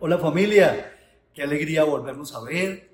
Hola 0.00 0.16
familia, 0.16 0.96
qué 1.34 1.42
alegría 1.42 1.82
volvernos 1.82 2.32
a 2.32 2.40
ver 2.40 2.88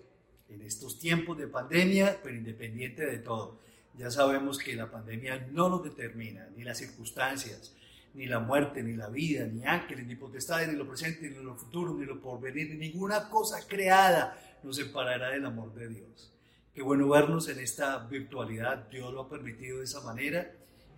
en 0.49 0.63
estos 0.63 0.99
tiempos 0.99 1.37
de 1.37 1.47
pandemia, 1.47 2.19
pero 2.23 2.35
independiente 2.35 3.05
de 3.05 3.19
todo. 3.19 3.61
Ya 3.99 4.11
sabemos 4.11 4.57
que 4.57 4.75
la 4.75 4.91
pandemia 4.91 5.49
no 5.53 5.69
nos 5.69 5.85
determina, 5.85 6.49
ni 6.57 6.65
las 6.65 6.79
circunstancias, 6.79 7.75
ni 8.15 8.25
la 8.25 8.39
muerte, 8.39 8.83
ni 8.83 8.97
la 8.97 9.11
vida, 9.11 9.45
ni 9.45 9.67
ángeles, 9.67 10.07
ni 10.07 10.17
potestades, 10.17 10.67
ni 10.67 10.77
lo 10.77 10.89
presente, 10.89 11.29
ni 11.29 11.45
lo 11.45 11.55
futuro, 11.57 11.93
ni 11.93 12.07
lo 12.07 12.23
porvenir, 12.23 12.71
ni 12.71 12.77
ninguna 12.77 13.29
cosa 13.29 13.59
creada 13.69 14.39
nos 14.63 14.77
separará 14.77 15.29
del 15.29 15.45
amor 15.45 15.75
de 15.75 15.89
Dios. 15.89 16.33
Qué 16.73 16.81
bueno 16.81 17.07
vernos 17.11 17.51
en 17.51 17.59
esta 17.59 17.99
virtualidad, 17.99 18.89
Dios 18.89 19.13
lo 19.13 19.21
ha 19.21 19.29
permitido 19.29 19.81
de 19.81 19.85
esa 19.85 20.01
manera. 20.01 20.51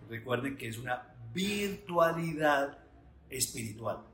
Recuerden 0.09 0.55
que 0.55 0.69
es 0.69 0.77
una 0.77 1.05
virtualidad 1.33 2.77
espiritual. 3.29 4.05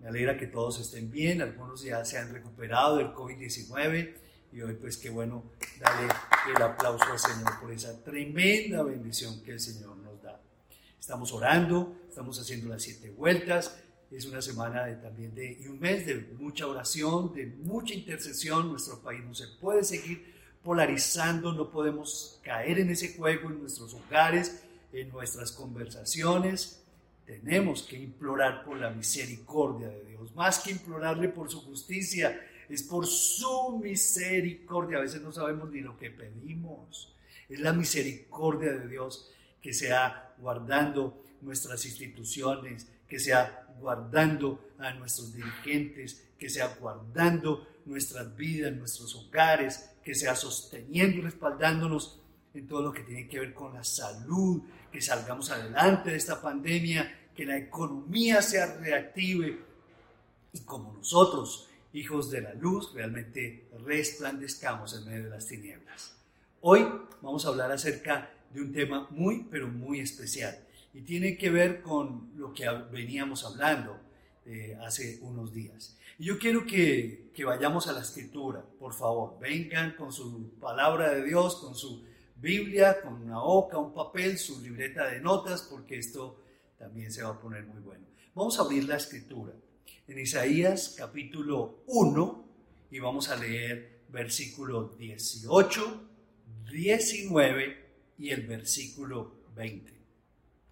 Me 0.00 0.08
alegra 0.08 0.38
que 0.38 0.46
todos 0.46 0.80
estén 0.80 1.10
bien, 1.10 1.42
algunos 1.42 1.82
ya 1.82 2.02
se 2.06 2.16
han 2.16 2.32
recuperado 2.32 2.96
del 2.96 3.08
COVID-19 3.08 4.14
y 4.52 4.62
hoy 4.62 4.74
pues 4.74 4.96
qué 4.96 5.10
bueno 5.10 5.44
darle 5.78 6.10
el 6.54 6.62
aplauso 6.62 7.04
al 7.04 7.18
Señor 7.18 7.60
por 7.60 7.70
esa 7.70 8.02
tremenda 8.02 8.82
bendición 8.82 9.42
que 9.42 9.52
el 9.52 9.60
Señor 9.60 9.98
nos 9.98 10.22
da. 10.22 10.40
Estamos 10.98 11.32
orando, 11.32 11.98
estamos 12.08 12.40
haciendo 12.40 12.70
las 12.70 12.82
siete 12.82 13.10
vueltas, 13.10 13.78
es 14.10 14.24
una 14.24 14.40
semana 14.40 14.86
de, 14.86 14.96
también 14.96 15.34
de, 15.34 15.58
y 15.60 15.66
un 15.68 15.78
mes 15.78 16.06
de 16.06 16.14
mucha 16.38 16.66
oración, 16.66 17.34
de 17.34 17.46
mucha 17.46 17.92
intercesión, 17.92 18.70
nuestro 18.70 19.00
país 19.02 19.22
no 19.22 19.34
se 19.34 19.48
puede 19.60 19.84
seguir 19.84 20.34
polarizando, 20.62 21.52
no 21.52 21.70
podemos 21.70 22.40
caer 22.42 22.78
en 22.78 22.90
ese 22.90 23.14
juego 23.14 23.50
en 23.50 23.60
nuestros 23.60 23.92
hogares, 23.94 24.62
en 24.92 25.10
nuestras 25.10 25.52
conversaciones, 25.52 26.79
tenemos 27.38 27.82
que 27.82 27.98
implorar 27.98 28.64
por 28.64 28.76
la 28.76 28.90
misericordia 28.90 29.88
de 29.88 30.04
Dios, 30.04 30.34
más 30.34 30.58
que 30.58 30.72
implorarle 30.72 31.28
por 31.28 31.50
su 31.50 31.60
justicia, 31.60 32.40
es 32.68 32.82
por 32.82 33.06
su 33.06 33.78
misericordia. 33.82 34.98
A 34.98 35.02
veces 35.02 35.22
no 35.22 35.32
sabemos 35.32 35.70
ni 35.70 35.80
lo 35.80 35.96
que 35.96 36.10
pedimos. 36.10 37.14
Es 37.48 37.60
la 37.60 37.72
misericordia 37.72 38.72
de 38.72 38.88
Dios 38.88 39.32
que 39.60 39.72
sea 39.72 40.34
guardando 40.38 41.22
nuestras 41.42 41.84
instituciones, 41.84 42.86
que 43.08 43.18
sea 43.18 43.66
guardando 43.80 44.72
a 44.78 44.92
nuestros 44.94 45.34
dirigentes, 45.34 46.28
que 46.38 46.48
sea 46.48 46.76
guardando 46.80 47.66
nuestras 47.86 48.36
vidas, 48.36 48.72
nuestros 48.72 49.14
hogares, 49.16 49.90
que 50.04 50.14
sea 50.14 50.34
sosteniendo 50.34 51.18
y 51.18 51.20
respaldándonos 51.22 52.20
en 52.54 52.66
todo 52.66 52.82
lo 52.82 52.92
que 52.92 53.02
tiene 53.02 53.28
que 53.28 53.40
ver 53.40 53.54
con 53.54 53.74
la 53.74 53.84
salud, 53.84 54.62
que 54.90 55.00
salgamos 55.00 55.50
adelante 55.50 56.10
de 56.10 56.16
esta 56.16 56.40
pandemia, 56.40 57.19
que 57.40 57.46
la 57.46 57.56
economía 57.56 58.42
se 58.42 58.66
reactive 58.80 59.60
y 60.52 60.60
como 60.60 60.92
nosotros, 60.92 61.70
hijos 61.94 62.30
de 62.30 62.42
la 62.42 62.52
luz, 62.52 62.92
realmente 62.92 63.66
resplandezcamos 63.82 64.94
en 64.94 65.06
medio 65.06 65.24
de 65.24 65.30
las 65.30 65.46
tinieblas. 65.46 66.14
Hoy 66.60 66.86
vamos 67.22 67.46
a 67.46 67.48
hablar 67.48 67.72
acerca 67.72 68.30
de 68.52 68.60
un 68.60 68.74
tema 68.74 69.06
muy, 69.08 69.46
pero 69.50 69.68
muy 69.68 70.00
especial 70.00 70.54
y 70.92 71.00
tiene 71.00 71.38
que 71.38 71.48
ver 71.48 71.80
con 71.80 72.30
lo 72.36 72.52
que 72.52 72.68
veníamos 72.92 73.42
hablando 73.46 73.98
eh, 74.44 74.76
hace 74.82 75.18
unos 75.22 75.54
días. 75.54 75.96
Y 76.18 76.26
yo 76.26 76.38
quiero 76.38 76.66
que, 76.66 77.30
vayamos 77.42 77.86
a 77.86 77.92
la 77.92 78.02
escritura, 78.02 78.62
por 78.78 78.92
favor, 78.92 79.38
vengan 79.40 79.92
con 79.92 80.12
su 80.12 80.50
palabra 80.60 81.14
de 81.14 81.24
Dios, 81.24 81.56
con 81.56 81.74
su 81.74 82.04
Biblia, 82.36 83.00
con 83.00 83.14
una 83.14 83.42
hoja, 83.42 83.78
un 83.78 83.94
papel, 83.94 84.36
su 84.36 84.60
libreta 84.60 85.06
de 85.06 85.20
notas, 85.20 85.62
porque 85.62 85.96
esto 85.96 86.36
también 86.80 87.12
se 87.12 87.22
va 87.22 87.28
a 87.28 87.38
poner 87.38 87.66
muy 87.66 87.78
bueno. 87.82 88.06
Vamos 88.34 88.58
a 88.58 88.62
abrir 88.62 88.84
la 88.84 88.96
escritura 88.96 89.52
en 90.08 90.18
Isaías 90.18 90.94
capítulo 90.96 91.82
1 91.86 92.44
y 92.90 92.98
vamos 92.98 93.28
a 93.28 93.36
leer 93.36 94.00
versículo 94.08 94.96
18, 94.98 96.08
19 96.72 97.86
y 98.16 98.30
el 98.30 98.46
versículo 98.46 99.42
20. 99.54 99.92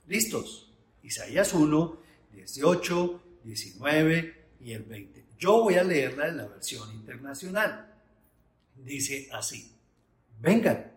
¿Listos? 0.07 0.73
Isaías 1.03 1.53
1, 1.53 2.01
18, 2.33 3.23
19 3.45 4.47
y 4.63 4.73
el 4.73 4.85
20. 4.85 5.27
Yo 5.39 5.63
voy 5.63 5.75
a 5.75 5.85
leerla 5.85 6.29
en 6.29 6.39
la 6.39 6.49
versión 6.49 6.91
internacional. 6.95 8.01
Dice 8.77 9.29
así, 9.31 9.73
vengan, 10.41 10.91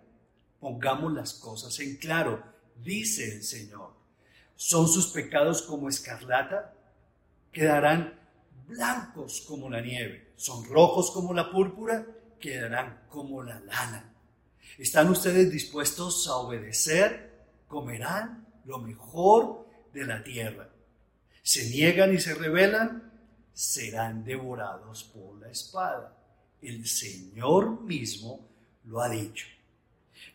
pongamos 0.61 1.11
las 1.11 1.33
cosas 1.33 1.77
en 1.81 1.97
claro, 1.97 2.41
dice 2.81 3.35
el 3.35 3.43
Señor 3.43 4.00
¿Son 4.55 4.87
sus 4.87 5.07
pecados 5.07 5.61
como 5.61 5.89
escarlata? 5.89 6.73
Quedarán 7.51 8.19
blancos 8.67 9.41
como 9.47 9.69
la 9.69 9.81
nieve. 9.81 10.33
¿Son 10.35 10.65
rojos 10.65 11.11
como 11.11 11.33
la 11.33 11.51
púrpura? 11.51 12.05
Quedarán 12.39 13.03
como 13.09 13.43
la 13.43 13.59
lana. 13.59 14.13
¿Están 14.77 15.09
ustedes 15.09 15.51
dispuestos 15.51 16.27
a 16.27 16.35
obedecer? 16.35 17.31
Comerán 17.67 18.47
lo 18.65 18.79
mejor 18.79 19.67
de 19.93 20.05
la 20.05 20.23
tierra. 20.23 20.69
¿Se 21.43 21.69
niegan 21.69 22.13
y 22.13 22.19
se 22.19 22.33
rebelan? 22.33 23.11
Serán 23.53 24.23
devorados 24.23 25.03
por 25.03 25.39
la 25.39 25.49
espada. 25.49 26.17
El 26.61 26.87
Señor 26.87 27.81
mismo 27.81 28.47
lo 28.85 29.01
ha 29.01 29.09
dicho. 29.09 29.47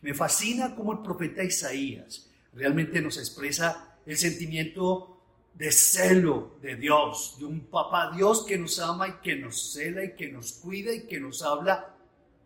Me 0.01 0.13
fascina 0.13 0.75
cómo 0.75 0.93
el 0.93 0.99
profeta 0.99 1.43
Isaías 1.43 2.29
realmente 2.53 3.01
nos 3.01 3.17
expresa 3.17 3.86
el 4.07 4.17
sentimiento 4.17 5.19
de 5.53 5.71
celo 5.71 6.57
de 6.61 6.75
Dios, 6.75 7.35
de 7.39 7.45
un 7.45 7.59
papá 7.59 8.11
Dios 8.15 8.45
que 8.45 8.57
nos 8.57 8.79
ama 8.79 9.07
y 9.09 9.11
que 9.21 9.35
nos 9.35 9.73
cela 9.73 10.03
y 10.03 10.15
que 10.15 10.31
nos 10.31 10.53
cuida 10.53 10.93
y 10.93 11.07
que 11.07 11.19
nos 11.19 11.43
habla 11.43 11.93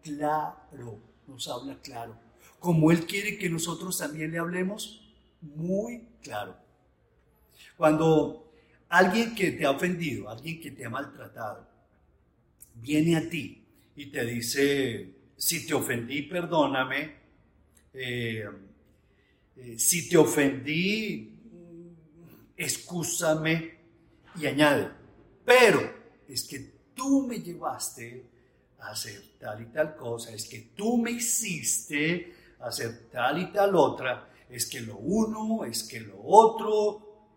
claro, 0.04 1.00
nos 1.28 1.48
habla 1.48 1.78
claro. 1.82 2.18
Como 2.60 2.92
Él 2.92 3.06
quiere 3.06 3.38
que 3.38 3.50
nosotros 3.50 3.98
también 3.98 4.32
le 4.32 4.40
hablemos 4.40 5.02
muy 5.42 6.04
claro. 6.24 6.56
Cuando 7.78 8.52
alguien 8.90 9.36
que 9.36 9.52
te 9.52 9.66
ha 9.66 9.72
ofendido, 9.72 10.30
alguien 10.30 10.60
que 10.60 10.72
te 10.72 10.86
ha 10.86 10.90
maltratado, 10.90 11.68
viene 12.76 13.18
a 13.18 13.30
ti 13.30 13.64
y 13.96 14.08
te 14.08 14.26
dice, 14.26 15.12
si 15.38 15.68
te 15.68 15.76
ofendí, 15.76 16.24
perdóname, 16.24 17.16
eh, 17.94 18.50
eh, 19.58 19.78
si 19.78 20.10
te 20.10 20.18
ofendí, 20.18 21.31
excúsame 22.64 23.80
y 24.40 24.46
añade, 24.46 24.90
pero 25.44 25.82
es 26.28 26.44
que 26.44 26.60
tú 26.94 27.26
me 27.28 27.40
llevaste 27.40 28.30
a 28.80 28.92
hacer 28.92 29.38
tal 29.40 29.62
y 29.62 29.66
tal 29.66 29.96
cosa, 29.96 30.32
es 30.32 30.48
que 30.48 30.72
tú 30.76 30.98
me 30.98 31.12
hiciste 31.12 32.34
hacer 32.60 33.10
tal 33.12 33.42
y 33.42 33.52
tal 33.52 33.76
otra, 33.76 34.30
es 34.50 34.70
que 34.70 34.82
lo 34.82 34.98
uno, 34.98 35.66
es 35.66 35.84
que 35.84 36.00
lo 36.00 36.22
otro, 36.24 37.28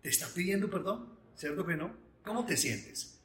te 0.00 0.08
está 0.08 0.26
pidiendo 0.28 0.70
perdón, 0.70 1.18
¿cierto 1.36 1.66
que 1.66 1.76
no? 1.76 1.94
¿Cómo 2.24 2.44
te 2.44 2.56
sientes? 2.56 3.18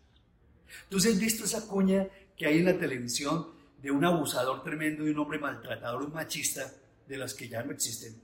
Entonces, 0.84 1.14
has 1.14 1.20
visto 1.20 1.46
esa 1.46 1.68
cuña 1.68 2.08
que 2.36 2.48
hay 2.48 2.60
en 2.60 2.66
la 2.66 2.78
televisión 2.78 3.48
de 3.82 3.92
un 3.92 4.04
abusador 4.04 4.64
tremendo 4.64 5.06
y 5.06 5.12
un 5.12 5.20
hombre 5.20 5.40
maltratador, 5.40 6.04
un 6.04 6.14
machista, 6.14 6.72
de 7.08 7.18
las 7.18 7.36
que 7.36 7.48
ya 7.48 7.62
no 7.62 7.72
existen. 7.72 8.20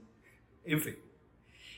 En 0.65 0.81
fin, 0.81 0.95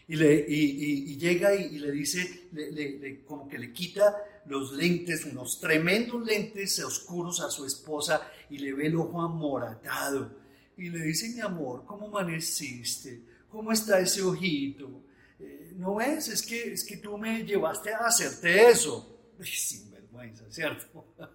y, 0.07 0.15
le, 0.17 0.45
y, 0.47 1.17
llega 1.17 1.55
y, 1.55 1.79
le 1.79 1.91
dice, 1.91 2.49
le, 2.51 3.23
como 3.23 3.47
que 3.47 3.57
le 3.57 3.71
quita 3.71 4.15
los 4.45 4.73
lentes, 4.73 5.25
unos 5.25 5.59
tremendos 5.61 6.25
lentes 6.25 6.79
oscuros 6.79 7.39
a 7.39 7.49
su 7.49 7.65
esposa 7.65 8.29
y 8.49 8.57
le 8.57 8.73
ve 8.73 8.87
el 8.87 8.95
ojo 8.97 9.21
amoratado. 9.21 10.43
Y 10.75 10.89
le 10.89 11.05
dice, 11.05 11.29
mi 11.29 11.39
amor, 11.39 11.85
¿cómo 11.85 12.07
amaneciste? 12.07 13.21
¿Cómo 13.49 13.71
está 13.71 13.99
ese 13.99 14.21
ojito? 14.23 15.03
Eh, 15.39 15.73
¿No 15.77 15.95
ves? 15.95 16.27
Es 16.27 16.41
que, 16.41 16.73
es 16.73 16.83
que 16.83 16.97
tú 16.97 17.17
me 17.17 17.43
llevaste 17.43 17.93
a 17.93 17.99
hacerte 17.99 18.69
eso. 18.69 19.19
Sin 19.41 19.89
vergüenza, 19.89 20.43
¿cierto? 20.49 21.05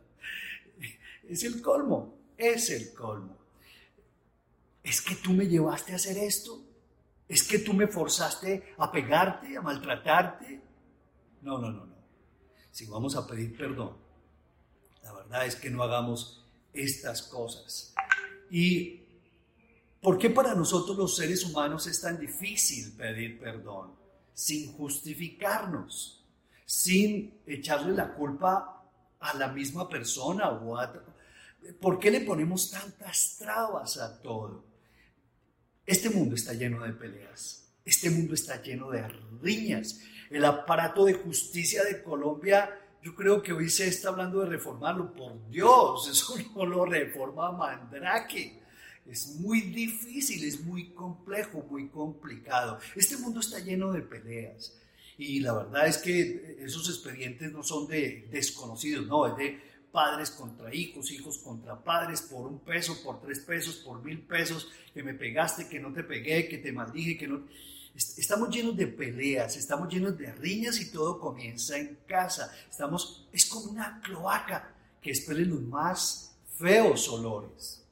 es 1.28 1.42
el 1.44 1.62
colmo, 1.62 2.18
es 2.36 2.68
el 2.70 2.92
colmo. 2.92 3.38
Es 4.82 5.00
que 5.00 5.14
tú 5.14 5.32
me 5.32 5.46
llevaste 5.46 5.92
a 5.92 5.96
hacer 5.96 6.18
esto. 6.18 6.67
¿Es 7.28 7.42
que 7.46 7.58
tú 7.58 7.74
me 7.74 7.86
forzaste 7.86 8.74
a 8.78 8.90
pegarte, 8.90 9.56
a 9.56 9.60
maltratarte? 9.60 10.62
No, 11.42 11.58
no, 11.58 11.70
no, 11.70 11.84
no. 11.84 11.94
Si 12.70 12.86
vamos 12.86 13.16
a 13.16 13.26
pedir 13.26 13.56
perdón, 13.56 13.96
la 15.02 15.12
verdad 15.12 15.46
es 15.46 15.56
que 15.56 15.68
no 15.68 15.82
hagamos 15.82 16.44
estas 16.72 17.22
cosas. 17.22 17.94
¿Y 18.50 19.02
por 20.00 20.16
qué 20.16 20.30
para 20.30 20.54
nosotros 20.54 20.96
los 20.96 21.16
seres 21.16 21.44
humanos 21.44 21.86
es 21.86 22.00
tan 22.00 22.18
difícil 22.18 22.92
pedir 22.92 23.38
perdón? 23.38 23.94
Sin 24.32 24.72
justificarnos, 24.72 26.24
sin 26.64 27.40
echarle 27.46 27.92
la 27.92 28.14
culpa 28.14 28.84
a 29.20 29.34
la 29.34 29.48
misma 29.48 29.88
persona 29.88 30.48
o 30.50 30.78
a... 30.78 30.92
¿Por 31.80 31.98
qué 31.98 32.10
le 32.10 32.20
ponemos 32.20 32.70
tantas 32.70 33.36
trabas 33.38 33.98
a 33.98 34.20
todo? 34.22 34.67
Este 35.88 36.10
mundo 36.10 36.34
está 36.34 36.52
lleno 36.52 36.84
de 36.84 36.92
peleas, 36.92 37.66
este 37.82 38.10
mundo 38.10 38.34
está 38.34 38.60
lleno 38.60 38.90
de 38.90 39.08
riñas. 39.40 40.02
El 40.28 40.44
aparato 40.44 41.06
de 41.06 41.14
justicia 41.14 41.82
de 41.82 42.02
Colombia 42.02 42.78
yo 43.02 43.14
creo 43.14 43.42
que 43.42 43.54
hoy 43.54 43.70
se 43.70 43.88
está 43.88 44.10
hablando 44.10 44.40
de 44.40 44.50
reformarlo. 44.50 45.14
Por 45.14 45.48
Dios, 45.48 46.06
eso 46.12 46.34
no 46.54 46.66
lo 46.66 46.84
reforma 46.84 47.52
Mandrake. 47.52 48.60
Es 49.06 49.36
muy 49.40 49.62
difícil, 49.62 50.46
es 50.46 50.60
muy 50.60 50.90
complejo, 50.90 51.66
muy 51.70 51.88
complicado. 51.88 52.78
Este 52.94 53.16
mundo 53.16 53.40
está 53.40 53.58
lleno 53.58 53.90
de 53.90 54.02
peleas. 54.02 54.78
Y 55.16 55.40
la 55.40 55.54
verdad 55.54 55.86
es 55.86 55.96
que 55.96 56.58
esos 56.60 56.86
expedientes 56.90 57.50
no 57.50 57.62
son 57.62 57.88
de 57.88 58.28
desconocidos, 58.30 59.06
no, 59.06 59.26
es 59.26 59.36
de 59.38 59.67
padres 59.92 60.30
contra 60.30 60.74
hijos, 60.74 61.10
hijos 61.10 61.38
contra 61.38 61.82
padres, 61.82 62.22
por 62.22 62.46
un 62.46 62.60
peso, 62.60 63.02
por 63.02 63.20
tres 63.20 63.40
pesos, 63.40 63.76
por 63.76 64.02
mil 64.02 64.20
pesos, 64.20 64.68
que 64.92 65.02
me 65.02 65.14
pegaste, 65.14 65.68
que 65.68 65.80
no 65.80 65.92
te 65.92 66.04
pegué, 66.04 66.48
que 66.48 66.58
te 66.58 66.72
maldije, 66.72 67.16
que 67.16 67.28
no... 67.28 67.42
Estamos 67.94 68.54
llenos 68.54 68.76
de 68.76 68.86
peleas, 68.86 69.56
estamos 69.56 69.92
llenos 69.92 70.16
de 70.16 70.30
riñas 70.32 70.80
y 70.80 70.92
todo 70.92 71.18
comienza 71.18 71.76
en 71.76 71.98
casa. 72.06 72.54
Estamos, 72.70 73.26
es 73.32 73.46
como 73.46 73.72
una 73.72 74.00
cloaca 74.00 74.72
que 75.02 75.10
expele 75.10 75.44
los 75.44 75.62
más 75.62 76.36
feos 76.56 77.08
olores. 77.08 77.84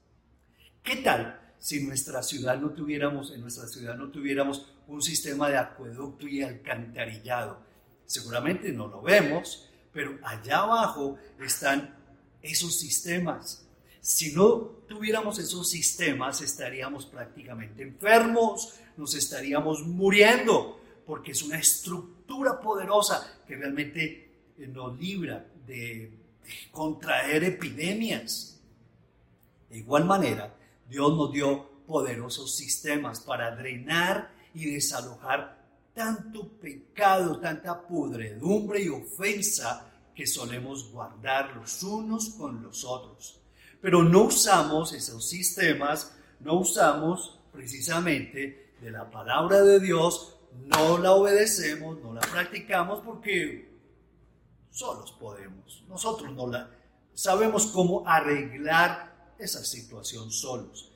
¿Qué 0.82 0.96
tal 0.96 1.40
si 1.58 1.82
nuestra 1.82 2.22
ciudad 2.22 2.60
no 2.60 2.70
tuviéramos, 2.70 3.32
en 3.32 3.40
nuestra 3.40 3.66
ciudad 3.66 3.96
no 3.96 4.10
tuviéramos 4.10 4.68
un 4.86 5.02
sistema 5.02 5.48
de 5.48 5.58
acueducto 5.58 6.28
y 6.28 6.42
alcantarillado? 6.42 7.58
Seguramente 8.04 8.70
no 8.72 8.86
lo 8.86 9.02
vemos, 9.02 9.68
pero 9.96 10.18
allá 10.22 10.58
abajo 10.58 11.16
están 11.40 11.96
esos 12.42 12.78
sistemas. 12.78 13.66
Si 14.02 14.34
no 14.34 14.58
tuviéramos 14.86 15.38
esos 15.38 15.70
sistemas, 15.70 16.42
estaríamos 16.42 17.06
prácticamente 17.06 17.82
enfermos, 17.82 18.74
nos 18.98 19.14
estaríamos 19.14 19.86
muriendo, 19.86 20.78
porque 21.06 21.32
es 21.32 21.42
una 21.42 21.58
estructura 21.58 22.60
poderosa 22.60 23.40
que 23.48 23.56
realmente 23.56 24.52
eh, 24.58 24.66
nos 24.66 24.98
libra 25.00 25.46
de 25.66 26.12
contraer 26.70 27.44
epidemias. 27.44 28.60
De 29.70 29.78
igual 29.78 30.04
manera, 30.04 30.54
Dios 30.90 31.16
nos 31.16 31.32
dio 31.32 31.70
poderosos 31.86 32.54
sistemas 32.54 33.20
para 33.20 33.56
drenar 33.56 34.30
y 34.52 34.72
desalojar 34.72 35.55
tanto 35.96 36.46
pecado, 36.60 37.40
tanta 37.40 37.80
pudredumbre 37.86 38.82
y 38.82 38.90
ofensa 38.90 39.90
que 40.14 40.26
solemos 40.26 40.92
guardar 40.92 41.56
los 41.56 41.82
unos 41.82 42.28
con 42.30 42.62
los 42.62 42.84
otros. 42.84 43.40
Pero 43.80 44.02
no 44.04 44.24
usamos 44.24 44.92
esos 44.92 45.26
sistemas, 45.26 46.14
no 46.40 46.60
usamos 46.60 47.40
precisamente 47.50 48.74
de 48.78 48.90
la 48.90 49.10
palabra 49.10 49.62
de 49.62 49.80
Dios, 49.80 50.36
no 50.66 50.98
la 50.98 51.12
obedecemos, 51.12 51.98
no 52.02 52.12
la 52.12 52.20
practicamos 52.20 53.00
porque 53.00 53.74
solos 54.70 55.12
podemos. 55.12 55.82
Nosotros 55.88 56.30
no 56.34 56.46
la 56.46 56.70
sabemos 57.14 57.68
cómo 57.68 58.06
arreglar 58.06 59.32
esa 59.38 59.64
situación 59.64 60.30
solos 60.30 60.95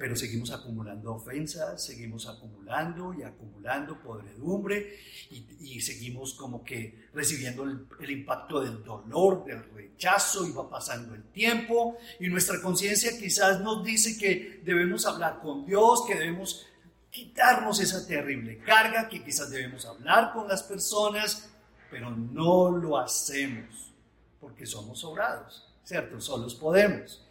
pero 0.00 0.16
seguimos 0.16 0.50
acumulando 0.50 1.12
ofensas, 1.12 1.84
seguimos 1.84 2.26
acumulando 2.26 3.12
y 3.12 3.22
acumulando 3.22 4.00
podredumbre 4.00 4.98
y, 5.28 5.78
seguimos 5.82 6.32
como 6.32 6.64
que 6.64 7.10
recibiendo 7.12 7.64
el, 7.64 7.86
el, 8.00 8.10
impacto 8.10 8.62
del 8.62 8.82
dolor, 8.82 9.44
del 9.44 9.62
rechazo 9.62 10.46
y 10.46 10.52
va 10.52 10.70
pasando 10.70 11.14
el 11.14 11.24
tiempo 11.24 11.98
y 12.18 12.28
nuestra 12.28 12.62
conciencia 12.62 13.10
quizás 13.18 13.60
nos 13.60 13.84
dice 13.84 14.16
que 14.16 14.62
debemos 14.64 15.04
hablar 15.04 15.38
con 15.42 15.66
Dios, 15.66 16.06
que 16.06 16.14
debemos 16.14 16.66
quitarnos 17.10 17.78
esa 17.78 18.06
terrible 18.06 18.56
carga, 18.60 19.06
que 19.06 19.22
quizás 19.22 19.50
debemos 19.50 19.84
hablar 19.84 20.32
con 20.32 20.48
las 20.48 20.62
personas, 20.62 21.50
pero 21.90 22.10
no 22.10 22.70
lo 22.70 22.96
hacemos 22.96 23.92
porque 24.40 24.64
somos 24.64 25.00
sobrados, 25.00 25.68
¿cierto? 25.84 26.22
Solos 26.22 26.54
podemos. 26.54 27.22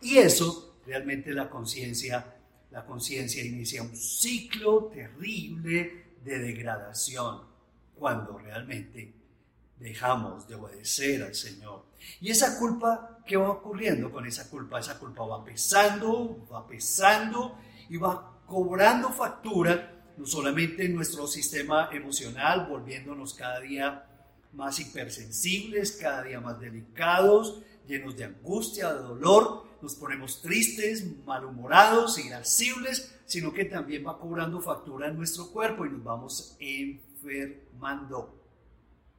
Y 0.00 0.18
eso 0.18 0.75
realmente 0.86 1.32
la 1.32 1.50
conciencia, 1.50 2.36
la 2.70 2.84
conciencia 2.84 3.44
inicia 3.44 3.82
un 3.82 3.96
ciclo 3.96 4.86
terrible 4.86 6.14
de 6.24 6.38
degradación 6.38 7.42
cuando 7.94 8.38
realmente 8.38 9.12
dejamos 9.78 10.48
de 10.48 10.54
obedecer 10.54 11.22
al 11.22 11.34
Señor. 11.34 11.84
Y 12.20 12.30
esa 12.30 12.58
culpa, 12.58 13.18
¿qué 13.26 13.36
va 13.36 13.50
ocurriendo 13.50 14.10
con 14.10 14.26
esa 14.26 14.48
culpa? 14.48 14.80
Esa 14.80 14.98
culpa 14.98 15.24
va 15.24 15.44
pesando, 15.44 16.46
va 16.52 16.66
pesando 16.66 17.58
y 17.88 17.96
va 17.96 18.42
cobrando 18.46 19.10
factura, 19.10 19.92
no 20.16 20.26
solamente 20.26 20.86
en 20.86 20.94
nuestro 20.94 21.26
sistema 21.26 21.90
emocional, 21.92 22.66
volviéndonos 22.68 23.34
cada 23.34 23.60
día 23.60 24.06
más 24.52 24.80
hipersensibles, 24.80 25.92
cada 25.92 26.22
día 26.22 26.40
más 26.40 26.58
delicados, 26.58 27.60
llenos 27.86 28.16
de 28.16 28.24
angustia, 28.24 28.94
de 28.94 29.00
dolor, 29.00 29.66
nos 29.86 29.94
ponemos 29.94 30.42
tristes, 30.42 31.06
malhumorados, 31.24 32.18
irascibles, 32.18 33.14
sino 33.24 33.52
que 33.52 33.66
también 33.66 34.04
va 34.04 34.18
cobrando 34.18 34.60
factura 34.60 35.06
en 35.06 35.16
nuestro 35.16 35.52
cuerpo 35.52 35.86
y 35.86 35.90
nos 35.90 36.02
vamos 36.02 36.56
enfermando. 36.58 38.34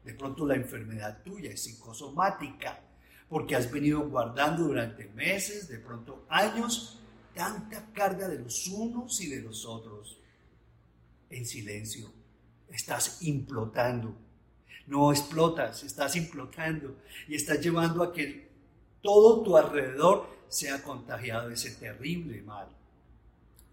De 0.04 0.14
pronto 0.14 0.46
la 0.46 0.56
enfermedad 0.56 1.24
tuya 1.24 1.52
es 1.52 1.64
psicosomática, 1.64 2.82
porque 3.30 3.56
has 3.56 3.72
venido 3.72 4.10
guardando 4.10 4.64
durante 4.64 5.08
meses, 5.08 5.70
de 5.70 5.80
pronto 5.80 6.26
años, 6.28 7.00
tanta 7.34 7.86
carga 7.94 8.28
de 8.28 8.40
los 8.40 8.68
unos 8.68 9.22
y 9.22 9.30
de 9.30 9.42
los 9.42 9.66
otros. 9.66 10.20
En 11.30 11.46
silencio, 11.46 12.12
estás 12.68 13.22
implotando. 13.22 14.14
No 14.86 15.14
explotas, 15.14 15.82
estás 15.84 16.18
implotando 16.18 16.98
y 17.30 17.36
estás 17.36 17.62
llevando 17.62 18.04
a 18.04 18.12
que 18.12 18.50
todo 19.02 19.44
tu 19.44 19.56
alrededor 19.56 20.37
se 20.50 20.70
ha 20.70 20.82
contagiado 20.84 21.50
ese 21.50 21.72
terrible 21.72 22.42
mal. 22.42 22.68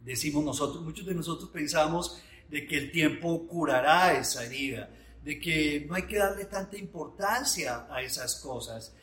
Decimos 0.01 0.45
nosotros, 0.45 0.83
muchos 0.83 1.07
de 1.07 1.15
nosotros 1.15 1.51
pensamos 1.51 2.21
de 2.49 2.67
que 2.67 2.77
el 2.77 2.93
tiempo 2.93 3.47
curará 3.47 4.19
esa 4.19 4.45
herida, 4.45 4.91
de 5.25 5.39
que 5.39 5.87
no 5.89 5.95
hay 5.95 6.03
que 6.03 6.19
darle 6.19 6.45
tanta 6.45 6.77
importancia 6.77 7.87
a 7.91 8.03
esas 8.03 8.37
cosas, 8.37 8.95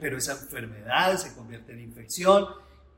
pero 0.00 0.18
esa 0.18 0.32
enfermedad 0.32 1.16
se 1.16 1.34
convierte 1.34 1.72
en 1.72 1.80
infección 1.80 2.48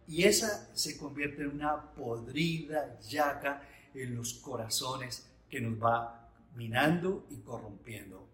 y 0.09 0.25
esa 0.25 0.75
se 0.75 0.97
convierte 0.97 1.43
en 1.43 1.49
una 1.49 1.91
podrida 1.93 2.99
llaga 3.01 3.69
en 3.95 4.17
los 4.17 4.35
corazones 4.35 5.27
que 5.51 5.61
nos 5.61 5.83
va 5.83 6.31
minando 6.57 7.27
y 7.31 7.37
corrompiendo. 7.37 8.27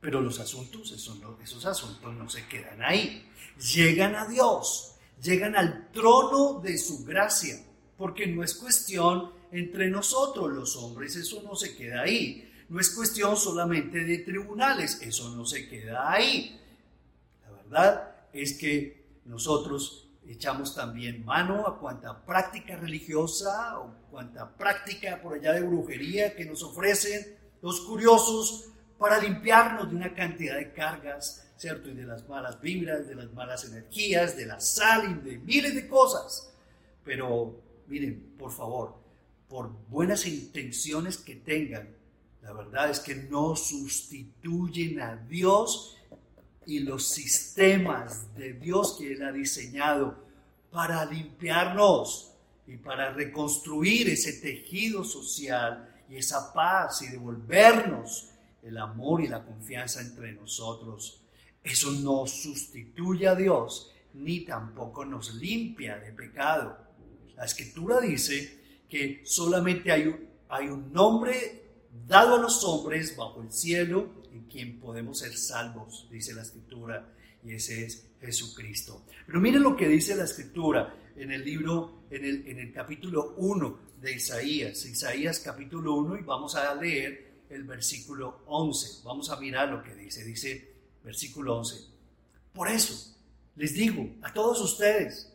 Pero 0.00 0.20
los 0.20 0.38
asuntos, 0.38 0.92
esos, 0.92 1.18
esos 1.42 1.64
asuntos 1.64 2.14
no 2.14 2.28
se 2.28 2.46
quedan 2.46 2.82
ahí, 2.82 3.26
llegan 3.74 4.14
a 4.14 4.26
Dios 4.26 4.95
llegan 5.22 5.56
al 5.56 5.90
trono 5.92 6.60
de 6.60 6.78
su 6.78 7.04
gracia, 7.04 7.56
porque 7.96 8.26
no 8.26 8.42
es 8.42 8.54
cuestión 8.54 9.32
entre 9.50 9.88
nosotros 9.88 10.52
los 10.52 10.76
hombres, 10.76 11.16
eso 11.16 11.42
no 11.42 11.54
se 11.54 11.76
queda 11.76 12.02
ahí. 12.02 12.52
No 12.68 12.80
es 12.80 12.90
cuestión 12.90 13.36
solamente 13.36 14.04
de 14.04 14.18
tribunales, 14.18 15.00
eso 15.00 15.34
no 15.34 15.44
se 15.44 15.68
queda 15.68 16.10
ahí. 16.10 16.60
La 17.44 17.50
verdad 17.52 18.16
es 18.32 18.58
que 18.58 19.20
nosotros 19.24 20.08
echamos 20.26 20.74
también 20.74 21.24
mano 21.24 21.66
a 21.66 21.78
cuanta 21.78 22.24
práctica 22.24 22.76
religiosa 22.76 23.78
o 23.78 23.94
cuanta 24.10 24.56
práctica 24.56 25.20
por 25.22 25.34
allá 25.34 25.52
de 25.52 25.62
brujería 25.62 26.34
que 26.34 26.44
nos 26.44 26.62
ofrecen 26.64 27.36
los 27.62 27.80
curiosos 27.82 28.70
para 28.98 29.20
limpiarnos 29.20 29.88
de 29.88 29.96
una 29.96 30.14
cantidad 30.14 30.56
de 30.56 30.72
cargas 30.72 31.45
¿cierto? 31.56 31.90
Y 31.90 31.94
de 31.94 32.04
las 32.04 32.28
malas 32.28 32.60
vibras, 32.60 33.06
de 33.06 33.14
las 33.14 33.32
malas 33.32 33.64
energías, 33.64 34.36
de 34.36 34.46
la 34.46 34.60
sal 34.60 35.10
y 35.10 35.30
de 35.30 35.38
miles 35.38 35.74
de 35.74 35.88
cosas. 35.88 36.52
Pero 37.04 37.60
miren, 37.86 38.34
por 38.38 38.52
favor, 38.52 38.96
por 39.48 39.70
buenas 39.88 40.26
intenciones 40.26 41.18
que 41.18 41.36
tengan, 41.36 41.88
la 42.42 42.52
verdad 42.52 42.90
es 42.90 43.00
que 43.00 43.14
no 43.14 43.56
sustituyen 43.56 45.00
a 45.00 45.16
Dios 45.16 45.96
y 46.66 46.80
los 46.80 47.08
sistemas 47.08 48.34
de 48.36 48.52
Dios 48.54 48.96
que 48.98 49.12
Él 49.12 49.22
ha 49.22 49.32
diseñado 49.32 50.16
para 50.70 51.04
limpiarnos 51.04 52.32
y 52.66 52.76
para 52.76 53.12
reconstruir 53.12 54.08
ese 54.08 54.34
tejido 54.34 55.04
social 55.04 55.88
y 56.08 56.16
esa 56.16 56.52
paz 56.52 57.02
y 57.02 57.08
devolvernos 57.08 58.30
el 58.62 58.78
amor 58.78 59.22
y 59.22 59.28
la 59.28 59.44
confianza 59.44 60.00
entre 60.00 60.32
nosotros. 60.32 61.22
Eso 61.66 61.90
no 61.90 62.28
sustituye 62.28 63.26
a 63.26 63.34
Dios 63.34 63.92
ni 64.14 64.44
tampoco 64.44 65.04
nos 65.04 65.34
limpia 65.34 65.98
de 65.98 66.12
pecado. 66.12 66.78
La 67.36 67.44
escritura 67.44 68.00
dice 68.00 68.84
que 68.88 69.22
solamente 69.24 69.90
hay 69.90 70.06
un, 70.68 70.92
nombre 70.92 71.64
dado 72.06 72.36
a 72.36 72.38
los 72.38 72.62
hombres 72.62 73.16
bajo 73.16 73.42
el 73.42 73.50
cielo 73.50 74.22
en 74.32 74.44
quien 74.44 74.78
podemos 74.78 75.18
ser 75.18 75.36
salvos, 75.36 76.06
dice 76.08 76.34
la 76.34 76.42
escritura, 76.42 77.12
y 77.44 77.54
ese 77.54 77.84
es 77.84 78.06
Jesucristo. 78.20 79.04
Pero 79.26 79.40
miren 79.40 79.64
lo 79.64 79.76
que 79.76 79.88
dice 79.88 80.14
la 80.14 80.24
escritura 80.24 80.94
en 81.16 81.32
el 81.32 81.44
libro, 81.44 82.04
en 82.10 82.24
el, 82.24 82.46
en 82.46 82.60
el 82.60 82.72
capítulo 82.72 83.34
1 83.38 83.78
de 84.00 84.14
Isaías, 84.14 84.84
Isaías 84.86 85.40
capítulo 85.40 85.94
1, 85.94 86.18
y 86.18 86.22
vamos 86.22 86.54
a 86.54 86.72
leer 86.76 87.42
el 87.50 87.64
versículo 87.64 88.42
11. 88.46 89.02
Vamos 89.04 89.30
a 89.30 89.40
mirar 89.40 89.68
lo 89.68 89.82
que 89.82 89.94
dice. 89.94 90.24
Dice, 90.24 90.75
Versículo 91.06 91.58
11. 91.58 91.76
Por 92.52 92.68
eso 92.68 93.16
les 93.54 93.74
digo 93.74 94.10
a 94.22 94.32
todos 94.32 94.60
ustedes, 94.60 95.32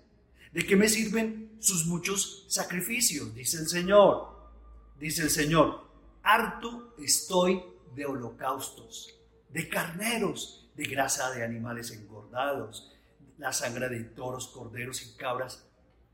¿de 0.51 0.65
qué 0.65 0.75
me 0.75 0.89
sirven 0.89 1.55
sus 1.61 1.85
muchos 1.85 2.45
sacrificios? 2.49 3.33
Dice 3.33 3.57
el 3.57 3.69
Señor. 3.69 4.51
Dice 4.99 5.23
el 5.23 5.29
Señor, 5.29 5.87
harto 6.23 6.93
estoy 6.99 7.63
de 7.95 8.05
holocaustos, 8.05 9.15
de 9.49 9.69
carneros, 9.69 10.69
de 10.75 10.83
grasa 10.83 11.31
de 11.31 11.43
animales 11.45 11.89
engordados, 11.91 12.91
la 13.37 13.53
sangre 13.53 13.87
de 13.87 14.03
toros, 14.03 14.49
corderos 14.49 15.01
y 15.01 15.15
cabras 15.15 15.65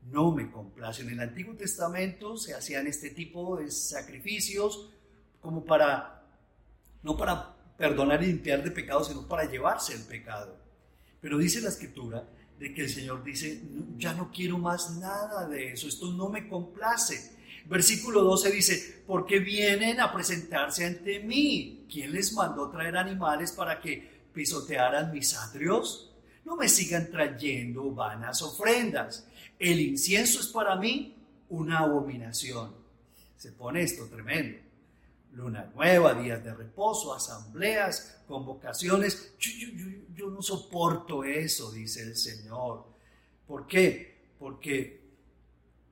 no 0.04 0.30
me 0.30 0.52
complace. 0.52 1.02
En 1.02 1.10
el 1.10 1.20
Antiguo 1.20 1.56
Testamento 1.56 2.36
se 2.36 2.54
hacían 2.54 2.86
este 2.86 3.10
tipo 3.10 3.56
de 3.56 3.72
sacrificios 3.72 4.88
como 5.40 5.64
para, 5.64 6.24
no 7.02 7.16
para 7.16 7.57
perdonar 7.78 8.22
y 8.22 8.26
limpiar 8.26 8.62
de 8.62 8.72
pecado, 8.72 9.04
sino 9.04 9.26
para 9.26 9.48
llevarse 9.48 9.94
el 9.94 10.02
pecado. 10.02 10.58
Pero 11.20 11.38
dice 11.38 11.62
la 11.62 11.68
escritura 11.68 12.28
de 12.58 12.74
que 12.74 12.82
el 12.82 12.90
Señor 12.90 13.22
dice, 13.22 13.62
ya 13.96 14.12
no 14.12 14.30
quiero 14.32 14.58
más 14.58 14.90
nada 14.98 15.46
de 15.46 15.72
eso, 15.72 15.86
esto 15.88 16.12
no 16.12 16.28
me 16.28 16.48
complace. 16.48 17.38
Versículo 17.66 18.22
12 18.24 18.50
dice, 18.50 19.02
porque 19.06 19.38
vienen 19.38 20.00
a 20.00 20.12
presentarse 20.12 20.84
ante 20.84 21.20
mí. 21.20 21.86
¿Quién 21.90 22.12
les 22.12 22.32
mandó 22.32 22.68
traer 22.68 22.96
animales 22.96 23.52
para 23.52 23.80
que 23.80 24.26
pisotearan 24.32 25.12
mis 25.12 25.36
atrios? 25.36 26.12
No 26.44 26.56
me 26.56 26.68
sigan 26.68 27.10
trayendo 27.10 27.92
vanas 27.92 28.42
ofrendas. 28.42 29.26
El 29.58 29.80
incienso 29.80 30.40
es 30.40 30.48
para 30.48 30.76
mí 30.76 31.14
una 31.50 31.80
abominación. 31.80 32.74
Se 33.36 33.52
pone 33.52 33.82
esto 33.82 34.06
tremendo. 34.06 34.67
Luna 35.38 35.70
nueva, 35.72 36.14
días 36.14 36.42
de 36.42 36.52
reposo, 36.52 37.14
asambleas, 37.14 38.22
convocaciones. 38.26 39.34
Yo, 39.38 40.30
no 40.30 40.42
soporto 40.42 41.22
eso, 41.22 41.70
dice 41.70 42.02
el 42.02 42.16
Señor. 42.16 42.84
¿Por 43.46 43.68
qué? 43.68 44.32
Porque 44.36 45.00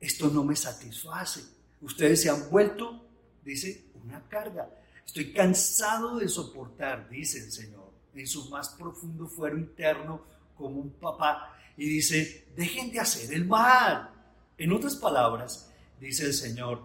esto 0.01 0.27
no 0.27 0.43
me 0.43 0.53
satisface. 0.53 1.45
Ustedes 1.81 2.23
se 2.23 2.29
han 2.29 2.49
vuelto, 2.49 3.07
dice, 3.41 3.85
una 4.03 4.21
carga. 4.27 4.69
Estoy 5.05 5.31
cansado 5.31 6.17
de 6.17 6.27
soportar, 6.27 7.09
dice 7.09 7.39
el 7.39 7.51
Señor, 7.51 7.89
en 8.13 8.27
su 8.27 8.49
más 8.49 8.69
profundo 8.69 9.27
fuero 9.27 9.57
interno 9.57 10.23
como 10.57 10.81
un 10.81 10.89
papá 10.89 11.57
y 11.77 11.87
dice, 11.87 12.49
dejen 12.53 12.91
de 12.91 12.99
hacer 12.99 13.33
el 13.33 13.45
mal. 13.45 14.11
En 14.57 14.73
otras 14.73 14.97
palabras, 14.97 15.71
dice 16.01 16.25
el 16.25 16.33
Señor, 16.33 16.81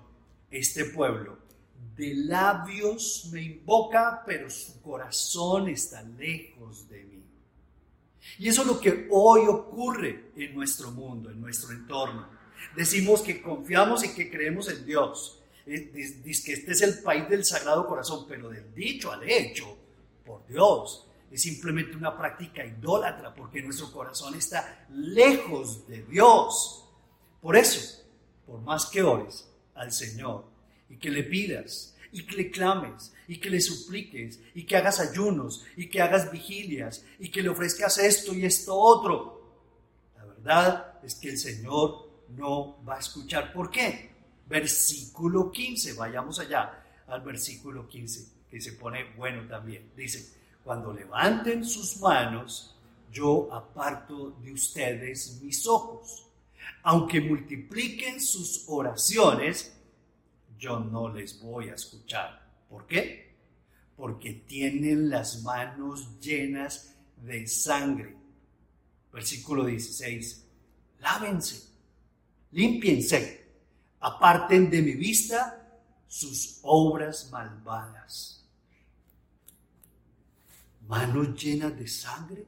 este 0.48 0.84
pueblo 0.84 1.41
de 1.96 2.14
labios 2.14 3.28
me 3.32 3.42
invoca, 3.42 4.22
pero 4.26 4.48
su 4.50 4.80
corazón 4.80 5.68
está 5.68 6.02
lejos 6.02 6.88
de 6.88 7.04
mí. 7.04 7.22
Y 8.38 8.48
eso 8.48 8.62
es 8.62 8.68
lo 8.68 8.80
que 8.80 9.08
hoy 9.10 9.42
ocurre 9.46 10.30
en 10.36 10.54
nuestro 10.54 10.90
mundo, 10.90 11.30
en 11.30 11.40
nuestro 11.40 11.72
entorno. 11.72 12.28
Decimos 12.76 13.20
que 13.20 13.42
confiamos 13.42 14.04
y 14.04 14.14
que 14.14 14.30
creemos 14.30 14.68
en 14.68 14.86
Dios. 14.86 15.40
Eh, 15.66 16.20
dice 16.24 16.44
que 16.44 16.52
este 16.54 16.72
es 16.72 16.82
el 16.82 17.02
país 17.02 17.28
del 17.28 17.44
Sagrado 17.44 17.86
Corazón, 17.86 18.26
pero 18.28 18.48
del 18.48 18.74
dicho 18.74 19.12
al 19.12 19.28
hecho, 19.28 19.76
por 20.24 20.46
Dios, 20.46 21.06
es 21.30 21.42
simplemente 21.42 21.96
una 21.96 22.16
práctica 22.16 22.64
idólatra 22.64 23.34
porque 23.34 23.62
nuestro 23.62 23.90
corazón 23.90 24.34
está 24.34 24.86
lejos 24.90 25.86
de 25.88 26.02
Dios. 26.02 26.84
Por 27.40 27.56
eso, 27.56 28.02
por 28.46 28.60
más 28.60 28.86
que 28.86 29.02
ores 29.02 29.48
al 29.74 29.92
Señor 29.92 30.51
y 30.92 30.96
que 30.96 31.10
le 31.10 31.24
pidas 31.24 31.96
y 32.12 32.24
que 32.24 32.36
le 32.36 32.50
clames 32.50 33.12
y 33.26 33.38
que 33.38 33.48
le 33.48 33.60
supliques 33.60 34.38
y 34.54 34.64
que 34.64 34.76
hagas 34.76 35.00
ayunos 35.00 35.64
y 35.76 35.88
que 35.88 36.02
hagas 36.02 36.30
vigilias 36.30 37.04
y 37.18 37.30
que 37.30 37.42
le 37.42 37.48
ofrezcas 37.48 37.96
esto 37.98 38.34
y 38.34 38.44
esto 38.44 38.76
otro, 38.76 39.42
la 40.16 40.24
verdad 40.26 41.00
es 41.02 41.14
que 41.14 41.30
el 41.30 41.38
Señor 41.38 42.10
no 42.36 42.84
va 42.84 42.96
a 42.96 43.00
escuchar. 43.00 43.52
¿Por 43.54 43.70
qué? 43.70 44.10
Versículo 44.46 45.50
15, 45.50 45.94
vayamos 45.94 46.38
allá 46.38 46.84
al 47.06 47.22
versículo 47.22 47.88
15, 47.88 48.48
que 48.50 48.60
se 48.60 48.72
pone 48.74 49.14
bueno 49.16 49.48
también. 49.48 49.90
Dice, 49.96 50.34
cuando 50.62 50.92
levanten 50.92 51.64
sus 51.64 51.96
manos, 52.00 52.76
yo 53.10 53.48
aparto 53.52 54.36
de 54.42 54.52
ustedes 54.52 55.40
mis 55.42 55.66
ojos. 55.66 56.26
Aunque 56.82 57.20
multipliquen 57.20 58.20
sus 58.20 58.64
oraciones, 58.68 59.72
yo 60.62 60.78
no 60.78 61.08
les 61.08 61.40
voy 61.40 61.70
a 61.70 61.74
escuchar. 61.74 62.48
¿Por 62.68 62.86
qué? 62.86 63.34
Porque 63.96 64.32
tienen 64.46 65.10
las 65.10 65.42
manos 65.42 66.20
llenas 66.20 66.94
de 67.16 67.48
sangre. 67.48 68.16
Versículo 69.12 69.64
16. 69.64 70.46
Lávense, 71.00 71.68
límpiense, 72.52 73.44
aparten 73.98 74.70
de 74.70 74.82
mi 74.82 74.92
vista 74.92 75.80
sus 76.06 76.60
obras 76.62 77.28
malvadas 77.32 78.42
manos 80.86 81.42
llenas 81.42 81.76
de 81.76 81.88
sangre. 81.88 82.46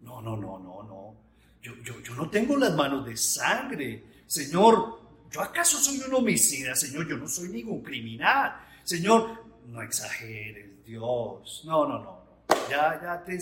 No, 0.00 0.20
no, 0.20 0.36
no, 0.36 0.58
no, 0.58 0.82
no. 0.82 1.14
Yo, 1.62 1.74
yo, 1.82 2.00
yo 2.00 2.14
no 2.14 2.28
tengo 2.28 2.56
las 2.56 2.74
manos 2.74 3.06
de 3.06 3.16
sangre. 3.16 4.04
Señor, 4.26 5.03
¿yo 5.34 5.42
acaso 5.42 5.78
soy 5.78 6.00
un 6.06 6.14
homicida? 6.14 6.76
Señor, 6.76 7.08
yo 7.08 7.16
no 7.16 7.26
soy 7.26 7.48
ningún 7.48 7.82
criminal. 7.82 8.54
Señor, 8.84 9.44
no 9.66 9.82
exageres, 9.82 10.84
Dios. 10.86 11.62
No, 11.64 11.88
no, 11.88 11.98
no. 11.98 12.24
Ya, 12.70 13.00
ya 13.02 13.24
te, 13.24 13.38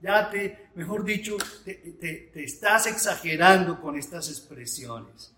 ya 0.00 0.30
te, 0.30 0.70
mejor 0.74 1.04
dicho, 1.04 1.36
te, 1.62 1.74
te, 1.74 2.30
te 2.32 2.44
estás 2.44 2.86
exagerando 2.86 3.78
con 3.78 3.98
estas 3.98 4.30
expresiones. 4.30 5.34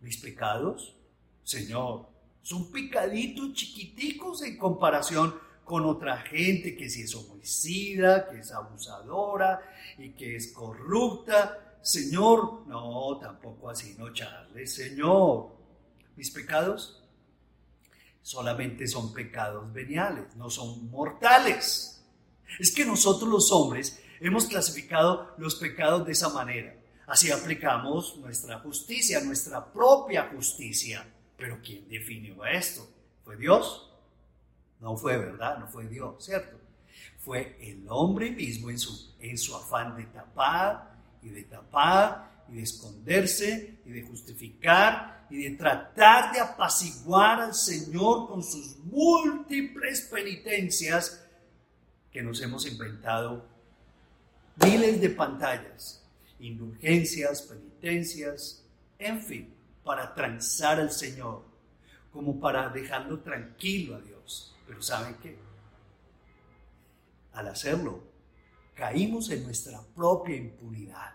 Mis 0.00 0.16
pecados, 0.16 0.96
Señor, 1.44 2.08
son 2.42 2.72
picaditos 2.72 3.52
chiquiticos 3.52 4.42
en 4.42 4.58
comparación 4.58 5.38
con 5.64 5.84
otra 5.84 6.16
gente 6.22 6.76
que 6.76 6.90
si 6.90 7.02
es 7.02 7.14
homicida, 7.14 8.28
que 8.28 8.40
es 8.40 8.50
abusadora 8.50 9.60
y 9.96 10.10
que 10.10 10.34
es 10.34 10.50
corrupta. 10.52 11.67
Señor, 11.82 12.66
no, 12.66 13.18
tampoco 13.18 13.70
así, 13.70 13.94
no, 13.98 14.12
Charles, 14.12 14.74
Señor. 14.74 15.56
Mis 16.16 16.30
pecados 16.30 17.02
solamente 18.22 18.86
son 18.86 19.12
pecados 19.12 19.72
veniales, 19.72 20.34
no 20.36 20.50
son 20.50 20.90
mortales. 20.90 22.04
Es 22.58 22.72
que 22.72 22.84
nosotros 22.84 23.30
los 23.30 23.52
hombres 23.52 24.02
hemos 24.20 24.46
clasificado 24.46 25.34
los 25.38 25.54
pecados 25.54 26.04
de 26.04 26.12
esa 26.12 26.28
manera. 26.30 26.74
Así 27.06 27.30
aplicamos 27.30 28.16
nuestra 28.18 28.58
justicia, 28.58 29.20
nuestra 29.20 29.72
propia 29.72 30.28
justicia. 30.34 31.06
Pero 31.36 31.58
¿quién 31.62 31.88
definió 31.88 32.44
esto? 32.44 32.86
¿Fue 33.24 33.36
Dios? 33.36 33.90
No 34.80 34.96
fue 34.96 35.16
verdad, 35.16 35.58
no 35.58 35.68
fue 35.68 35.86
Dios, 35.86 36.24
¿cierto? 36.24 36.58
Fue 37.18 37.56
el 37.60 37.86
hombre 37.88 38.30
mismo 38.30 38.70
en 38.70 38.78
su, 38.78 39.14
en 39.20 39.38
su 39.38 39.56
afán 39.56 39.96
de 39.96 40.04
tapar 40.04 40.97
y 41.28 41.30
de 41.30 41.44
tapar 41.44 42.44
y 42.48 42.56
de 42.56 42.62
esconderse 42.62 43.80
y 43.84 43.90
de 43.90 44.02
justificar 44.02 45.26
y 45.30 45.42
de 45.42 45.56
tratar 45.56 46.32
de 46.32 46.40
apaciguar 46.40 47.40
al 47.40 47.54
Señor 47.54 48.28
con 48.28 48.42
sus 48.42 48.78
múltiples 48.78 50.02
penitencias 50.10 51.24
que 52.10 52.22
nos 52.22 52.40
hemos 52.40 52.66
inventado 52.66 53.46
miles 54.64 55.00
de 55.00 55.10
pantallas, 55.10 56.04
indulgencias, 56.40 57.42
penitencias, 57.42 58.64
en 58.98 59.22
fin, 59.22 59.54
para 59.84 60.14
transar 60.14 60.80
al 60.80 60.90
Señor, 60.90 61.44
como 62.12 62.40
para 62.40 62.68
dejarlo 62.70 63.20
tranquilo 63.20 63.96
a 63.96 64.00
Dios. 64.00 64.56
Pero 64.66 64.82
¿saben 64.82 65.16
qué? 65.22 65.38
Al 67.32 67.48
hacerlo, 67.48 68.02
caímos 68.74 69.30
en 69.30 69.44
nuestra 69.44 69.80
propia 69.94 70.36
impunidad, 70.36 71.14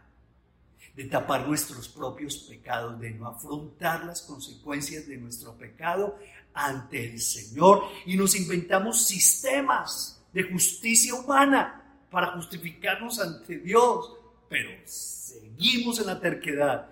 de 0.95 1.05
tapar 1.05 1.47
nuestros 1.47 1.87
propios 1.89 2.37
pecados, 2.37 2.99
de 2.99 3.11
no 3.11 3.27
afrontar 3.27 4.05
las 4.05 4.21
consecuencias 4.21 5.07
de 5.07 5.17
nuestro 5.17 5.57
pecado 5.57 6.17
ante 6.53 7.09
el 7.09 7.19
Señor 7.19 7.83
y 8.05 8.15
nos 8.15 8.35
inventamos 8.35 9.05
sistemas 9.05 10.21
de 10.31 10.43
justicia 10.43 11.15
humana 11.15 11.83
para 12.11 12.33
justificarnos 12.33 13.19
ante 13.19 13.57
Dios, 13.57 14.13
pero 14.47 14.69
seguimos 14.85 15.99
en 15.99 16.05
la 16.05 16.19
terquedad 16.19 16.89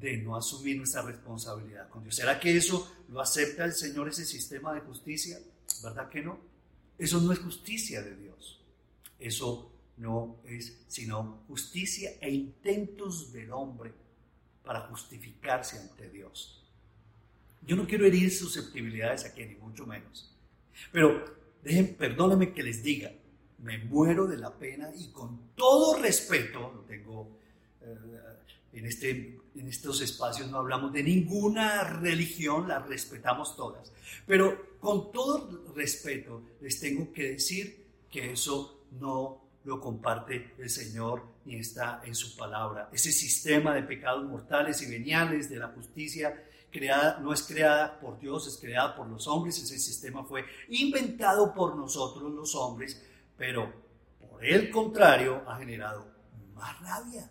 de 0.00 0.16
no 0.16 0.36
asumir 0.36 0.76
nuestra 0.76 1.02
responsabilidad 1.02 1.88
con 1.88 2.02
Dios. 2.02 2.16
¿Será 2.16 2.40
que 2.40 2.56
eso 2.56 2.92
lo 3.08 3.20
acepta 3.20 3.64
el 3.64 3.72
Señor, 3.72 4.08
ese 4.08 4.24
sistema 4.24 4.74
de 4.74 4.80
justicia? 4.80 5.38
¿Verdad 5.82 6.08
que 6.08 6.22
no? 6.22 6.38
Eso 6.98 7.20
no 7.20 7.32
es 7.32 7.38
justicia 7.38 8.02
de 8.02 8.16
Dios. 8.16 8.60
Eso 9.18 9.70
no 9.96 10.36
es 10.44 10.84
sino 10.88 11.44
justicia 11.48 12.12
e 12.20 12.30
intentos 12.30 13.32
del 13.32 13.52
hombre 13.52 13.92
para 14.64 14.80
justificarse 14.88 15.78
ante 15.78 16.08
Dios. 16.08 16.62
Yo 17.66 17.76
no 17.76 17.86
quiero 17.86 18.04
herir 18.06 18.30
susceptibilidades 18.30 19.24
aquí, 19.24 19.44
ni 19.44 19.54
mucho 19.54 19.86
menos. 19.86 20.34
Pero 20.92 21.24
dejen, 21.62 21.94
perdónenme 21.94 22.52
que 22.52 22.62
les 22.62 22.82
diga, 22.82 23.12
me 23.58 23.78
muero 23.78 24.26
de 24.26 24.36
la 24.36 24.52
pena 24.52 24.90
y 24.96 25.08
con 25.08 25.54
todo 25.54 26.00
respeto, 26.00 26.72
lo 26.74 26.80
tengo 26.82 27.38
eh, 27.80 27.96
en, 28.74 28.86
este, 28.86 29.38
en 29.54 29.68
estos 29.68 30.00
espacios, 30.00 30.50
no 30.50 30.58
hablamos 30.58 30.92
de 30.92 31.02
ninguna 31.02 31.84
religión, 31.84 32.68
la 32.68 32.80
respetamos 32.80 33.56
todas, 33.56 33.92
pero 34.26 34.78
con 34.80 35.12
todo 35.12 35.72
respeto 35.74 36.42
les 36.60 36.78
tengo 36.80 37.12
que 37.12 37.30
decir 37.30 37.84
que 38.10 38.32
eso 38.32 38.84
no 39.00 39.43
lo 39.64 39.80
comparte 39.80 40.54
el 40.58 40.70
Señor 40.70 41.22
ni 41.44 41.56
está 41.56 42.02
en 42.04 42.14
su 42.14 42.36
palabra. 42.36 42.90
Ese 42.92 43.12
sistema 43.12 43.74
de 43.74 43.82
pecados 43.82 44.24
mortales 44.24 44.80
y 44.82 44.90
veniales 44.90 45.48
de 45.48 45.56
la 45.56 45.68
justicia 45.68 46.34
creada, 46.70 47.18
no 47.20 47.32
es 47.32 47.42
creada 47.42 47.98
por 48.00 48.18
Dios, 48.18 48.46
es 48.46 48.58
creada 48.58 48.94
por 48.94 49.08
los 49.08 49.26
hombres. 49.26 49.58
Ese 49.58 49.78
sistema 49.78 50.24
fue 50.24 50.44
inventado 50.68 51.54
por 51.54 51.76
nosotros 51.76 52.30
los 52.32 52.54
hombres, 52.54 53.02
pero 53.36 53.72
por 54.20 54.44
el 54.44 54.70
contrario 54.70 55.42
ha 55.46 55.56
generado 55.58 56.06
más 56.54 56.78
rabia 56.80 57.30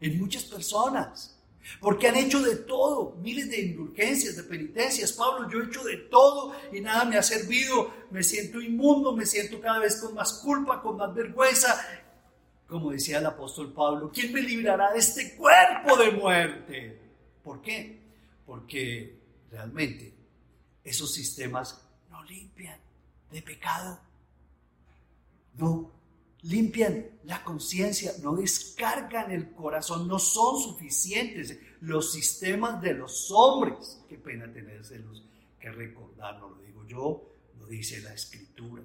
en 0.00 0.18
muchas 0.18 0.44
personas. 0.44 1.35
Porque 1.80 2.08
han 2.08 2.16
hecho 2.16 2.40
de 2.40 2.56
todo, 2.56 3.16
miles 3.16 3.50
de 3.50 3.60
indulgencias, 3.60 4.36
de 4.36 4.44
penitencias. 4.44 5.12
Pablo, 5.12 5.48
yo 5.50 5.60
he 5.60 5.66
hecho 5.66 5.84
de 5.84 5.96
todo 5.96 6.54
y 6.72 6.80
nada 6.80 7.04
me 7.04 7.16
ha 7.16 7.22
servido. 7.22 7.92
Me 8.10 8.22
siento 8.22 8.60
inmundo, 8.60 9.12
me 9.12 9.26
siento 9.26 9.60
cada 9.60 9.78
vez 9.78 10.00
con 10.00 10.14
más 10.14 10.34
culpa, 10.34 10.80
con 10.80 10.96
más 10.96 11.14
vergüenza. 11.14 11.76
Como 12.66 12.90
decía 12.90 13.18
el 13.18 13.26
apóstol 13.26 13.72
Pablo, 13.72 14.10
¿quién 14.12 14.32
me 14.32 14.40
librará 14.40 14.92
de 14.92 14.98
este 14.98 15.36
cuerpo 15.36 15.96
de 15.96 16.10
muerte? 16.12 17.00
¿Por 17.42 17.62
qué? 17.62 18.00
Porque 18.44 19.20
realmente 19.50 20.12
esos 20.82 21.12
sistemas 21.12 21.80
no 22.10 22.22
limpian 22.24 22.78
de 23.30 23.42
pecado. 23.42 24.00
No 25.54 25.95
limpian 26.46 27.06
la 27.24 27.42
conciencia, 27.42 28.12
no 28.22 28.34
descargan 28.34 29.30
el 29.30 29.52
corazón, 29.52 30.06
no 30.06 30.18
son 30.18 30.60
suficientes 30.60 31.58
los 31.80 32.12
sistemas 32.12 32.80
de 32.80 32.94
los 32.94 33.30
hombres. 33.30 34.00
Qué 34.08 34.16
pena 34.16 34.50
tenérselos 34.52 35.24
que 35.60 35.70
recordar, 35.70 36.38
no 36.38 36.50
lo 36.50 36.62
digo 36.62 36.84
yo, 36.86 37.28
lo 37.58 37.66
dice 37.66 38.00
la 38.00 38.14
escritura. 38.14 38.82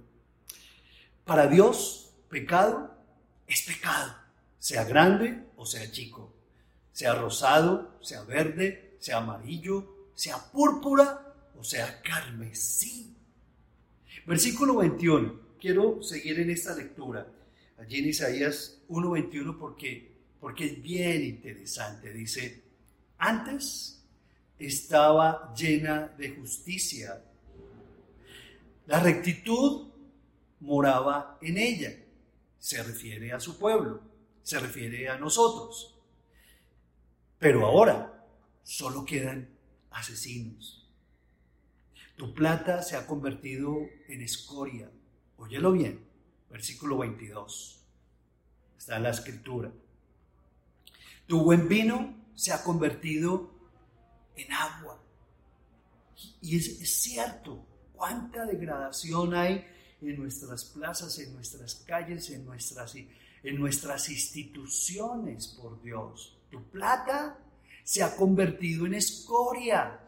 Para 1.24 1.48
Dios, 1.48 2.12
pecado 2.30 2.98
es 3.48 3.62
pecado, 3.64 4.16
sea 4.58 4.84
grande 4.86 5.44
o 5.58 5.66
sea 5.66 5.92
chico, 5.92 6.34
sea 6.92 7.14
rosado, 7.14 7.98
sea 8.02 8.24
verde, 8.24 8.96
sea 9.00 9.18
amarillo, 9.18 10.10
sea 10.16 10.38
púrpura 10.52 11.34
o 11.60 11.64
sea 11.64 12.02
carmesí. 12.02 13.16
Versículo 14.26 14.78
21. 14.78 15.52
Quiero 15.60 16.02
seguir 16.02 16.40
en 16.40 16.50
esta 16.50 16.74
lectura 16.76 17.28
allí 17.82 18.00
en 18.00 18.10
Isaías 18.10 18.80
1.21 18.90 19.58
porque, 19.58 20.12
porque 20.40 20.66
es 20.66 20.82
bien 20.82 21.24
interesante. 21.24 22.14
Dice, 22.14 22.64
antes 23.18 24.04
estaba 24.60 25.54
llena 25.56 26.08
de 26.18 26.30
justicia. 26.30 27.24
La 28.86 29.00
rectitud 29.00 29.90
moraba 30.60 31.38
en 31.42 31.58
ella. 31.58 31.98
Se 32.60 32.84
refiere 32.84 33.34
a 33.34 33.40
su 33.40 33.58
pueblo, 33.58 34.02
se 34.44 34.60
refiere 34.60 35.10
a 35.10 35.18
nosotros. 35.18 35.96
Pero 37.40 37.66
ahora 37.66 38.24
solo 38.62 39.04
quedan 39.04 39.50
asesinos. 39.90 40.88
Tu 42.16 42.32
plata 42.36 42.84
se 42.84 42.96
ha 42.96 43.08
convertido 43.08 43.80
en 44.08 44.22
escoria. 44.22 44.92
Óyelo 45.38 45.72
bien 45.72 46.11
versículo 46.52 46.98
22. 47.00 47.80
Está 48.78 48.98
en 48.98 49.04
la 49.04 49.12
escritura. 49.12 49.72
Tu 51.26 51.42
buen 51.42 51.68
vino 51.68 52.16
se 52.36 52.52
ha 52.52 52.64
convertido 52.64 53.52
en 54.36 54.52
agua. 54.52 55.02
Y 56.42 56.58
es, 56.58 57.02
cierto, 57.02 57.66
cuánta 57.94 58.46
degradación 58.46 59.34
hay 59.34 59.66
en 60.02 60.20
nuestras 60.20 60.66
plazas, 60.66 61.18
en 61.20 61.34
nuestras 61.34 61.76
calles, 61.76 62.30
en 62.32 62.46
nuestras, 62.46 62.96
en 62.96 63.60
nuestras 63.60 64.10
instituciones, 64.10 65.48
por 65.48 65.82
Dios. 65.82 66.38
Tu 66.50 66.62
plata 66.70 67.38
se 67.84 68.04
ha 68.04 68.16
convertido 68.16 68.86
en 68.86 68.96
escoria. 68.96 70.00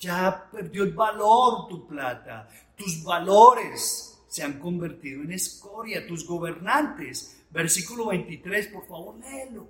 Ya 0.00 0.48
perdió 0.50 0.84
el 0.84 0.92
valor 0.92 1.68
tu 1.68 1.86
plata. 1.86 2.48
Tus 2.76 3.02
valores 3.02 4.17
se 4.38 4.44
han 4.44 4.60
convertido 4.60 5.22
en 5.22 5.32
escoria. 5.32 6.06
Tus 6.06 6.24
gobernantes, 6.24 7.42
versículo 7.50 8.06
23, 8.06 8.68
por 8.68 8.86
favor, 8.86 9.18
léelo. 9.18 9.66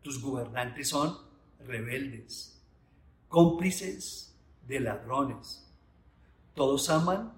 Tus 0.00 0.18
gobernantes 0.20 0.88
son 0.88 1.14
rebeldes, 1.66 2.58
cómplices 3.28 4.34
de 4.66 4.80
ladrones. 4.80 5.62
Todos 6.54 6.88
aman 6.88 7.34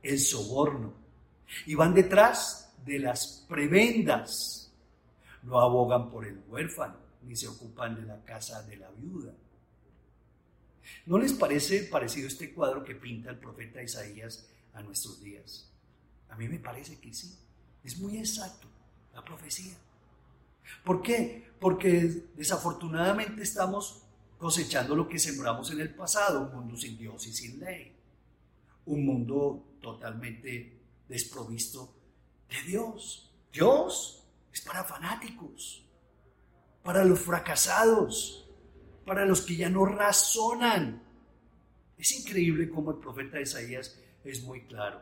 el 0.00 0.20
soborno 0.20 0.92
y 1.66 1.74
van 1.74 1.92
detrás 1.92 2.72
de 2.84 3.00
las 3.00 3.44
prebendas. 3.48 4.72
No 5.42 5.58
abogan 5.58 6.08
por 6.08 6.24
el 6.24 6.38
huérfano 6.48 6.98
ni 7.22 7.34
se 7.34 7.48
ocupan 7.48 7.96
de 7.96 8.02
la 8.02 8.24
casa 8.24 8.62
de 8.62 8.76
la 8.76 8.90
viuda. 8.92 9.32
¿No 11.06 11.18
les 11.18 11.32
parece 11.32 11.82
parecido 11.82 12.28
este 12.28 12.54
cuadro 12.54 12.84
que 12.84 12.94
pinta 12.94 13.30
el 13.30 13.38
profeta 13.38 13.82
Isaías 13.82 14.48
a 14.76 14.82
nuestros 14.82 15.20
días? 15.20 15.72
A 16.28 16.36
mí 16.36 16.48
me 16.48 16.58
parece 16.58 17.00
que 17.00 17.12
sí. 17.12 17.36
Es 17.82 17.98
muy 17.98 18.18
exacto 18.18 18.68
la 19.14 19.24
profecía. 19.24 19.74
¿Por 20.84 21.02
qué? 21.02 21.50
Porque 21.58 22.24
desafortunadamente 22.36 23.42
estamos 23.42 24.02
cosechando 24.38 24.94
lo 24.94 25.08
que 25.08 25.18
sembramos 25.18 25.70
en 25.70 25.80
el 25.80 25.94
pasado, 25.94 26.42
un 26.42 26.54
mundo 26.54 26.76
sin 26.76 26.98
Dios 26.98 27.26
y 27.26 27.32
sin 27.32 27.60
ley. 27.60 27.92
Un 28.86 29.04
mundo 29.04 29.76
totalmente 29.80 30.78
desprovisto 31.08 31.94
de 32.48 32.62
Dios. 32.62 33.32
Dios 33.52 34.24
es 34.52 34.60
para 34.60 34.84
fanáticos, 34.84 35.84
para 36.82 37.04
los 37.04 37.20
fracasados, 37.20 38.48
para 39.04 39.24
los 39.24 39.42
que 39.42 39.56
ya 39.56 39.70
no 39.70 39.86
razonan. 39.86 41.02
Es 41.96 42.12
increíble 42.12 42.68
cómo 42.68 42.90
el 42.90 42.98
profeta 42.98 43.40
Isaías 43.40 43.98
es 44.30 44.42
muy 44.42 44.62
claro. 44.62 45.00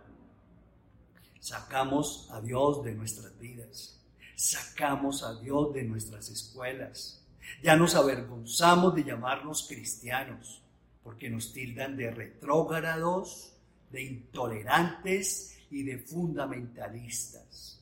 Sacamos 1.40 2.28
a 2.30 2.40
Dios 2.40 2.82
de 2.84 2.94
nuestras 2.94 3.38
vidas. 3.38 4.00
Sacamos 4.37 5.22
a 5.22 5.38
Dios 5.40 5.72
de 5.74 5.84
nuestras 5.84 6.28
escuelas. 6.30 7.22
Ya 7.62 7.76
nos 7.76 7.94
avergonzamos 7.94 8.94
de 8.94 9.04
llamarnos 9.04 9.66
cristianos 9.68 10.62
porque 11.02 11.28
nos 11.28 11.52
tildan 11.52 11.96
de 11.96 12.10
retrógrados, 12.10 13.52
de 13.90 14.02
intolerantes 14.04 15.58
y 15.70 15.82
de 15.82 15.98
fundamentalistas. 15.98 17.78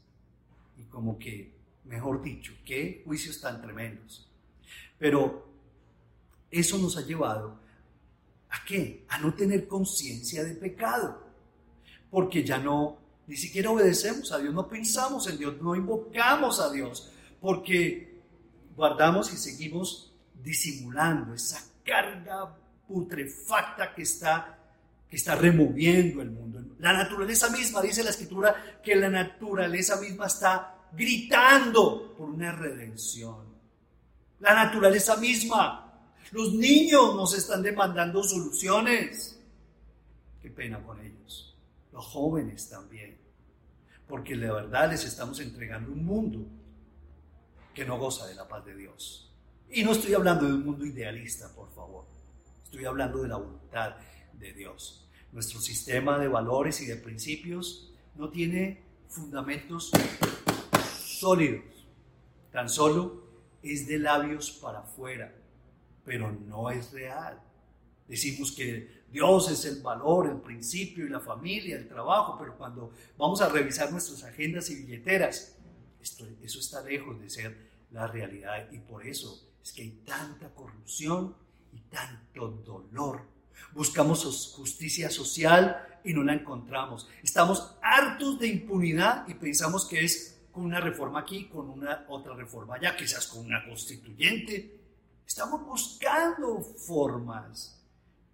Y 0.77 0.83
como 0.85 1.17
que, 1.19 1.53
mejor 1.85 2.21
dicho, 2.21 2.53
qué 2.65 3.03
juicios 3.05 3.41
tan 3.41 3.63
tremendos. 3.63 4.29
Pero 4.99 5.47
eso 6.51 6.79
nos 6.79 6.97
ha 6.97 7.03
llevado 7.03 7.61
a 8.51 8.65
qué? 8.65 9.05
A 9.09 9.19
no 9.19 9.33
tener 9.35 9.67
conciencia 9.69 10.45
de 10.45 10.55
pecado 10.55 11.22
porque 12.13 12.45
ya 12.45 12.59
no, 12.59 12.99
ni 13.27 13.37
siquiera 13.37 13.71
obedecemos 13.71 14.31
a 14.33 14.39
Dios, 14.39 14.53
no 14.53 14.69
pensamos 14.69 15.27
en 15.29 15.39
Dios, 15.39 15.61
no 15.63 15.75
invocamos 15.75 16.61
a 16.61 16.71
Dios, 16.71 17.11
porque 17.41 18.21
guardamos 18.77 19.33
y 19.33 19.39
seguimos 19.39 20.13
disimulando 20.45 21.33
esa 21.33 21.65
carga 21.83 22.55
putrefacta 22.87 23.95
que 23.95 24.03
está, 24.03 24.59
que 25.09 25.17
está 25.17 25.37
removiendo 25.37 26.21
el 26.21 26.31
mundo. 26.33 26.63
La 26.81 26.93
naturaleza 26.93 27.49
misma, 27.49 27.81
dice 27.81 28.05
la 28.05 28.11
escritura, 28.11 28.81
que 28.85 28.95
la 28.95 29.09
naturaleza 29.09 29.99
misma 29.99 30.27
está 30.27 30.75
gritando 30.93 32.15
por 32.15 32.29
una 32.29 32.53
redención. 32.53 33.47
La 34.41 34.53
naturaleza 34.53 35.17
misma, 35.17 35.99
los 36.33 36.53
niños 36.53 37.15
nos 37.15 37.35
están 37.35 37.63
demandando 37.63 38.23
soluciones. 38.23 39.39
Qué 40.43 40.51
pena 40.51 40.83
con 40.83 41.01
ellos 41.01 41.52
los 41.93 42.05
jóvenes 42.05 42.69
también, 42.69 43.19
porque 44.09 44.37
de 44.37 44.51
verdad 44.51 44.91
les 44.91 45.05
estamos 45.05 45.39
entregando 45.41 45.93
un 45.93 46.05
mundo 46.05 46.47
que 47.75 47.85
no 47.85 47.99
goza 47.99 48.27
de 48.27 48.35
la 48.35 48.49
paz 48.49 48.65
de 48.65 48.75
Dios. 48.75 49.33
Y 49.71 49.85
no 49.85 49.93
estoy 49.93 50.15
hablando 50.15 50.47
de 50.47 50.55
un 50.55 50.65
mundo 50.65 50.85
idealista, 50.85 51.55
por 51.55 51.71
favor, 51.73 52.05
estoy 52.65 52.85
hablando 52.85 53.23
de 53.23 53.29
la 53.29 53.37
voluntad 53.37 53.97
de 54.35 54.53
Dios. 54.53 55.09
Nuestro 55.33 55.61
sistema 55.61 56.19
de 56.19 56.29
valores 56.29 56.81
y 56.83 56.87
de 56.87 56.97
principios 56.97 57.91
no 58.17 58.29
tiene 58.29 58.83
fundamentos 59.09 59.91
sólidos, 60.95 61.65
tan 62.51 62.69
solo 62.69 63.23
es 63.63 63.87
de 63.87 63.99
labios 63.99 64.51
para 64.51 64.81
afuera, 64.81 65.35
pero 66.05 66.33
no 66.33 66.71
es 66.71 66.93
real. 66.93 67.41
Decimos 68.09 68.53
que 68.53 69.02
Dios 69.13 69.51
es 69.51 69.65
el 69.67 69.83
valor, 69.83 70.27
el 70.27 70.41
principio 70.41 71.07
y 71.07 71.11
la 71.11 71.21
familia, 71.21 71.77
el 71.77 71.87
trabajo, 71.87 72.37
pero 72.39 72.57
cuando 72.57 72.93
vamos 73.19 73.43
a 73.43 73.49
revisar 73.49 73.93
nuestras 73.93 74.25
agendas 74.25 74.71
y 74.71 74.77
billeteras, 74.77 75.57
esto, 76.01 76.27
eso 76.43 76.59
está 76.59 76.83
lejos 76.83 77.21
de 77.21 77.29
ser 77.29 77.71
la 77.91 78.07
realidad 78.07 78.69
y 78.73 78.79
por 78.79 79.07
eso 79.07 79.49
es 79.63 79.73
que 79.73 79.83
hay 79.83 79.91
tanta 80.05 80.49
corrupción 80.55 81.37
y 81.73 81.81
tanto 81.83 82.49
dolor. 82.49 83.23
Buscamos 83.75 84.53
justicia 84.57 85.11
social 85.11 86.01
y 86.05 86.13
no 86.13 86.23
la 86.23 86.35
encontramos. 86.35 87.09
Estamos 87.23 87.77
hartos 87.83 88.39
de 88.39 88.49
impunidad 88.49 89.29
y 89.29 89.35
pensamos 89.35 89.87
que 89.87 90.05
es 90.05 90.41
con 90.51 90.65
una 90.65 90.81
reforma 90.81 91.21
aquí, 91.21 91.49
con 91.49 91.69
una 91.69 92.05
otra 92.09 92.35
reforma 92.35 92.77
allá, 92.77 92.97
quizás 92.97 93.27
con 93.27 93.45
una 93.45 93.65
constituyente. 93.65 94.81
Estamos 95.27 95.65
buscando 95.65 96.61
formas, 96.61 97.82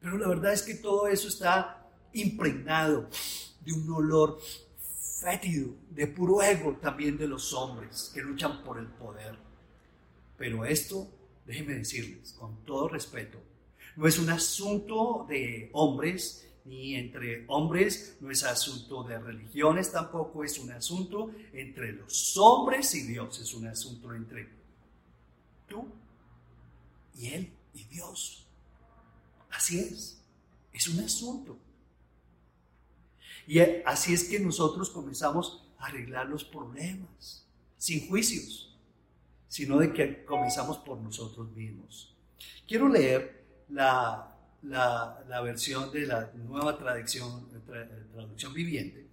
pero 0.00 0.16
la 0.16 0.28
verdad 0.28 0.52
es 0.52 0.62
que 0.62 0.74
todo 0.74 1.08
eso 1.08 1.28
está 1.28 1.86
impregnado 2.12 3.08
de 3.64 3.72
un 3.72 3.90
olor 3.92 4.40
fétido, 5.20 5.74
de 5.90 6.06
puro 6.06 6.42
ego 6.42 6.76
también 6.80 7.18
de 7.18 7.26
los 7.26 7.52
hombres 7.52 8.10
que 8.14 8.22
luchan 8.22 8.62
por 8.62 8.78
el 8.78 8.86
poder. 8.86 9.36
Pero 10.36 10.64
esto, 10.64 11.08
déjenme 11.44 11.74
decirles, 11.74 12.32
con 12.38 12.64
todo 12.64 12.88
respeto, 12.88 13.38
no 13.96 14.06
es 14.06 14.18
un 14.18 14.30
asunto 14.30 15.26
de 15.28 15.70
hombres 15.72 16.46
ni 16.64 16.94
entre 16.94 17.44
hombres, 17.48 18.16
no 18.20 18.30
es 18.30 18.44
asunto 18.44 19.02
de 19.02 19.18
religiones 19.18 19.90
tampoco, 19.90 20.44
es 20.44 20.58
un 20.58 20.70
asunto 20.70 21.30
entre 21.52 21.92
los 21.92 22.36
hombres 22.36 22.94
y 22.94 23.06
Dios, 23.06 23.40
es 23.40 23.54
un 23.54 23.66
asunto 23.66 24.14
entre 24.14 24.48
tú 25.66 25.86
y 27.16 27.28
Él 27.28 27.50
y 27.74 27.84
Dios. 27.84 28.47
Así 29.58 29.80
es, 29.80 30.22
es 30.72 30.86
un 30.86 31.00
asunto. 31.00 31.58
Y 33.44 33.58
así 33.58 34.14
es 34.14 34.22
que 34.22 34.38
nosotros 34.38 34.88
comenzamos 34.88 35.66
a 35.78 35.86
arreglar 35.86 36.28
los 36.28 36.44
problemas, 36.44 37.44
sin 37.76 38.06
juicios, 38.06 38.78
sino 39.48 39.78
de 39.78 39.92
que 39.92 40.24
comenzamos 40.24 40.78
por 40.78 41.00
nosotros 41.00 41.50
mismos. 41.56 42.14
Quiero 42.68 42.88
leer 42.88 43.44
la 43.68 44.38
la, 44.62 45.40
versión 45.42 45.90
de 45.90 46.06
la 46.06 46.30
nueva 46.34 46.78
traducción, 46.78 47.48
traducción 48.12 48.54
viviente, 48.54 49.08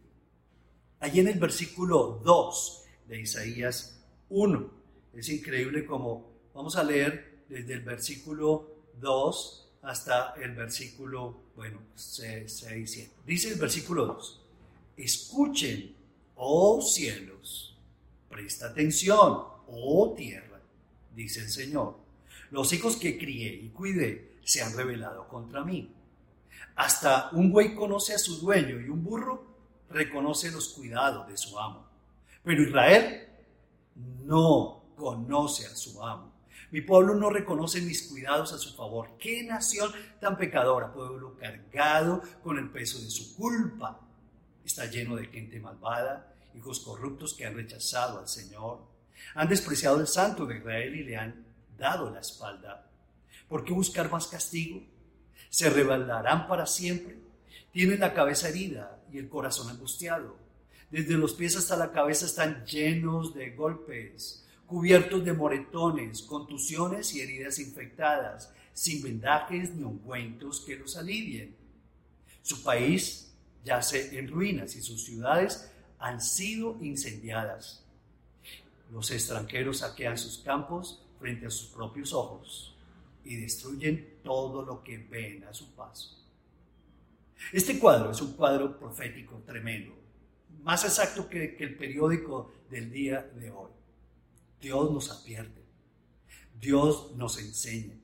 allí 0.99 1.21
en 1.21 1.29
el 1.29 1.39
versículo 1.39 2.21
2 2.23 2.83
de 3.07 3.21
Isaías 3.21 3.99
1. 4.29 4.69
Es 5.15 5.27
increíble 5.29 5.87
como 5.87 6.29
vamos 6.53 6.75
a 6.75 6.83
leer 6.83 7.45
desde 7.49 7.73
el 7.73 7.81
versículo 7.81 8.69
2 8.99 9.64
hasta 9.85 10.33
el 10.41 10.55
versículo, 10.55 11.43
bueno, 11.55 11.79
6, 11.95 12.65
7. 12.85 13.11
Dice 13.25 13.49
el 13.49 13.59
versículo 13.59 14.05
2, 14.07 14.41
escuchen, 14.97 15.95
oh 16.35 16.81
cielos, 16.81 17.77
presta 18.29 18.67
atención, 18.67 19.43
oh 19.67 20.13
tierra, 20.17 20.59
dice 21.15 21.41
el 21.41 21.49
Señor. 21.49 21.97
Los 22.51 22.73
hijos 22.73 22.95
que 22.95 23.17
crié 23.17 23.53
y 23.53 23.69
cuidé 23.69 24.37
se 24.43 24.61
han 24.61 24.75
rebelado 24.75 25.27
contra 25.27 25.63
mí. 25.63 25.91
Hasta 26.75 27.29
un 27.31 27.51
buey 27.51 27.75
conoce 27.75 28.13
a 28.13 28.19
su 28.19 28.37
dueño 28.39 28.79
y 28.79 28.89
un 28.89 29.03
burro 29.03 29.45
reconoce 29.89 30.51
los 30.51 30.69
cuidados 30.69 31.27
de 31.27 31.37
su 31.37 31.57
amo. 31.59 31.87
Pero 32.43 32.63
Israel 32.63 33.27
no 34.23 34.83
conoce 34.95 35.65
a 35.65 35.75
su 35.75 36.03
amo. 36.03 36.34
Mi 36.71 36.81
pueblo 36.81 37.15
no 37.15 37.29
reconoce 37.29 37.81
mis 37.81 38.03
cuidados 38.03 38.53
a 38.53 38.57
su 38.57 38.75
favor. 38.75 39.17
¿Qué 39.17 39.43
nación 39.43 39.91
tan 40.19 40.37
pecadora? 40.37 40.91
Pueblo 40.91 41.35
cargado 41.37 42.21
con 42.43 42.57
el 42.57 42.69
peso 42.69 42.99
de 42.99 43.09
su 43.09 43.35
culpa. 43.35 43.99
Está 44.65 44.85
lleno 44.85 45.15
de 45.15 45.27
gente 45.27 45.59
malvada, 45.59 46.33
hijos 46.55 46.79
corruptos 46.79 47.33
que 47.33 47.45
han 47.45 47.55
rechazado 47.55 48.19
al 48.19 48.27
Señor. 48.27 48.79
Han 49.35 49.47
despreciado 49.47 49.99
al 49.99 50.07
santo 50.07 50.45
de 50.45 50.57
Israel 50.57 50.95
y 50.95 51.03
le 51.03 51.17
han 51.17 51.45
dado 51.77 52.09
la 52.09 52.19
espalda. 52.19 52.89
¿Por 53.47 53.63
qué 53.63 53.73
buscar 53.73 54.11
más 54.11 54.27
castigo? 54.27 54.81
¿Se 55.49 55.69
rebelarán 55.69 56.47
para 56.47 56.65
siempre? 56.65 57.17
Tienen 57.71 57.99
la 57.99 58.13
cabeza 58.13 58.49
herida 58.49 58.99
y 59.11 59.17
el 59.17 59.29
corazón 59.29 59.69
angustiado. 59.69 60.37
Desde 60.89 61.13
los 61.13 61.33
pies 61.33 61.55
hasta 61.55 61.77
la 61.77 61.91
cabeza 61.91 62.25
están 62.25 62.65
llenos 62.65 63.33
de 63.33 63.51
golpes, 63.51 64.44
cubiertos 64.67 65.23
de 65.23 65.33
moretones, 65.33 66.21
contusiones 66.21 67.13
y 67.15 67.21
heridas 67.21 67.59
infectadas, 67.59 68.53
sin 68.73 69.01
vendajes 69.01 69.73
ni 69.73 69.83
ungüentos 69.83 70.61
que 70.61 70.75
los 70.75 70.97
alivien. 70.97 71.55
Su 72.41 72.63
país 72.63 73.33
yace 73.63 74.17
en 74.17 74.27
ruinas 74.27 74.75
y 74.75 74.81
sus 74.81 75.03
ciudades 75.03 75.71
han 75.99 76.21
sido 76.21 76.77
incendiadas. 76.81 77.83
Los 78.91 79.11
extranjeros 79.11 79.79
saquean 79.79 80.17
sus 80.17 80.37
campos 80.39 81.01
frente 81.19 81.47
a 81.47 81.49
sus 81.49 81.67
propios 81.67 82.13
ojos 82.13 82.75
y 83.23 83.35
destruyen 83.37 84.19
todo 84.23 84.63
lo 84.63 84.83
que 84.83 84.97
ven 84.97 85.43
a 85.45 85.53
su 85.53 85.73
paso. 85.73 86.15
Este 87.51 87.79
cuadro 87.79 88.11
es 88.11 88.21
un 88.21 88.33
cuadro 88.33 88.77
profético 88.77 89.41
tremendo, 89.45 89.95
más 90.63 90.83
exacto 90.83 91.27
que, 91.29 91.57
el 91.59 91.75
periódico 91.75 92.51
del 92.69 92.91
día 92.91 93.21
de 93.21 93.51
hoy. 93.51 93.71
Dios 94.59 94.91
nos 94.91 95.11
advierte, 95.11 95.63
Dios 96.59 97.11
nos 97.15 97.37
enseña. 97.39 97.95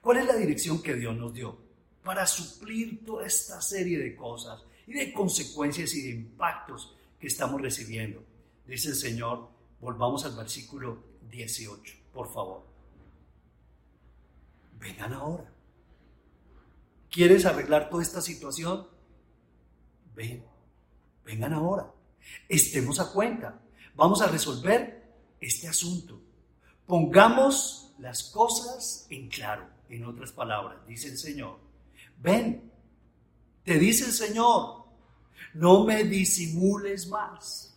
¿Cuál 0.00 0.18
es 0.18 0.26
la 0.26 0.36
dirección 0.36 0.82
que 0.82 0.94
Dios 0.94 1.16
nos 1.16 1.32
dio 1.32 1.58
para 2.04 2.26
suplir 2.26 3.04
toda 3.04 3.26
esta 3.26 3.60
serie 3.60 3.98
de 3.98 4.14
cosas 4.14 4.62
y 4.86 4.92
de 4.92 5.12
consecuencias 5.12 5.92
y 5.94 6.02
de 6.02 6.10
impactos 6.10 6.94
que 7.18 7.26
estamos 7.26 7.60
recibiendo? 7.60 8.22
Dice 8.66 8.90
el 8.90 8.96
Señor, 8.96 9.48
volvamos 9.80 10.24
al 10.24 10.36
versículo 10.36 11.02
18, 11.30 11.94
por 12.12 12.32
favor 12.32 12.76
vengan 14.86 15.12
ahora. 15.12 15.44
¿Quieres 17.10 17.46
arreglar 17.46 17.88
toda 17.88 18.02
esta 18.02 18.20
situación? 18.20 18.86
Ven, 20.14 20.44
vengan 21.24 21.52
ahora. 21.52 21.92
Estemos 22.48 23.00
a 23.00 23.12
cuenta. 23.12 23.60
Vamos 23.94 24.20
a 24.20 24.28
resolver 24.28 25.05
este 25.40 25.68
asunto. 25.68 26.20
Pongamos 26.86 27.94
las 27.98 28.24
cosas 28.24 29.06
en 29.10 29.28
claro. 29.28 29.66
En 29.88 30.04
otras 30.04 30.32
palabras, 30.32 30.78
dice 30.86 31.08
el 31.08 31.18
Señor. 31.18 31.58
Ven, 32.20 32.72
te 33.62 33.78
dice 33.78 34.06
el 34.06 34.12
Señor, 34.12 34.84
no 35.54 35.84
me 35.84 36.04
disimules 36.04 37.06
más. 37.08 37.74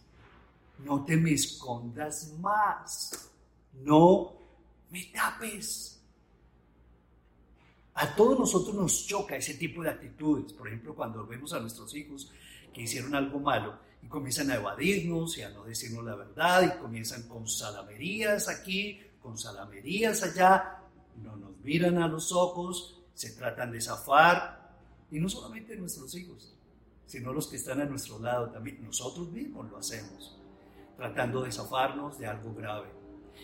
No 0.80 1.06
te 1.06 1.18
me 1.18 1.34
escondas 1.34 2.34
más. 2.40 3.30
No 3.74 4.34
me 4.90 5.04
tapes. 5.14 6.02
A 7.96 8.16
todos 8.16 8.40
nosotros 8.40 8.74
nos 8.76 9.06
choca 9.06 9.36
ese 9.36 9.56
tipo 9.56 9.84
de 9.84 9.90
actitudes. 9.90 10.54
Por 10.54 10.68
ejemplo, 10.68 10.96
cuando 10.96 11.26
vemos 11.28 11.54
a 11.54 11.60
nuestros 11.60 11.94
hijos 11.96 12.32
que 12.74 12.84
hicieron 12.84 13.14
algo 13.14 13.40
malo 13.40 13.78
y 14.02 14.08
comienzan 14.08 14.52
a 14.52 14.56
evadirnos 14.56 15.38
y 15.38 15.42
a 15.44 15.50
no 15.50 15.64
decirnos 15.64 16.06
la 16.06 16.16
verdad 16.16 16.64
y 16.64 16.80
comienzan 16.80 17.24
con 17.28 17.48
salamerías 17.48 18.48
aquí, 18.48 19.00
con 19.22 19.38
salamerías 19.38 20.24
allá, 20.24 20.80
no 21.24 21.36
nos 21.36 21.58
miran 21.60 22.02
a 22.02 22.08
los 22.08 22.32
ojos, 22.32 23.02
se 23.14 23.32
tratan 23.32 23.72
de 23.72 23.82
zafar. 23.82 24.58
Y 25.12 25.20
no 25.20 25.28
solamente 25.28 25.76
nuestros 25.76 26.14
hijos, 26.16 26.56
sino 27.06 27.34
los 27.34 27.48
que 27.48 27.56
están 27.56 27.82
a 27.82 27.86
nuestro 27.86 28.20
lado 28.20 28.52
también. 28.52 28.84
Nosotros 28.84 29.30
mismos 29.30 29.70
lo 29.70 29.78
hacemos, 29.80 30.38
tratando 30.96 31.42
de 31.42 31.52
zafarnos 31.52 32.20
de 32.20 32.28
algo 32.28 32.54
grave 32.54 33.00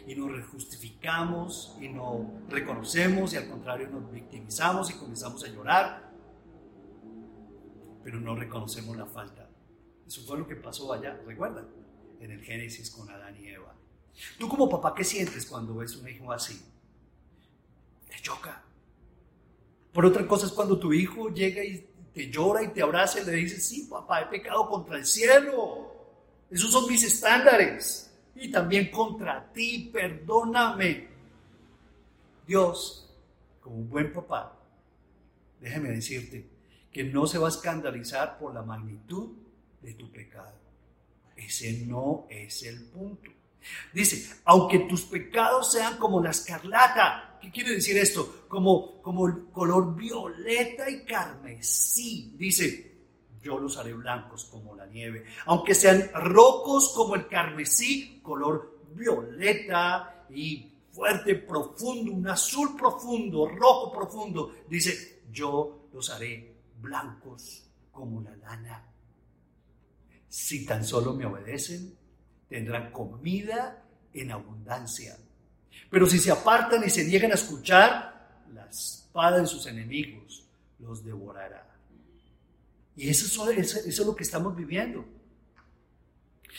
y 0.07 0.15
nos 0.15 0.45
justificamos 0.47 1.75
y 1.81 1.89
no 1.89 2.29
reconocemos 2.49 3.33
y 3.33 3.37
al 3.37 3.47
contrario 3.47 3.87
nos 3.89 4.11
victimizamos 4.11 4.89
y 4.91 4.93
comenzamos 4.93 5.43
a 5.43 5.47
llorar, 5.47 6.11
pero 8.03 8.19
no 8.19 8.35
reconocemos 8.35 8.95
la 8.97 9.05
falta. 9.05 9.44
Eso 10.07 10.21
fue 10.21 10.37
lo 10.37 10.47
que 10.47 10.55
pasó 10.55 10.91
allá, 10.93 11.19
recuerdan, 11.25 11.67
en 12.19 12.31
el 12.31 12.41
Génesis 12.41 12.91
con 12.91 13.09
Adán 13.09 13.35
y 13.41 13.47
Eva. 13.47 13.73
Tú 14.37 14.47
como 14.47 14.69
papá, 14.69 14.93
¿qué 14.95 15.03
sientes 15.03 15.45
cuando 15.45 15.75
ves 15.75 15.95
un 15.97 16.07
hijo 16.07 16.31
así? 16.31 16.61
Te 18.07 18.21
choca. 18.21 18.63
Por 19.91 20.05
otra 20.05 20.27
cosa 20.27 20.45
es 20.45 20.51
cuando 20.51 20.77
tu 20.77 20.93
hijo 20.93 21.29
llega 21.29 21.63
y 21.63 21.87
te 22.13 22.29
llora 22.29 22.63
y 22.63 22.69
te 22.69 22.81
abraza 22.81 23.19
y 23.19 23.25
le 23.25 23.33
dice, 23.33 23.59
sí, 23.59 23.87
papá, 23.89 24.21
he 24.21 24.25
pecado 24.27 24.69
contra 24.69 24.97
el 24.97 25.05
cielo. 25.05 25.91
Esos 26.49 26.71
son 26.71 26.87
mis 26.87 27.03
estándares 27.03 28.11
y 28.35 28.51
también 28.51 28.91
contra 28.91 29.51
ti, 29.51 29.89
perdóname. 29.91 31.07
Dios, 32.45 33.09
como 33.59 33.77
un 33.77 33.89
buen 33.89 34.13
papá, 34.13 34.57
déjame 35.59 35.89
decirte 35.89 36.47
que 36.91 37.03
no 37.03 37.25
se 37.25 37.37
va 37.37 37.47
a 37.47 37.49
escandalizar 37.49 38.37
por 38.37 38.53
la 38.53 38.61
magnitud 38.61 39.29
de 39.85 39.93
tu 39.93 40.11
pecado. 40.11 40.53
Ese 41.35 41.85
no 41.85 42.25
es 42.29 42.63
el 42.63 42.81
punto. 42.85 43.31
Dice, 43.93 44.35
aunque 44.45 44.79
tus 44.79 45.03
pecados 45.03 45.71
sean 45.71 45.97
como 45.97 46.21
la 46.21 46.31
escarlata. 46.31 47.37
¿Qué 47.41 47.51
quiere 47.51 47.71
decir 47.71 47.97
esto? 47.97 48.45
Como, 48.47 49.01
como 49.01 49.27
el 49.27 49.45
color 49.51 49.95
violeta 49.95 50.89
y 50.89 51.03
carmesí. 51.03 52.33
Dice, 52.37 52.95
yo 53.41 53.59
los 53.59 53.77
haré 53.77 53.93
blancos 53.93 54.45
como 54.45 54.75
la 54.75 54.85
nieve. 54.87 55.25
Aunque 55.45 55.75
sean 55.75 56.09
rojos 56.13 56.93
como 56.95 57.15
el 57.15 57.27
carmesí, 57.27 58.19
color 58.23 58.79
violeta 58.93 60.25
y 60.29 60.71
fuerte, 60.91 61.35
profundo, 61.35 62.11
un 62.11 62.27
azul 62.27 62.75
profundo, 62.75 63.47
rojo 63.47 63.91
profundo. 63.91 64.55
Dice, 64.67 65.23
yo 65.31 65.89
los 65.93 66.09
haré 66.09 66.55
blancos 66.81 67.63
como 67.91 68.21
la 68.21 68.35
lana. 68.37 68.94
Si 70.35 70.65
tan 70.65 70.83
solo 70.83 71.13
me 71.13 71.25
obedecen, 71.25 71.95
tendrán 72.49 72.91
comida 72.91 73.85
en 74.13 74.33
abundancia. 74.33 75.17
Pero 75.89 76.07
si 76.07 76.19
se 76.19 76.29
apartan 76.29 76.83
y 76.83 76.89
se 76.89 77.05
niegan 77.05 77.31
a 77.31 77.35
escuchar, 77.35 78.43
la 78.53 78.65
espada 78.65 79.39
de 79.39 79.47
sus 79.47 79.65
enemigos 79.65 80.45
los 80.79 81.05
devorará. 81.05 81.73
Y 82.97 83.07
eso 83.07 83.49
es, 83.49 83.75
eso 83.75 84.01
es 84.01 84.05
lo 84.05 84.13
que 84.13 84.23
estamos 84.23 84.53
viviendo. 84.57 85.05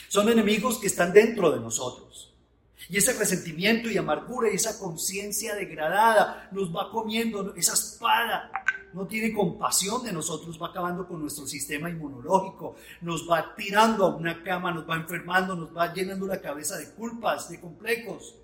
Son 0.07 0.27
enemigos 0.27 0.79
que 0.79 0.87
están 0.87 1.13
dentro 1.13 1.51
de 1.51 1.59
nosotros. 1.59 2.33
Y 2.89 2.97
ese 2.97 3.13
resentimiento 3.13 3.91
y 3.91 3.97
amargura 3.99 4.51
y 4.51 4.55
esa 4.55 4.79
conciencia 4.79 5.53
degradada 5.53 6.49
nos 6.51 6.75
va 6.75 6.89
comiendo, 6.89 7.53
esa 7.53 7.73
espada 7.73 8.51
no 8.97 9.05
tiene 9.05 9.31
compasión 9.31 10.03
de 10.03 10.11
nosotros, 10.11 10.59
va 10.59 10.69
acabando 10.69 11.07
con 11.07 11.21
nuestro 11.21 11.45
sistema 11.45 11.87
inmunológico, 11.87 12.75
nos 13.01 13.29
va 13.29 13.53
tirando 13.55 14.05
a 14.05 14.15
una 14.15 14.43
cama, 14.43 14.71
nos 14.71 14.89
va 14.89 14.95
enfermando, 14.95 15.55
nos 15.55 15.75
va 15.75 15.93
llenando 15.93 16.25
la 16.25 16.41
cabeza 16.41 16.77
de 16.77 16.89
culpas, 16.95 17.47
de 17.47 17.61
complejos. 17.61 18.35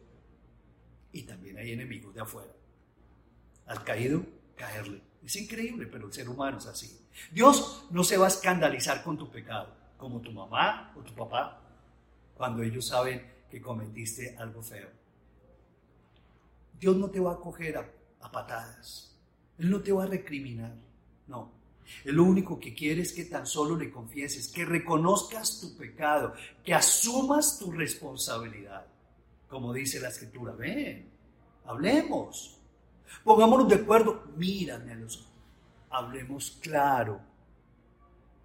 Y 1.11 1.23
también 1.23 1.57
hay 1.57 1.71
enemigos 1.71 2.13
de 2.13 2.21
afuera. 2.21 2.51
Al 3.65 3.83
caído, 3.83 4.23
caerle. 4.55 5.01
Es 5.25 5.35
increíble, 5.37 5.87
pero 5.87 6.05
el 6.05 6.13
ser 6.13 6.29
humano 6.29 6.59
es 6.59 6.67
así. 6.67 6.99
Dios 7.31 7.87
no 7.89 8.03
se 8.03 8.17
va 8.17 8.25
a 8.25 8.29
escandalizar 8.29 9.03
con 9.03 9.17
tu 9.17 9.31
pecado, 9.31 9.73
como 9.97 10.21
tu 10.21 10.31
mamá 10.31 10.93
o 10.95 11.01
tu 11.01 11.15
papá, 11.15 11.61
cuando 12.35 12.61
ellos 12.61 12.85
saben 12.85 13.25
que 13.49 13.59
cometiste 13.59 14.35
algo 14.37 14.61
feo. 14.61 14.89
Dios 16.79 16.95
no 16.95 17.09
te 17.09 17.19
va 17.19 17.33
a 17.33 17.37
coger 17.37 17.75
a, 17.77 17.89
a 18.21 18.31
patadas. 18.31 19.12
Él 19.59 19.69
no 19.69 19.81
te 19.81 19.91
va 19.91 20.03
a 20.03 20.07
recriminar, 20.07 20.75
no. 21.27 21.51
Él 22.05 22.15
lo 22.15 22.23
único 22.23 22.59
que 22.59 22.73
quiere 22.73 23.01
es 23.01 23.13
que 23.13 23.25
tan 23.25 23.45
solo 23.45 23.75
le 23.75 23.91
confieses, 23.91 24.47
que 24.47 24.65
reconozcas 24.65 25.59
tu 25.59 25.77
pecado, 25.77 26.33
que 26.63 26.73
asumas 26.73 27.59
tu 27.59 27.71
responsabilidad. 27.71 28.85
Como 29.47 29.73
dice 29.73 29.99
la 29.99 30.09
escritura, 30.09 30.53
ven, 30.53 31.09
hablemos, 31.65 32.59
pongámonos 33.23 33.67
de 33.67 33.75
acuerdo, 33.75 34.23
mírame 34.35 34.93
a 34.93 34.95
los 34.95 35.17
ojos, 35.17 35.31
hablemos 35.89 36.57
claro, 36.61 37.21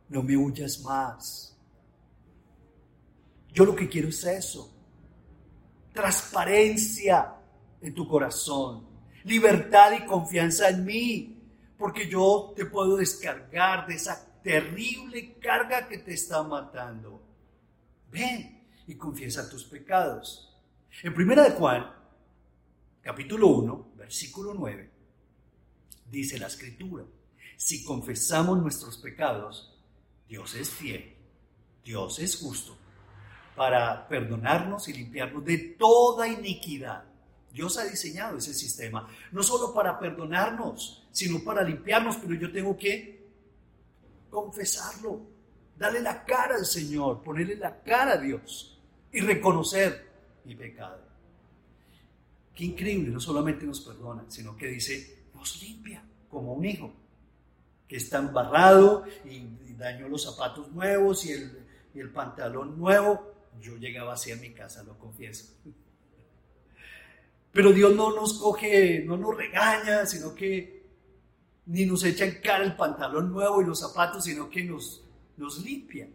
no 0.08 0.22
me 0.22 0.36
huyas 0.36 0.80
más. 0.82 1.56
Yo 3.52 3.64
lo 3.64 3.74
que 3.74 3.88
quiero 3.88 4.08
es 4.08 4.22
eso, 4.24 4.70
transparencia 5.92 7.34
en 7.80 7.94
tu 7.94 8.06
corazón, 8.06 8.87
libertad 9.24 9.92
y 9.92 10.06
confianza 10.06 10.68
en 10.68 10.84
mí, 10.84 11.36
porque 11.76 12.08
yo 12.08 12.52
te 12.56 12.66
puedo 12.66 12.96
descargar 12.96 13.86
de 13.86 13.94
esa 13.94 14.40
terrible 14.42 15.34
carga 15.38 15.88
que 15.88 15.98
te 15.98 16.14
está 16.14 16.42
matando. 16.42 17.22
Ven 18.10 18.64
y 18.86 18.94
confiesa 18.94 19.48
tus 19.48 19.64
pecados. 19.64 20.56
En 21.02 21.14
primera 21.14 21.44
de 21.44 21.50
Juan, 21.50 21.86
capítulo 23.02 23.48
1, 23.48 23.92
versículo 23.96 24.54
9, 24.54 24.90
dice 26.10 26.38
la 26.38 26.46
escritura, 26.46 27.04
si 27.56 27.84
confesamos 27.84 28.58
nuestros 28.58 28.96
pecados, 28.98 29.78
Dios 30.28 30.54
es 30.54 30.70
fiel, 30.70 31.14
Dios 31.84 32.18
es 32.18 32.36
justo, 32.36 32.76
para 33.56 34.08
perdonarnos 34.08 34.88
y 34.88 34.92
limpiarnos 34.92 35.44
de 35.44 35.58
toda 35.78 36.28
iniquidad. 36.28 37.07
Dios 37.52 37.78
ha 37.78 37.84
diseñado 37.84 38.38
ese 38.38 38.54
sistema, 38.54 39.08
no 39.32 39.42
solo 39.42 39.72
para 39.72 39.98
perdonarnos, 39.98 41.06
sino 41.10 41.42
para 41.42 41.62
limpiarnos, 41.62 42.16
pero 42.16 42.34
yo 42.34 42.52
tengo 42.52 42.76
que 42.76 43.26
confesarlo, 44.30 45.22
darle 45.76 46.00
la 46.00 46.24
cara 46.24 46.56
al 46.56 46.66
Señor, 46.66 47.22
ponerle 47.22 47.56
la 47.56 47.82
cara 47.82 48.12
a 48.12 48.18
Dios 48.18 48.78
y 49.12 49.20
reconocer 49.20 50.08
mi 50.44 50.54
pecado. 50.54 51.00
Qué 52.54 52.64
increíble, 52.64 53.10
no 53.10 53.20
solamente 53.20 53.64
nos 53.64 53.80
perdona, 53.80 54.24
sino 54.28 54.56
que 54.56 54.66
dice, 54.66 55.26
nos 55.34 55.62
limpia 55.62 56.02
como 56.28 56.52
un 56.52 56.64
hijo 56.64 56.92
que 57.86 57.96
está 57.96 58.18
embarrado 58.18 59.04
y, 59.24 59.56
dañó 59.78 60.08
los 60.08 60.24
zapatos 60.24 60.72
nuevos 60.72 61.24
y 61.24 61.30
el, 61.30 61.56
y 61.94 62.00
el 62.00 62.10
pantalón 62.10 62.76
nuevo. 62.76 63.32
Yo 63.60 63.76
llegaba 63.76 64.14
así 64.14 64.32
a 64.32 64.36
mi 64.36 64.50
casa, 64.50 64.82
lo 64.82 64.98
confieso. 64.98 65.54
Pero 67.52 67.72
Dios 67.72 67.94
no 67.94 68.14
nos 68.14 68.34
coge, 68.34 69.04
no 69.06 69.16
nos 69.16 69.36
regaña, 69.36 70.06
sino 70.06 70.34
que 70.34 70.82
ni 71.66 71.84
nos 71.84 72.04
echa 72.04 72.24
en 72.24 72.40
cara 72.40 72.64
el 72.64 72.76
pantalón 72.76 73.32
nuevo 73.32 73.60
y 73.60 73.66
los 73.66 73.80
zapatos, 73.80 74.24
sino 74.24 74.48
que 74.48 74.64
nos, 74.64 75.02
nos 75.36 75.58
limpia. 75.64 76.08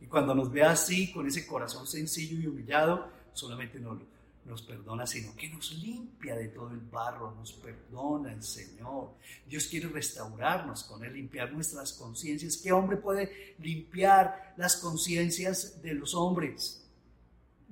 Y 0.00 0.06
cuando 0.06 0.34
nos 0.34 0.50
ve 0.50 0.62
así, 0.62 1.12
con 1.12 1.26
ese 1.26 1.46
corazón 1.46 1.86
sencillo 1.86 2.40
y 2.40 2.46
humillado, 2.46 3.08
solamente 3.32 3.78
no 3.78 4.00
nos 4.48 4.62
perdona, 4.62 5.06
sino 5.06 5.34
que 5.36 5.48
nos 5.50 5.72
limpia 5.72 6.34
de 6.34 6.48
todo 6.48 6.70
el 6.70 6.80
barro, 6.80 7.34
nos 7.34 7.52
perdona 7.52 8.32
el 8.32 8.42
Señor. 8.42 9.10
Dios 9.46 9.66
quiere 9.66 9.88
restaurarnos 9.88 10.84
con 10.84 11.04
Él, 11.04 11.12
limpiar 11.12 11.52
nuestras 11.52 11.92
conciencias. 11.92 12.56
¿Qué 12.56 12.72
hombre 12.72 12.96
puede 12.96 13.54
limpiar 13.58 14.54
las 14.56 14.76
conciencias 14.76 15.82
de 15.82 15.92
los 15.92 16.14
hombres? 16.14 16.87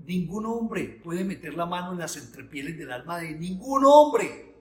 Ningún 0.04 0.46
hombre 0.46 1.00
puede 1.02 1.24
meter 1.24 1.54
la 1.54 1.66
mano 1.66 1.92
en 1.92 1.98
las 1.98 2.16
entrepieles 2.16 2.76
del 2.76 2.92
alma 2.92 3.18
de 3.18 3.32
ningún 3.32 3.84
hombre, 3.84 4.54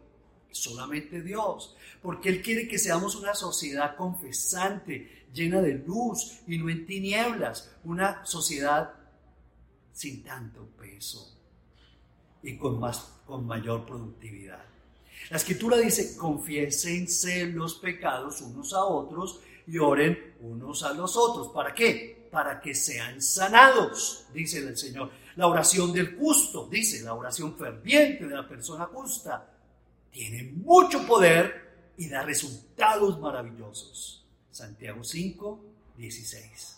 solamente 0.52 1.22
Dios, 1.22 1.76
porque 2.02 2.30
Él 2.30 2.42
quiere 2.42 2.68
que 2.68 2.80
seamos 2.80 3.16
una 3.16 3.36
sociedad 3.36 3.96
confesante, 3.96 5.26
llena 5.34 5.62
de 5.62 5.74
luz 5.74 6.40
y 6.48 6.58
no 6.58 6.70
en 6.70 6.86
tinieblas, 6.86 7.76
una 7.84 8.26
sociedad 8.26 8.94
sin 9.92 10.24
tanto 10.24 10.66
peso 10.78 11.36
y 12.42 12.58
con, 12.58 12.80
más, 12.80 13.12
con 13.26 13.46
mayor 13.46 13.86
productividad. 13.86 14.64
La 15.30 15.38
escritura 15.38 15.78
dice, 15.78 16.16
confiésense 16.18 17.48
los 17.48 17.76
pecados 17.76 18.42
unos 18.42 18.74
a 18.74 18.84
otros 18.84 19.42
y 19.68 19.78
oren 19.80 20.36
unos 20.42 20.84
a 20.84 20.94
los 20.94 21.18
otros. 21.18 21.50
¿Para 21.50 21.74
qué? 21.74 22.15
Para 22.32 22.60
que 22.60 22.76
sean 22.76 23.22
sanados, 23.22 24.26
dice 24.34 24.60
el 24.60 24.78
Señor. 24.78 25.12
La 25.36 25.48
oración 25.48 25.92
del 25.92 26.18
justo, 26.18 26.68
dice, 26.70 27.04
la 27.04 27.14
oración 27.14 27.56
ferviente 27.56 28.26
de 28.26 28.36
la 28.36 28.48
persona 28.48 28.86
justa, 28.86 29.50
tiene 30.12 30.44
mucho 30.44 31.06
poder 31.06 31.94
y 31.98 32.10
da 32.10 32.24
resultados 32.24 33.20
maravillosos. 33.20 34.26
Santiago 34.52 35.04
5, 35.04 35.64
16. 35.98 36.78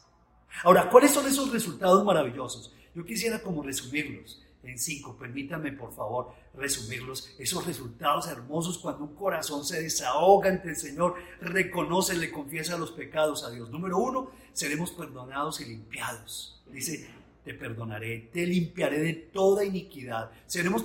Ahora, 0.63 0.89
¿cuáles 0.89 1.11
son 1.11 1.27
esos 1.27 1.51
resultados 1.51 2.03
maravillosos? 2.03 2.73
Yo 2.95 3.05
quisiera 3.05 3.41
como 3.41 3.61
resumirlos 3.61 4.41
en 4.63 4.77
cinco. 4.77 5.17
Permítame, 5.17 5.71
por 5.71 5.93
favor, 5.93 6.33
resumirlos. 6.53 7.35
Esos 7.37 7.65
resultados 7.65 8.27
hermosos 8.27 8.77
cuando 8.77 9.05
un 9.05 9.15
corazón 9.15 9.63
se 9.65 9.81
desahoga 9.81 10.49
ante 10.49 10.69
el 10.69 10.75
Señor, 10.75 11.15
reconoce, 11.41 12.15
le 12.17 12.31
confiesa 12.31 12.77
los 12.77 12.91
pecados 12.91 13.43
a 13.43 13.51
Dios. 13.51 13.69
Número 13.69 13.97
uno, 13.97 14.31
seremos 14.53 14.91
perdonados 14.91 15.61
y 15.61 15.65
limpiados. 15.65 16.61
Dice, 16.71 17.07
te 17.43 17.53
perdonaré, 17.53 18.29
te 18.33 18.45
limpiaré 18.45 18.99
de 18.99 19.13
toda 19.13 19.63
iniquidad. 19.63 20.31
Seremos 20.47 20.83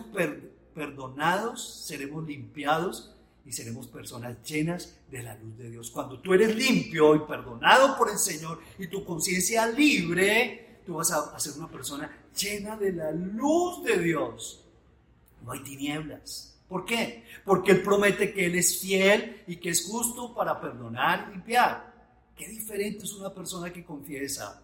perdonados, 0.74 1.84
seremos 1.86 2.26
limpiados 2.26 3.14
y 3.44 3.52
seremos 3.52 3.88
personas 3.88 4.42
llenas 4.44 4.96
de 5.10 5.22
la 5.22 5.36
luz 5.36 5.58
de 5.58 5.70
Dios. 5.70 5.90
Cuando 5.90 6.20
tú 6.20 6.32
eres 6.34 6.54
limpio 6.54 7.16
y 7.16 7.20
perdonado 7.20 7.98
por 7.98 8.10
el 8.10 8.18
Señor 8.18 8.60
y 8.78 8.86
tu 8.86 9.04
conciencia 9.04 9.66
libre, 9.66 10.71
tú 10.84 10.94
vas 10.94 11.10
a, 11.10 11.38
ser 11.38 11.54
una 11.58 11.68
persona 11.68 12.10
llena 12.36 12.76
de 12.76 12.92
la 12.92 13.10
luz 13.12 13.84
de 13.84 13.98
Dios. 13.98 14.64
No 15.42 15.52
hay 15.52 15.60
tinieblas. 15.60 16.60
¿Por 16.68 16.84
qué? 16.84 17.24
Porque 17.44 17.72
Él 17.72 17.82
promete 17.82 18.32
que 18.32 18.46
Él 18.46 18.54
es 18.54 18.80
fiel 18.80 19.42
y 19.46 19.56
que 19.56 19.70
es 19.70 19.86
justo 19.86 20.34
para 20.34 20.60
perdonar 20.60 21.28
y 21.28 21.32
limpiar. 21.32 21.92
Qué 22.36 22.48
diferente 22.48 23.04
es 23.04 23.12
una 23.14 23.32
persona 23.32 23.72
que 23.72 23.84
confiesa 23.84 24.62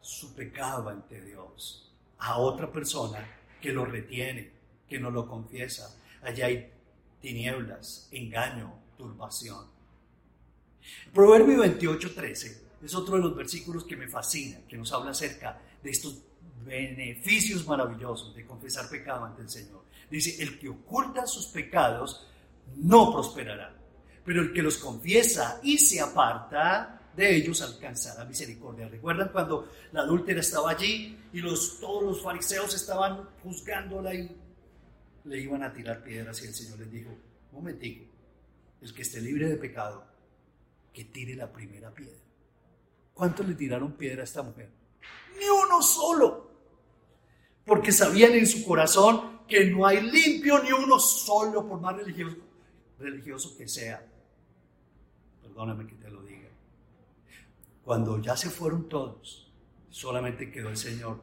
su 0.00 0.34
pecado 0.34 0.88
ante 0.88 1.20
Dios 1.20 1.90
a 2.18 2.38
otra 2.38 2.70
persona 2.70 3.26
que 3.60 3.72
lo 3.72 3.84
retiene, 3.84 4.52
que 4.88 4.98
no 4.98 5.10
lo 5.10 5.26
confiesa. 5.26 5.96
Allá 6.22 6.46
hay 6.46 6.70
tinieblas, 7.20 8.08
engaño, 8.12 8.74
turbación. 8.96 9.66
Proverbio 11.12 11.60
28, 11.60 12.14
13 12.14 12.67
es 12.82 12.94
otro 12.94 13.16
de 13.16 13.22
los 13.22 13.36
versículos 13.36 13.84
que 13.84 13.96
me 13.96 14.08
fascina, 14.08 14.60
que 14.68 14.76
nos 14.76 14.92
habla 14.92 15.10
acerca 15.10 15.60
de 15.82 15.90
estos 15.90 16.22
beneficios 16.64 17.66
maravillosos 17.66 18.34
de 18.34 18.46
confesar 18.46 18.88
pecado 18.88 19.24
ante 19.24 19.42
el 19.42 19.48
Señor. 19.48 19.84
Dice, 20.10 20.42
el 20.42 20.58
que 20.58 20.68
oculta 20.68 21.26
sus 21.26 21.46
pecados 21.46 22.26
no 22.76 23.12
prosperará, 23.12 23.74
pero 24.24 24.42
el 24.42 24.52
que 24.52 24.62
los 24.62 24.76
confiesa 24.76 25.60
y 25.62 25.78
se 25.78 26.00
aparta 26.00 27.10
de 27.16 27.36
ellos 27.36 27.60
alcanzará 27.62 28.24
misericordia. 28.24 28.88
¿Recuerdan 28.88 29.30
cuando 29.30 29.72
la 29.92 30.02
adúltera 30.02 30.40
estaba 30.40 30.70
allí 30.70 31.18
y 31.32 31.40
los, 31.40 31.80
todos 31.80 32.04
los 32.04 32.22
fariseos 32.22 32.74
estaban 32.74 33.28
juzgándola 33.42 34.14
y 34.14 34.36
le 35.24 35.40
iban 35.40 35.62
a 35.62 35.72
tirar 35.72 36.02
piedras 36.02 36.42
y 36.42 36.46
el 36.46 36.54
Señor 36.54 36.78
les 36.78 36.90
dijo, 36.92 37.10
un 37.10 37.58
momentico, 37.58 38.04
el 38.80 38.94
que 38.94 39.02
esté 39.02 39.20
libre 39.20 39.48
de 39.48 39.56
pecado, 39.56 40.06
que 40.92 41.06
tire 41.06 41.34
la 41.34 41.52
primera 41.52 41.92
piedra. 41.92 42.27
¿Cuántos 43.18 43.48
le 43.48 43.56
tiraron 43.56 43.94
piedra 43.94 44.20
a 44.20 44.24
esta 44.24 44.44
mujer? 44.44 44.70
Ni 45.40 45.48
uno 45.48 45.82
solo. 45.82 46.52
Porque 47.64 47.90
sabían 47.90 48.32
en 48.34 48.46
su 48.46 48.64
corazón 48.64 49.40
que 49.48 49.64
no 49.64 49.84
hay 49.84 50.00
limpio 50.00 50.62
ni 50.62 50.70
uno 50.70 51.00
solo, 51.00 51.66
por 51.66 51.80
más 51.80 51.96
religioso, 51.96 52.36
religioso 52.96 53.56
que 53.58 53.66
sea. 53.66 54.06
Perdóname 55.42 55.84
que 55.88 55.96
te 55.96 56.08
lo 56.08 56.22
diga. 56.22 56.48
Cuando 57.82 58.22
ya 58.22 58.36
se 58.36 58.50
fueron 58.50 58.88
todos, 58.88 59.52
solamente 59.90 60.52
quedó 60.52 60.68
el 60.68 60.76
Señor 60.76 61.20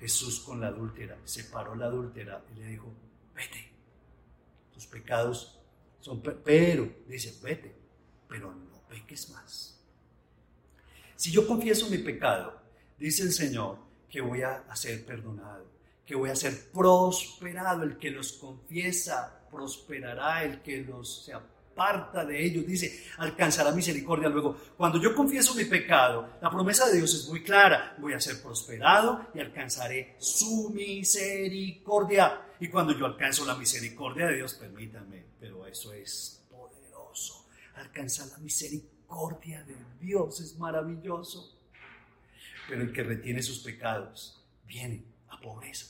Jesús 0.00 0.40
con 0.40 0.60
la 0.60 0.66
adúltera. 0.66 1.16
Separó 1.22 1.76
la 1.76 1.86
adúltera 1.86 2.44
y 2.52 2.58
le 2.58 2.66
dijo, 2.66 2.92
vete, 3.36 3.70
tus 4.72 4.88
pecados 4.88 5.60
son, 6.00 6.20
pero, 6.20 6.90
dice, 7.06 7.38
vete, 7.40 7.72
pero 8.26 8.52
no 8.52 8.82
peques 8.88 9.30
más. 9.30 9.74
Si 11.16 11.30
yo 11.30 11.46
confieso 11.46 11.88
mi 11.88 11.98
pecado, 11.98 12.60
dice 12.98 13.22
el 13.22 13.32
Señor 13.32 13.78
que 14.08 14.20
voy 14.20 14.42
a 14.42 14.64
ser 14.74 15.04
perdonado, 15.04 15.66
que 16.06 16.14
voy 16.14 16.30
a 16.30 16.36
ser 16.36 16.70
prosperado. 16.70 17.82
El 17.82 17.98
que 17.98 18.10
los 18.10 18.32
confiesa 18.34 19.46
prosperará, 19.50 20.44
el 20.44 20.60
que 20.62 20.82
los 20.82 21.24
se 21.24 21.32
aparta 21.32 22.24
de 22.24 22.44
ellos, 22.44 22.66
dice, 22.66 23.04
alcanzará 23.18 23.72
misericordia. 23.72 24.28
Luego, 24.28 24.56
cuando 24.76 25.00
yo 25.00 25.14
confieso 25.14 25.54
mi 25.54 25.64
pecado, 25.64 26.34
la 26.40 26.50
promesa 26.50 26.86
de 26.88 26.98
Dios 26.98 27.14
es 27.14 27.28
muy 27.28 27.42
clara, 27.42 27.96
voy 27.98 28.12
a 28.12 28.20
ser 28.20 28.40
prosperado 28.42 29.28
y 29.34 29.40
alcanzaré 29.40 30.16
su 30.18 30.70
misericordia. 30.70 32.40
Y 32.60 32.68
cuando 32.68 32.96
yo 32.96 33.06
alcanzo 33.06 33.44
la 33.44 33.56
misericordia 33.56 34.26
de 34.26 34.36
Dios, 34.36 34.54
permítanme, 34.54 35.24
pero 35.40 35.66
eso 35.66 35.92
es 35.92 36.44
poderoso, 36.48 37.46
alcanzar 37.74 38.28
la 38.28 38.38
misericordia 38.38 38.93
misericordia 39.04 39.62
de 39.64 39.76
Dios 40.00 40.40
es 40.40 40.58
maravilloso. 40.58 41.52
Pero 42.68 42.82
el 42.82 42.92
que 42.92 43.02
retiene 43.02 43.42
sus 43.42 43.58
pecados 43.58 44.42
viene 44.66 45.04
a 45.28 45.40
pobreza. 45.40 45.86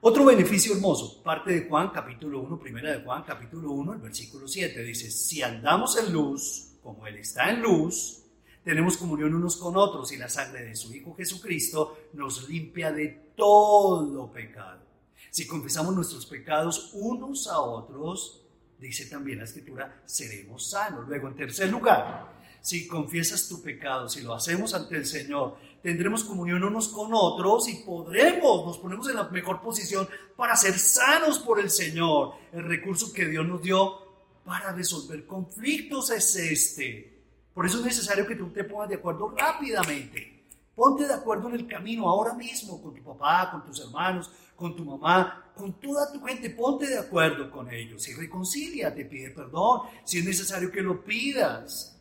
Otro 0.00 0.26
beneficio 0.26 0.74
hermoso, 0.74 1.22
parte 1.22 1.50
de 1.50 1.66
Juan 1.66 1.88
capítulo 1.88 2.40
1, 2.40 2.60
primera 2.60 2.92
de 2.92 3.02
Juan 3.02 3.22
capítulo 3.22 3.70
1, 3.70 3.94
el 3.94 4.00
versículo 4.00 4.46
7, 4.46 4.82
dice, 4.82 5.10
si 5.10 5.40
andamos 5.40 5.96
en 5.96 6.12
luz, 6.12 6.72
como 6.82 7.06
Él 7.06 7.16
está 7.16 7.50
en 7.50 7.62
luz, 7.62 8.20
tenemos 8.62 8.98
comunión 8.98 9.34
unos 9.34 9.56
con 9.56 9.78
otros 9.78 10.12
y 10.12 10.18
la 10.18 10.28
sangre 10.28 10.62
de 10.64 10.76
su 10.76 10.94
Hijo 10.94 11.14
Jesucristo 11.14 12.08
nos 12.12 12.46
limpia 12.50 12.92
de 12.92 13.32
todo 13.34 14.30
pecado. 14.30 14.82
Si 15.30 15.46
confesamos 15.46 15.94
nuestros 15.94 16.26
pecados 16.26 16.90
unos 16.92 17.46
a 17.46 17.58
otros, 17.60 18.43
dice 18.86 19.06
también 19.06 19.38
la 19.38 19.44
escritura, 19.44 20.02
seremos 20.04 20.70
sanos. 20.70 21.08
Luego, 21.08 21.28
en 21.28 21.36
tercer 21.36 21.70
lugar, 21.70 22.34
si 22.60 22.86
confiesas 22.86 23.48
tu 23.48 23.62
pecado, 23.62 24.08
si 24.08 24.22
lo 24.22 24.34
hacemos 24.34 24.74
ante 24.74 24.96
el 24.96 25.06
Señor, 25.06 25.56
tendremos 25.82 26.24
comunión 26.24 26.64
unos 26.64 26.88
con 26.88 27.10
otros 27.12 27.68
y 27.68 27.76
podremos, 27.76 28.66
nos 28.66 28.78
ponemos 28.78 29.08
en 29.08 29.16
la 29.16 29.28
mejor 29.28 29.60
posición 29.60 30.08
para 30.36 30.56
ser 30.56 30.78
sanos 30.78 31.38
por 31.40 31.60
el 31.60 31.70
Señor. 31.70 32.34
El 32.52 32.64
recurso 32.64 33.12
que 33.12 33.26
Dios 33.26 33.46
nos 33.46 33.62
dio 33.62 33.98
para 34.44 34.72
resolver 34.72 35.26
conflictos 35.26 36.10
es 36.10 36.36
este. 36.36 37.22
Por 37.52 37.66
eso 37.66 37.78
es 37.78 37.84
necesario 37.84 38.26
que 38.26 38.36
tú 38.36 38.50
te 38.50 38.64
pongas 38.64 38.88
de 38.88 38.96
acuerdo 38.96 39.34
rápidamente. 39.36 40.44
Ponte 40.74 41.06
de 41.06 41.14
acuerdo 41.14 41.48
en 41.48 41.54
el 41.54 41.66
camino 41.68 42.08
ahora 42.08 42.34
mismo 42.34 42.82
con 42.82 42.94
tu 42.94 43.02
papá, 43.02 43.50
con 43.52 43.64
tus 43.64 43.80
hermanos, 43.80 44.30
con 44.56 44.76
tu 44.76 44.84
mamá, 44.84 45.52
con 45.56 45.80
toda 45.80 46.12
tu 46.12 46.20
gente. 46.24 46.50
Ponte 46.50 46.86
de 46.86 46.98
acuerdo 46.98 47.50
con 47.50 47.70
ellos 47.72 48.06
y 48.08 48.14
reconcilia, 48.14 48.94
te 48.94 49.04
pide 49.04 49.30
perdón. 49.30 49.82
Si 50.04 50.18
es 50.18 50.24
necesario 50.24 50.70
que 50.70 50.82
lo 50.82 51.04
pidas, 51.04 52.00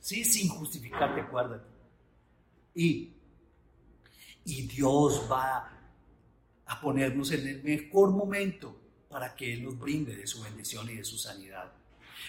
¿sí? 0.00 0.24
sin 0.24 0.48
justificarte, 0.48 1.20
acuérdate. 1.20 1.66
Y, 2.74 3.12
y 4.44 4.62
Dios 4.62 5.26
va 5.30 5.70
a 6.66 6.80
ponernos 6.80 7.32
en 7.32 7.46
el 7.46 7.62
mejor 7.62 8.10
momento 8.10 8.80
para 9.08 9.34
que 9.34 9.54
Él 9.54 9.64
nos 9.64 9.78
brinde 9.78 10.14
de 10.14 10.26
su 10.26 10.42
bendición 10.42 10.88
y 10.90 10.96
de 10.96 11.04
su 11.04 11.16
sanidad. 11.16 11.72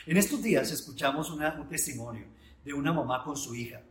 En 0.06 0.18
estos 0.18 0.42
días 0.42 0.72
escuchamos 0.72 1.30
un 1.30 1.68
testimonio 1.68 2.26
de 2.64 2.74
una 2.74 2.94
mamá 2.94 3.24
con 3.24 3.36
su 3.36 3.54
hija 3.54 3.82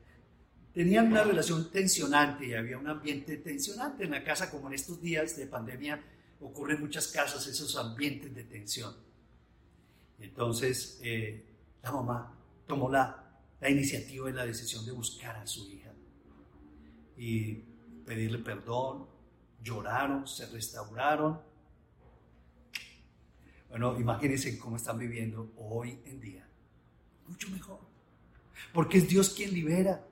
tenían 0.73 1.09
una 1.09 1.25
relación 1.25 1.71
tensionante 1.71 2.47
y 2.47 2.55
había 2.55 2.79
un 2.79 2.89
ambiente 2.89 3.37
tensionante 3.39 4.05
en 4.05 4.11
la 4.13 4.23
casa, 4.23 4.51
como 4.51 4.69
en 4.69 4.75
estos 4.75 5.01
días 5.01 5.37
de 5.37 5.47
pandemia 5.47 6.01
ocurren 6.41 6.77
en 6.77 6.83
muchas 6.83 7.09
casas 7.09 7.47
esos 7.47 7.77
ambientes 7.77 8.35
de 8.35 8.45
tensión. 8.45 8.95
Entonces 10.21 11.01
eh, 11.03 11.45
la 11.83 11.93
mamá 11.93 12.35
tomó 12.67 12.91
la, 12.91 13.41
la 13.61 13.71
iniciativa 13.71 14.31
y 14.31 14.33
la 14.33 14.47
decisión 14.47 14.85
de 14.87 14.93
buscar 14.93 15.37
a 15.37 15.47
su 15.47 15.69
hija 15.71 15.93
y 17.17 17.55
pedirle 18.07 18.39
perdón, 18.39 19.07
lloraron, 19.63 20.27
se 20.27 20.47
restauraron. 20.47 21.41
Bueno, 23.69 23.99
imagínense 23.99 24.59
cómo 24.59 24.77
están 24.77 24.99
viviendo 24.99 25.53
hoy 25.59 26.01
en 26.07 26.21
día. 26.21 26.49
Mucho 27.27 27.51
mejor. 27.51 27.81
Porque 28.73 28.99
es 28.99 29.09
Dios 29.09 29.31
quien 29.31 29.53
libera. 29.53 30.08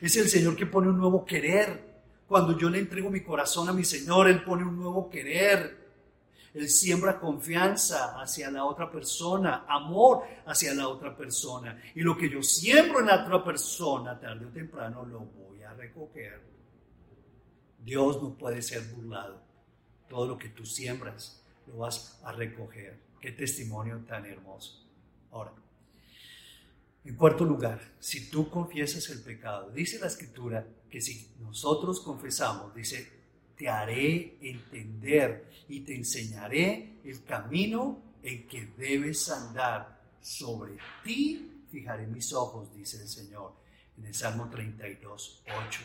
Es 0.00 0.16
el 0.16 0.28
Señor 0.28 0.56
que 0.56 0.66
pone 0.66 0.88
un 0.88 0.98
nuevo 0.98 1.24
querer. 1.24 1.90
Cuando 2.26 2.56
yo 2.56 2.70
le 2.70 2.78
entrego 2.78 3.10
mi 3.10 3.22
corazón 3.22 3.68
a 3.68 3.72
mi 3.72 3.84
Señor, 3.84 4.28
Él 4.28 4.42
pone 4.44 4.64
un 4.64 4.76
nuevo 4.76 5.10
querer. 5.10 5.80
Él 6.52 6.68
siembra 6.68 7.18
confianza 7.18 8.20
hacia 8.20 8.50
la 8.50 8.64
otra 8.64 8.90
persona, 8.90 9.64
amor 9.68 10.24
hacia 10.46 10.74
la 10.74 10.88
otra 10.88 11.16
persona. 11.16 11.80
Y 11.94 12.00
lo 12.00 12.16
que 12.16 12.28
yo 12.28 12.42
siembro 12.42 13.00
en 13.00 13.06
la 13.06 13.22
otra 13.22 13.44
persona, 13.44 14.18
tarde 14.18 14.46
o 14.46 14.48
temprano, 14.48 15.04
lo 15.04 15.20
voy 15.20 15.62
a 15.62 15.72
recoger. 15.74 16.40
Dios 17.78 18.20
no 18.22 18.34
puede 18.34 18.62
ser 18.62 18.82
burlado. 18.94 19.40
Todo 20.08 20.26
lo 20.26 20.38
que 20.38 20.48
tú 20.48 20.66
siembras, 20.66 21.42
lo 21.68 21.78
vas 21.78 22.20
a 22.24 22.32
recoger. 22.32 22.98
Qué 23.20 23.32
testimonio 23.32 23.98
tan 24.08 24.26
hermoso. 24.26 24.84
Ahora, 25.30 25.52
en 27.04 27.14
cuarto 27.16 27.44
lugar, 27.44 27.80
si 27.98 28.30
tú 28.30 28.50
confiesas 28.50 29.08
el 29.10 29.22
pecado, 29.22 29.70
dice 29.70 29.98
la 29.98 30.08
escritura 30.08 30.66
que 30.90 31.00
si 31.00 31.30
nosotros 31.40 32.00
confesamos, 32.00 32.74
dice, 32.74 33.08
te 33.56 33.68
haré 33.68 34.36
entender 34.40 35.50
y 35.68 35.80
te 35.80 35.94
enseñaré 35.94 37.00
el 37.04 37.24
camino 37.24 38.02
en 38.22 38.46
que 38.46 38.66
debes 38.76 39.30
andar. 39.30 40.00
Sobre 40.22 40.76
ti 41.02 41.64
fijaré 41.70 42.06
mis 42.06 42.32
ojos, 42.34 42.74
dice 42.74 43.00
el 43.00 43.08
Señor 43.08 43.54
en 43.96 44.06
el 44.06 44.14
Salmo 44.14 44.50
32, 44.50 45.42
8. 45.46 45.80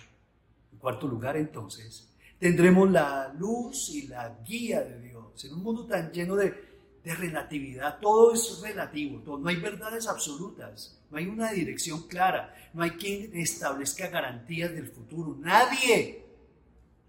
En 0.73 0.79
cuarto 0.79 1.07
lugar, 1.07 1.37
entonces, 1.37 2.09
tendremos 2.37 2.91
la 2.91 3.33
luz 3.37 3.89
y 3.89 4.07
la 4.07 4.37
guía 4.45 4.81
de 4.81 4.99
Dios 4.99 5.45
en 5.45 5.53
un 5.53 5.63
mundo 5.63 5.85
tan 5.85 6.11
lleno 6.11 6.35
de 6.35 6.74
de 7.05 7.15
relatividad. 7.15 7.99
Todo 7.99 8.33
es 8.33 8.59
relativo, 8.61 9.21
todo, 9.21 9.37
no 9.37 9.47
hay 9.47 9.57
verdades 9.57 10.07
absolutas, 10.07 10.99
no 11.11 11.17
hay 11.17 11.27
una 11.27 11.51
dirección 11.51 12.07
clara, 12.07 12.53
no 12.73 12.83
hay 12.83 12.91
quien 12.91 13.29
establezca 13.37 14.07
garantías 14.07 14.71
del 14.73 14.87
futuro, 14.87 15.37
nadie, 15.39 16.25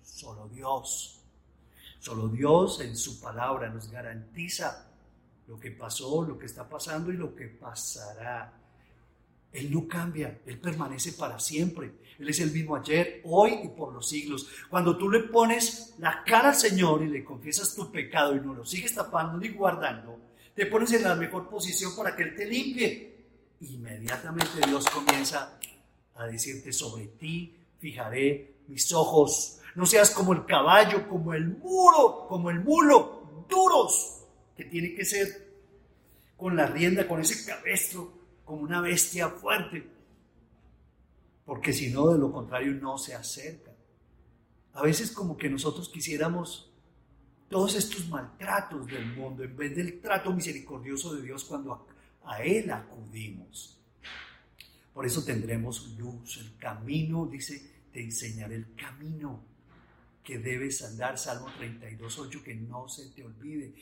solo 0.02 0.48
Dios. 0.48 1.14
Solo 1.98 2.28
Dios 2.28 2.80
en 2.82 2.94
su 2.94 3.20
palabra 3.20 3.68
nos 3.68 3.90
garantiza 3.90 4.86
lo 5.48 5.58
que 5.58 5.72
pasó, 5.72 6.22
lo 6.22 6.38
que 6.38 6.46
está 6.46 6.68
pasando 6.68 7.10
y 7.10 7.16
lo 7.16 7.34
que 7.34 7.46
pasará. 7.48 8.52
Él 9.56 9.72
no 9.72 9.88
cambia, 9.88 10.40
Él 10.44 10.58
permanece 10.58 11.12
para 11.12 11.38
siempre. 11.38 11.92
Él 12.18 12.28
es 12.28 12.40
el 12.40 12.52
mismo 12.52 12.76
ayer, 12.76 13.22
hoy 13.24 13.60
y 13.64 13.68
por 13.68 13.92
los 13.92 14.06
siglos. 14.06 14.46
Cuando 14.68 14.98
tú 14.98 15.08
le 15.08 15.20
pones 15.20 15.94
la 15.98 16.22
cara 16.24 16.50
al 16.50 16.54
Señor 16.54 17.02
y 17.02 17.08
le 17.08 17.24
confiesas 17.24 17.74
tu 17.74 17.90
pecado 17.90 18.36
y 18.36 18.40
no 18.40 18.52
lo 18.52 18.66
sigues 18.66 18.94
tapando 18.94 19.38
ni 19.38 19.48
guardando, 19.48 20.18
te 20.54 20.66
pones 20.66 20.92
en 20.92 21.04
la 21.04 21.14
mejor 21.14 21.48
posición 21.48 21.96
para 21.96 22.14
que 22.14 22.24
Él 22.24 22.36
te 22.36 22.44
limpie. 22.44 23.16
Inmediatamente 23.62 24.66
Dios 24.66 24.84
comienza 24.90 25.58
a 26.16 26.26
decirte 26.26 26.70
sobre 26.70 27.06
ti 27.06 27.56
fijaré 27.78 28.56
mis 28.68 28.92
ojos. 28.92 29.60
No 29.74 29.86
seas 29.86 30.10
como 30.10 30.34
el 30.34 30.44
caballo, 30.44 31.08
como 31.08 31.32
el 31.32 31.46
muro, 31.46 32.26
como 32.28 32.50
el 32.50 32.60
mulo, 32.60 33.44
duros, 33.48 34.22
que 34.54 34.66
tiene 34.66 34.94
que 34.94 35.04
ser 35.06 35.46
con 36.36 36.54
la 36.54 36.66
rienda, 36.66 37.08
con 37.08 37.20
ese 37.20 37.46
cabestro, 37.46 38.15
como 38.46 38.62
una 38.62 38.80
bestia 38.80 39.28
fuerte 39.28 39.96
porque 41.46 41.72
si 41.72 41.90
no, 41.90 42.12
de 42.12 42.18
lo 42.18 42.30
contrario, 42.32 42.74
no 42.74 42.98
se 42.98 43.14
acerca. 43.14 43.70
A 44.74 44.82
veces 44.82 45.12
como 45.12 45.38
que 45.38 45.48
nosotros 45.48 45.88
quisiéramos 45.88 46.70
todos 47.48 47.76
estos 47.76 48.08
maltratos 48.08 48.86
del 48.88 49.06
mundo 49.14 49.44
en 49.44 49.56
vez 49.56 49.74
del 49.74 50.00
trato 50.00 50.32
misericordioso 50.32 51.14
de 51.14 51.22
Dios 51.22 51.44
cuando 51.44 51.86
a, 52.24 52.42
Él 52.42 52.70
acudimos. 52.72 53.78
Por 54.92 55.06
eso 55.06 55.24
tendremos 55.24 55.96
luz, 55.96 56.38
el 56.38 56.56
camino, 56.56 57.26
dice, 57.26 57.84
te 57.92 58.02
enseñaré 58.02 58.56
el 58.56 58.74
camino 58.74 59.40
que 60.24 60.38
debes 60.38 60.82
andar, 60.82 61.16
Salmo 61.16 61.46
32, 61.56 62.18
8, 62.18 62.42
que 62.42 62.56
no 62.56 62.88
se 62.88 63.10
te 63.10 63.22
olvide 63.22 63.72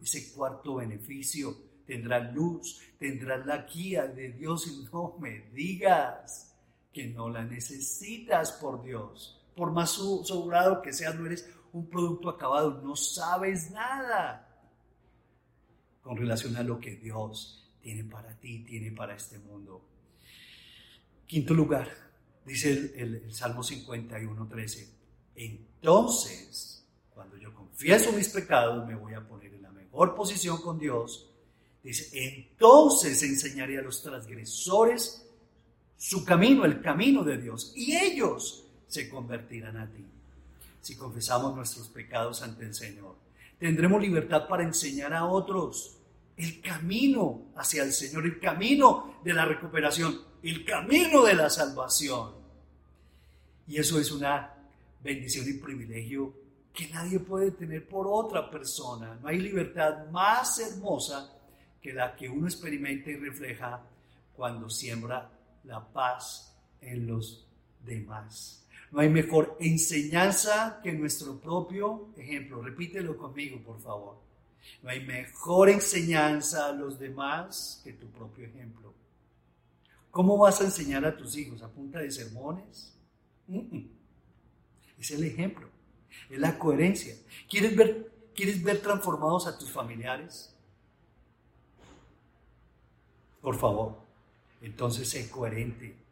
ese 0.00 0.32
cuarto 0.32 0.76
beneficio. 0.76 1.67
Tendrás 1.88 2.34
luz, 2.34 2.80
tendrás 2.98 3.46
la 3.46 3.62
guía 3.62 4.06
de 4.06 4.32
Dios 4.32 4.66
y 4.66 4.84
no 4.92 5.16
me 5.18 5.48
digas 5.54 6.54
que 6.92 7.06
no 7.06 7.30
la 7.30 7.42
necesitas 7.42 8.52
por 8.52 8.82
Dios. 8.82 9.42
Por 9.56 9.72
más 9.72 9.92
sobrado 9.92 10.82
que 10.82 10.92
seas, 10.92 11.14
no 11.14 11.24
eres 11.24 11.48
un 11.72 11.88
producto 11.88 12.28
acabado, 12.28 12.82
no 12.82 12.94
sabes 12.94 13.70
nada 13.70 14.44
con 16.02 16.18
relación 16.18 16.56
a 16.56 16.62
lo 16.62 16.78
que 16.78 16.96
Dios 16.96 17.72
tiene 17.80 18.04
para 18.04 18.34
ti, 18.38 18.64
tiene 18.64 18.92
para 18.92 19.14
este 19.14 19.38
mundo. 19.38 19.82
Quinto 21.26 21.54
lugar, 21.54 21.88
dice 22.44 22.92
el, 22.96 23.32
Salmo 23.32 23.62
51, 23.62 24.46
13. 24.46 24.94
Entonces, 25.36 26.86
cuando 27.14 27.38
yo 27.38 27.54
confieso 27.54 28.12
mis 28.12 28.28
pecados, 28.28 28.86
me 28.86 28.94
voy 28.94 29.14
a 29.14 29.26
poner 29.26 29.54
en 29.54 29.62
la 29.62 29.70
mejor 29.70 30.14
posición 30.14 30.60
con 30.60 30.78
Dios. 30.78 31.27
Dice, 31.88 32.10
entonces 32.12 33.22
enseñaré 33.22 33.78
a 33.78 33.82
los 33.82 34.02
transgresores 34.02 35.24
su 35.96 36.22
camino, 36.22 36.66
el 36.66 36.82
camino 36.82 37.24
de 37.24 37.38
Dios, 37.38 37.72
y 37.74 37.96
ellos 37.96 38.66
se 38.86 39.08
convertirán 39.08 39.78
a 39.78 39.90
ti 39.90 40.04
si 40.82 40.96
confesamos 40.96 41.56
nuestros 41.56 41.88
pecados 41.88 42.42
ante 42.42 42.66
el 42.66 42.74
Señor. 42.74 43.14
Tendremos 43.58 44.02
libertad 44.02 44.46
para 44.46 44.64
enseñar 44.64 45.14
a 45.14 45.24
otros 45.24 45.96
el 46.36 46.60
camino 46.60 47.46
hacia 47.56 47.84
el 47.84 47.94
Señor, 47.94 48.26
el 48.26 48.38
camino 48.38 49.20
de 49.24 49.32
la 49.32 49.46
recuperación, 49.46 50.20
el 50.42 50.66
camino 50.66 51.24
de 51.24 51.32
la 51.32 51.48
salvación. 51.48 52.34
Y 53.66 53.78
eso 53.78 53.98
es 53.98 54.12
una 54.12 54.52
bendición 55.02 55.48
y 55.48 55.54
privilegio 55.54 56.34
que 56.70 56.86
nadie 56.88 57.18
puede 57.18 57.52
tener 57.52 57.88
por 57.88 58.06
otra 58.06 58.50
persona. 58.50 59.18
No 59.22 59.28
hay 59.28 59.38
libertad 59.38 60.10
más 60.10 60.58
hermosa 60.58 61.36
que 61.80 61.92
la 61.92 62.16
que 62.16 62.28
uno 62.28 62.46
experimenta 62.46 63.10
y 63.10 63.16
refleja 63.16 63.82
cuando 64.34 64.68
siembra 64.68 65.30
la 65.64 65.84
paz 65.92 66.56
en 66.80 67.06
los 67.06 67.46
demás. 67.84 68.66
No 68.90 69.00
hay 69.00 69.08
mejor 69.08 69.56
enseñanza 69.60 70.80
que 70.82 70.92
nuestro 70.92 71.38
propio 71.38 72.08
ejemplo. 72.16 72.62
Repítelo 72.62 73.16
conmigo, 73.16 73.60
por 73.60 73.80
favor. 73.80 74.16
No 74.82 74.90
hay 74.90 75.04
mejor 75.04 75.68
enseñanza 75.68 76.68
a 76.68 76.72
los 76.72 76.98
demás 76.98 77.80
que 77.84 77.92
tu 77.92 78.06
propio 78.06 78.46
ejemplo. 78.46 78.94
¿Cómo 80.10 80.38
vas 80.38 80.60
a 80.60 80.64
enseñar 80.64 81.04
a 81.04 81.16
tus 81.16 81.36
hijos? 81.36 81.62
¿A 81.62 81.68
punta 81.68 82.00
de 82.00 82.10
sermones? 82.10 82.94
Es 84.98 85.10
el 85.10 85.24
ejemplo, 85.24 85.68
es 86.28 86.38
la 86.38 86.58
coherencia. 86.58 87.14
¿Quieres 87.48 87.76
ver, 87.76 88.10
¿Quieres 88.34 88.62
ver 88.62 88.80
transformados 88.80 89.46
a 89.46 89.58
tus 89.58 89.70
familiares? 89.70 90.54
Por 93.40 93.58
favor, 93.58 93.98
entonces 94.60 95.08
sé 95.08 95.30
coherente 95.30 96.08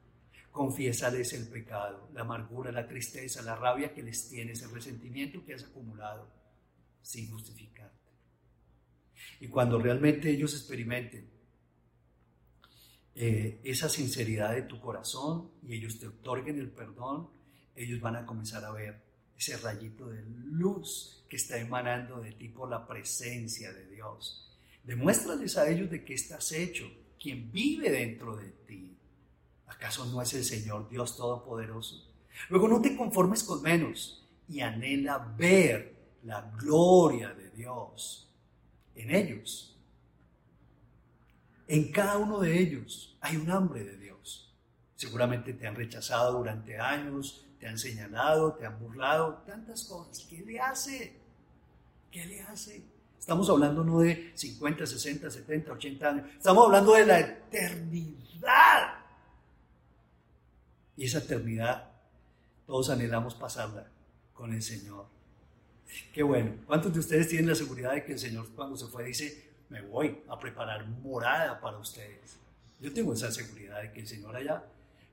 confiésales 0.56 1.34
el 1.34 1.46
pecado, 1.48 2.08
la 2.14 2.22
amargura, 2.22 2.72
la 2.72 2.88
tristeza, 2.88 3.42
la 3.42 3.56
rabia 3.56 3.92
que 3.92 4.02
les 4.02 4.28
tienes, 4.30 4.62
el 4.62 4.70
resentimiento 4.70 5.44
que 5.44 5.52
has 5.52 5.64
acumulado, 5.64 6.26
sin 7.02 7.30
justificarte. 7.30 7.94
Y 9.40 9.48
cuando 9.48 9.78
realmente 9.78 10.30
ellos 10.30 10.54
experimenten 10.54 11.28
eh, 13.14 13.60
esa 13.64 13.90
sinceridad 13.90 14.54
de 14.54 14.62
tu 14.62 14.80
corazón 14.80 15.50
y 15.62 15.74
ellos 15.74 15.98
te 15.98 16.06
otorguen 16.06 16.58
el 16.58 16.70
perdón, 16.70 17.28
ellos 17.74 18.00
van 18.00 18.16
a 18.16 18.24
comenzar 18.24 18.64
a 18.64 18.72
ver 18.72 19.02
ese 19.36 19.58
rayito 19.58 20.08
de 20.08 20.22
luz 20.26 21.22
que 21.28 21.36
está 21.36 21.58
emanando 21.58 22.20
de 22.20 22.32
ti 22.32 22.48
por 22.48 22.70
la 22.70 22.86
presencia 22.86 23.72
de 23.72 23.86
Dios. 23.90 24.58
Demuéstrales 24.84 25.58
a 25.58 25.68
ellos 25.68 25.90
de 25.90 26.02
qué 26.02 26.14
estás 26.14 26.52
hecho, 26.52 26.90
quien 27.20 27.50
vive 27.50 27.90
dentro 27.90 28.36
de 28.36 28.48
ti. 28.66 28.96
¿Acaso 29.66 30.06
no 30.06 30.22
es 30.22 30.32
el 30.34 30.44
Señor 30.44 30.88
Dios 30.88 31.16
Todopoderoso? 31.16 32.02
Luego 32.48 32.68
no 32.68 32.80
te 32.80 32.96
conformes 32.96 33.42
con 33.42 33.62
menos 33.62 34.24
y 34.48 34.60
anhela 34.60 35.18
ver 35.36 35.94
la 36.22 36.42
gloria 36.56 37.32
de 37.32 37.50
Dios 37.50 38.28
en 38.94 39.14
ellos. 39.14 39.76
En 41.68 41.90
cada 41.90 42.18
uno 42.18 42.40
de 42.40 42.58
ellos 42.58 43.16
hay 43.20 43.36
un 43.36 43.50
hambre 43.50 43.84
de 43.84 43.96
Dios. 43.96 44.54
Seguramente 44.94 45.52
te 45.52 45.66
han 45.66 45.74
rechazado 45.74 46.38
durante 46.38 46.78
años, 46.78 47.44
te 47.58 47.66
han 47.66 47.78
señalado, 47.78 48.54
te 48.54 48.66
han 48.66 48.78
burlado, 48.78 49.42
tantas 49.46 49.84
cosas. 49.84 50.26
¿Qué 50.28 50.42
le 50.42 50.60
hace? 50.60 51.16
¿Qué 52.10 52.24
le 52.26 52.42
hace? 52.42 52.82
Estamos 53.18 53.48
hablando 53.50 53.82
no 53.82 54.00
de 54.00 54.32
50, 54.34 54.86
60, 54.86 55.30
70, 55.30 55.72
80 55.72 56.08
años. 56.08 56.26
Estamos 56.36 56.66
hablando 56.66 56.94
de 56.94 57.06
la 57.06 57.20
eternidad. 57.20 58.94
Y 60.96 61.04
esa 61.04 61.18
eternidad 61.18 61.90
todos 62.66 62.90
anhelamos 62.90 63.34
pasarla 63.34 63.86
con 64.32 64.52
el 64.52 64.62
Señor. 64.62 65.06
Qué 66.12 66.22
bueno. 66.22 66.52
¿Cuántos 66.66 66.92
de 66.92 67.00
ustedes 67.00 67.28
tienen 67.28 67.48
la 67.48 67.54
seguridad 67.54 67.92
de 67.92 68.04
que 68.04 68.12
el 68.12 68.18
Señor 68.18 68.48
cuando 68.54 68.76
se 68.76 68.86
fue 68.86 69.04
dice, 69.04 69.50
me 69.68 69.82
voy 69.82 70.22
a 70.28 70.38
preparar 70.38 70.86
morada 70.86 71.60
para 71.60 71.78
ustedes? 71.78 72.36
Yo 72.80 72.92
tengo 72.92 73.14
esa 73.14 73.30
seguridad 73.30 73.82
de 73.82 73.92
que 73.92 74.00
el 74.00 74.06
Señor 74.06 74.36
allá 74.36 74.64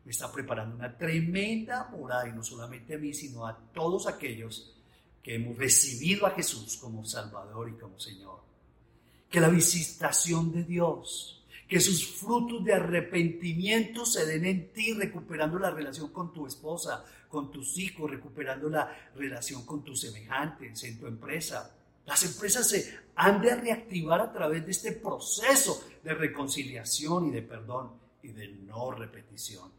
me 0.04 0.12
está 0.12 0.32
preparando 0.32 0.76
una 0.76 0.98
tremenda 0.98 1.90
morada, 1.92 2.28
y 2.28 2.34
no 2.34 2.44
solamente 2.44 2.96
a 2.96 2.98
mí, 2.98 3.14
sino 3.14 3.48
a 3.48 3.58
todos 3.74 4.08
aquellos 4.08 4.73
que 5.24 5.36
hemos 5.36 5.58
recibido 5.58 6.28
a 6.28 6.32
Jesús 6.32 6.78
como 6.78 7.06
Salvador 7.06 7.70
y 7.70 7.80
como 7.80 8.00
Señor. 8.00 8.44
Que 9.30 9.40
la 9.40 9.50
visitación 9.50 10.52
de 10.52 10.64
Dios 10.64 11.44
que 11.74 11.80
sus 11.80 12.06
frutos 12.06 12.64
de 12.64 12.74
arrepentimiento 12.76 14.06
se 14.06 14.28
den 14.28 14.46
en 14.46 14.74
ti, 14.74 14.94
recuperando 14.94 15.58
la 15.58 15.72
relación 15.72 16.10
con 16.12 16.32
tu 16.32 16.46
esposa, 16.46 17.04
con 17.28 17.52
tus 17.52 17.80
hijos, 17.80 18.12
recuperando 18.12 18.70
la 18.70 19.12
relación 19.16 19.66
con 19.66 19.84
tus 19.84 20.02
semejantes 20.02 20.84
en 20.84 21.00
tu 21.00 21.08
empresa. 21.08 21.76
Las 22.06 22.24
empresas 22.24 22.70
se 22.70 23.00
han 23.16 23.42
de 23.42 23.56
reactivar 23.56 24.22
a 24.22 24.32
través 24.32 24.66
de 24.66 24.72
este 24.72 24.92
proceso 24.92 25.84
de 26.04 26.14
reconciliación 26.14 27.30
y 27.30 27.32
de 27.32 27.42
perdón 27.42 27.94
y 28.22 28.28
de 28.28 28.50
no 28.50 28.92
repetición. 28.92 29.72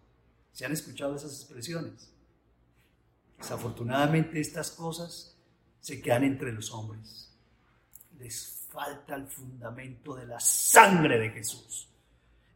¿Se 0.53 0.65
han 0.65 0.73
escuchado 0.73 1.15
esas 1.15 1.33
expresiones? 1.33 2.11
Desafortunadamente 3.39 4.41
estas 4.41 4.73
cosas 4.73 5.34
se 5.85 6.01
quedan 6.01 6.25
entre 6.25 6.51
los 6.51 6.73
hombres. 6.73 7.29
Les 8.19 8.65
falta 8.73 9.17
el 9.17 9.27
fundamento 9.27 10.17
de 10.17 10.27
la 10.27 10.41
sangre 10.41 11.19
de 11.19 11.29
Jesús. 11.29 11.87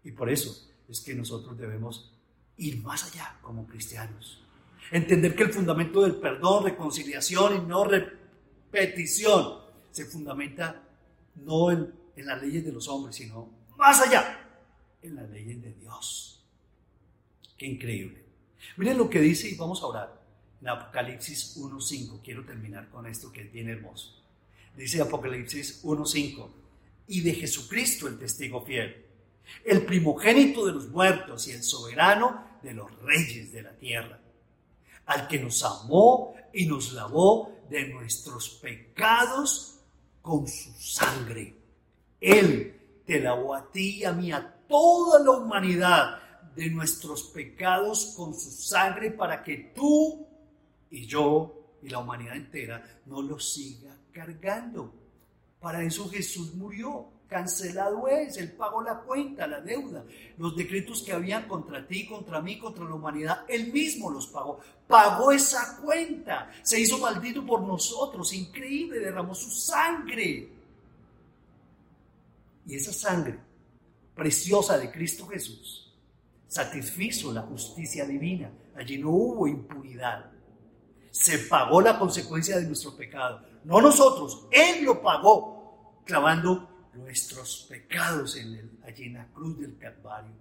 Y 0.03 0.13
por 0.13 0.31
eso 0.31 0.67
es 0.89 1.03
que 1.03 1.15
nosotros 1.15 1.59
debemos 1.59 2.11
ir 2.57 2.81
más 2.83 3.05
allá 3.05 3.39
como 3.43 3.67
cristianos. 3.67 4.43
Entender 4.91 5.37
que 5.37 5.43
el 5.43 5.53
fundamento 5.53 6.01
del 6.01 6.17
perdón, 6.17 6.65
reconciliación 6.65 7.57
y 7.57 7.61
no 7.69 7.85
repetición 7.85 9.59
se 9.91 10.07
fundamenta 10.07 10.83
no 11.35 11.71
en, 11.71 11.93
las 12.17 12.41
leyes 12.41 12.65
de 12.65 12.73
los 12.73 12.89
hombres, 12.89 13.17
sino 13.17 13.51
más 13.77 14.01
allá, 14.01 14.49
en 15.03 15.17
las 15.17 15.29
leyes 15.29 15.61
de 15.61 15.75
Dios. 15.75 16.43
Qué 17.59 17.67
increíble. 17.67 18.25
Miren 18.79 18.97
lo 18.97 19.11
que 19.11 19.21
dice 19.21 19.51
y 19.51 19.55
vamos 19.55 19.83
a 19.83 19.87
orar 19.87 20.18
en 20.61 20.69
Apocalipsis 20.69 21.57
1.5. 21.57 22.21
Quiero 22.23 22.45
terminar 22.45 22.89
con 22.91 23.07
esto 23.07 23.33
que 23.33 23.43
es 23.43 23.53
bien 23.53 23.69
hermoso 23.69 24.19
dice 24.79 25.03
Apocalipsis 25.03 25.85
1.5, 25.85 26.49
y 27.09 27.21
de 27.21 27.35
Jesucristo 27.35 28.07
el 28.07 28.19
testigo 28.19 28.65
fiel, 28.65 29.05
el 29.65 29.85
primogénito 29.85 30.65
de 30.67 30.73
los 30.73 30.89
muertos 30.89 31.49
y 31.49 31.53
el 31.53 31.63
soberano 31.63 32.45
de 32.63 32.75
los 32.75 32.91
reyes 33.03 33.53
de 33.53 33.63
la 33.63 33.73
tierra, 33.73 34.21
al 35.07 35.27
que 35.27 35.41
nos 35.41 35.65
amó 35.65 36.35
y 36.53 36.67
nos 36.67 36.93
lavó 36.93 37.57
de 37.69 37.89
nuestros 37.89 38.51
pecados 38.63 39.81
con 40.23 40.47
su 40.47 40.73
sangre. 40.75 41.55
Él 42.21 43.03
te 43.05 43.21
lavó 43.21 43.55
a 43.55 43.71
ti 43.73 43.99
y 43.99 44.05
a 44.05 44.13
mí, 44.13 44.31
a 44.31 44.55
toda 44.69 45.23
la 45.25 45.31
humanidad, 45.31 46.23
de 46.55 46.71
nuestros 46.71 47.23
pecados 47.25 48.15
con 48.17 48.35
su 48.35 48.51
sangre 48.51 49.13
para 49.13 49.45
que 49.45 49.73
tú 49.77 50.28
y 50.91 51.07
yo 51.07 51.59
y 51.83 51.89
la 51.89 51.99
humanidad 51.99 52.37
entera 52.37 53.01
no 53.07 53.23
los 53.23 53.53
siga 53.53 53.97
cargando. 54.13 54.93
Para 55.61 55.83
eso 55.83 56.09
Jesús 56.09 56.55
murió. 56.55 57.11
cancelado 57.29 58.09
es, 58.09 58.39
Él 58.39 58.53
pagó 58.53 58.83
la 58.83 59.01
cuenta, 59.01 59.47
la 59.47 59.61
deuda, 59.61 60.03
los 60.39 60.57
decretos 60.57 61.03
que 61.03 61.13
habían 61.13 61.47
contra 61.47 61.87
ti, 61.87 62.07
contra 62.07 62.41
mí, 62.41 62.59
contra 62.59 62.85
la 62.85 62.95
humanidad, 62.95 63.45
Él 63.49 63.71
mismo 63.71 64.11
los 64.11 64.29
pagó, 64.29 64.61
pagó 64.87 65.31
esa 65.31 65.77
cuenta, 65.77 66.51
se 66.63 66.81
hizo 66.81 66.97
maldito 66.97 67.45
por 67.45 67.61
nosotros, 67.61 68.33
increíble, 68.33 68.99
derramó 68.99 69.35
su 69.35 69.51
sangre. 69.51 70.49
Y 72.67 72.75
esa 72.75 72.95
sangre 72.95 73.39
preciosa 74.15 74.79
de 74.79 74.91
Cristo 74.91 75.27
Jesús 75.27 75.93
satisfizo 76.49 77.31
la 77.31 77.43
justicia 77.43 78.07
divina, 78.07 78.51
allí 78.75 78.97
no 78.97 79.11
hubo 79.11 79.47
impunidad, 79.47 80.33
se 81.11 81.39
pagó 81.41 81.81
la 81.81 81.99
consecuencia 81.99 82.59
de 82.59 82.67
nuestro 82.67 82.97
pecado, 82.97 83.43
no 83.65 83.81
nosotros, 83.81 84.47
Él 84.51 84.85
lo 84.85 85.03
pagó, 85.03 86.03
clavando 86.05 86.91
nuestros 86.95 87.67
pecados 87.69 88.37
en 88.37 88.55
el, 88.55 88.71
allí 88.85 89.05
en 89.05 89.15
la 89.15 89.27
cruz 89.29 89.59
del 89.59 89.77
Calvario, 89.79 90.33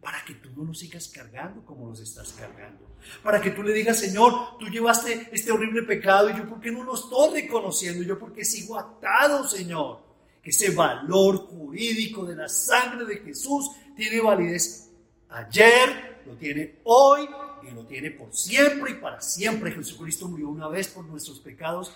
para 0.00 0.22
que 0.24 0.34
tú 0.34 0.50
no 0.54 0.64
los 0.64 0.78
sigas 0.78 1.08
cargando 1.08 1.64
como 1.64 1.88
los 1.88 2.00
estás 2.00 2.32
cargando, 2.32 2.94
para 3.22 3.40
que 3.40 3.50
tú 3.50 3.62
le 3.62 3.72
digas, 3.72 3.98
Señor, 3.98 4.58
tú 4.58 4.66
llevaste 4.66 5.30
este 5.32 5.50
horrible 5.50 5.82
pecado 5.82 6.28
y 6.28 6.36
yo 6.36 6.46
por 6.46 6.60
qué 6.60 6.70
no 6.70 6.84
lo 6.84 6.94
estoy 6.94 7.42
reconociendo, 7.42 8.02
yo 8.02 8.18
porque 8.18 8.44
sigo 8.44 8.78
atado, 8.78 9.48
Señor, 9.48 10.00
que 10.42 10.50
ese 10.50 10.74
valor 10.74 11.46
jurídico 11.46 12.26
de 12.26 12.36
la 12.36 12.48
sangre 12.48 13.06
de 13.06 13.16
Jesús 13.16 13.70
tiene 13.96 14.20
validez. 14.20 14.90
Ayer, 15.30 16.22
lo 16.26 16.34
tiene 16.34 16.80
hoy 16.84 17.26
y 17.68 17.74
lo 17.74 17.86
tiene 17.86 18.10
por 18.10 18.34
siempre 18.34 18.92
y 18.92 18.94
para 18.94 19.20
siempre. 19.20 19.72
Jesucristo 19.72 20.28
murió 20.28 20.48
una 20.48 20.68
vez 20.68 20.88
por 20.88 21.04
nuestros 21.04 21.40
pecados, 21.40 21.94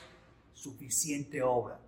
suficiente 0.54 1.42
obra 1.42 1.80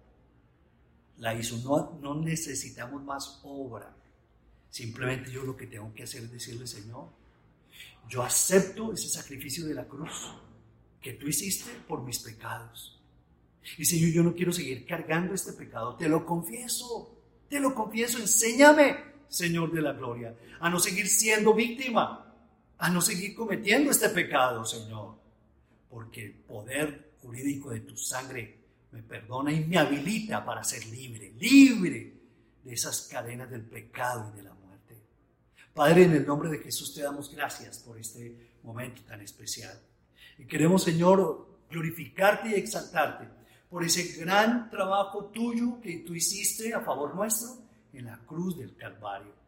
la 1.20 1.34
hizo. 1.34 1.56
No, 1.58 1.98
no 2.00 2.14
necesitamos 2.16 3.02
más 3.04 3.40
obra. 3.44 3.94
Simplemente 4.70 5.30
yo 5.30 5.44
lo 5.44 5.56
que 5.56 5.66
tengo 5.66 5.92
que 5.94 6.02
hacer 6.02 6.24
es 6.24 6.32
decirle, 6.32 6.66
Señor, 6.66 7.08
yo 8.08 8.22
acepto 8.22 8.92
ese 8.92 9.08
sacrificio 9.08 9.66
de 9.66 9.74
la 9.74 9.86
cruz 9.86 10.32
que 11.00 11.12
tú 11.12 11.28
hiciste 11.28 11.70
por 11.86 12.02
mis 12.02 12.18
pecados. 12.18 13.00
Y 13.78 13.84
Señor, 13.84 14.10
yo 14.10 14.22
no 14.22 14.34
quiero 14.34 14.52
seguir 14.52 14.86
cargando 14.86 15.34
este 15.34 15.52
pecado. 15.52 15.96
Te 15.96 16.08
lo 16.08 16.24
confieso, 16.24 17.16
te 17.48 17.60
lo 17.60 17.74
confieso. 17.74 18.18
Enséñame, 18.18 18.96
Señor 19.28 19.72
de 19.72 19.82
la 19.82 19.92
gloria, 19.92 20.34
a 20.60 20.70
no 20.70 20.80
seguir 20.80 21.08
siendo 21.08 21.54
víctima, 21.54 22.29
a 22.80 22.88
no 22.88 23.02
seguir 23.02 23.34
cometiendo 23.34 23.90
este 23.90 24.08
pecado, 24.08 24.64
Señor. 24.64 25.14
Porque 25.90 26.24
el 26.24 26.32
poder 26.32 27.12
jurídico 27.20 27.70
de 27.70 27.80
tu 27.80 27.96
sangre 27.96 28.58
me 28.92 29.02
perdona 29.02 29.52
y 29.52 29.64
me 29.64 29.78
habilita 29.78 30.44
para 30.44 30.64
ser 30.64 30.86
libre, 30.86 31.32
libre 31.38 32.14
de 32.64 32.72
esas 32.72 33.02
cadenas 33.02 33.50
del 33.50 33.62
pecado 33.62 34.32
y 34.32 34.38
de 34.38 34.42
la 34.44 34.54
muerte. 34.54 34.96
Padre, 35.74 36.04
en 36.04 36.12
el 36.12 36.26
nombre 36.26 36.48
de 36.48 36.58
Jesús 36.58 36.94
te 36.94 37.02
damos 37.02 37.30
gracias 37.30 37.78
por 37.80 37.98
este 37.98 38.56
momento 38.62 39.02
tan 39.02 39.20
especial. 39.20 39.78
Y 40.38 40.46
queremos, 40.46 40.82
Señor, 40.82 41.60
glorificarte 41.70 42.48
y 42.48 42.54
exaltarte 42.54 43.28
por 43.68 43.84
ese 43.84 44.20
gran 44.20 44.70
trabajo 44.70 45.26
tuyo 45.26 45.80
que 45.82 45.98
tú 45.98 46.14
hiciste 46.14 46.72
a 46.72 46.80
favor 46.80 47.14
nuestro 47.14 47.58
en 47.92 48.06
la 48.06 48.18
cruz 48.26 48.56
del 48.56 48.74
Calvario. 48.74 49.39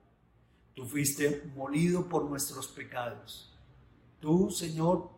Tú 0.74 0.86
fuiste 0.86 1.50
molido 1.54 2.08
por 2.08 2.24
nuestros 2.24 2.68
pecados. 2.68 3.52
Tú, 4.20 4.50
Señor, 4.50 5.10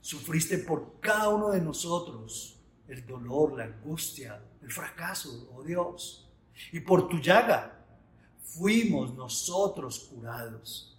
sufriste 0.00 0.58
por 0.58 1.00
cada 1.00 1.28
uno 1.30 1.50
de 1.50 1.60
nosotros 1.60 2.58
el 2.88 3.06
dolor, 3.06 3.56
la 3.56 3.64
angustia, 3.64 4.42
el 4.62 4.70
fracaso, 4.70 5.48
oh 5.54 5.62
Dios. 5.62 6.28
Y 6.72 6.80
por 6.80 7.08
tu 7.08 7.18
llaga 7.18 7.84
fuimos 8.42 9.14
nosotros 9.14 10.10
curados. 10.10 10.98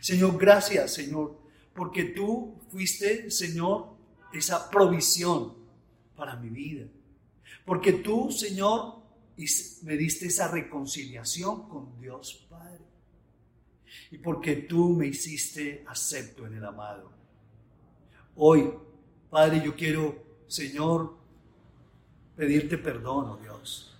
Señor, 0.00 0.38
gracias, 0.38 0.94
Señor, 0.94 1.38
porque 1.74 2.04
tú 2.04 2.54
fuiste, 2.70 3.30
Señor, 3.30 3.88
esa 4.32 4.70
provisión 4.70 5.54
para 6.16 6.36
mi 6.36 6.48
vida. 6.48 6.86
Porque 7.64 7.92
tú, 7.92 8.30
Señor, 8.30 8.99
me 9.82 9.96
diste 9.96 10.26
esa 10.26 10.48
reconciliación 10.48 11.68
con 11.68 12.00
Dios 12.00 12.46
Padre. 12.48 12.84
Y 14.10 14.18
porque 14.18 14.56
tú 14.56 14.90
me 14.90 15.06
hiciste 15.06 15.84
acepto 15.88 16.46
en 16.46 16.54
el 16.54 16.64
amado. 16.64 17.10
Hoy, 18.36 18.70
Padre, 19.30 19.62
yo 19.64 19.74
quiero 19.74 20.30
Señor, 20.50 21.14
pedirte 22.34 22.76
perdón, 22.76 23.30
oh 23.30 23.36
Dios. 23.36 23.96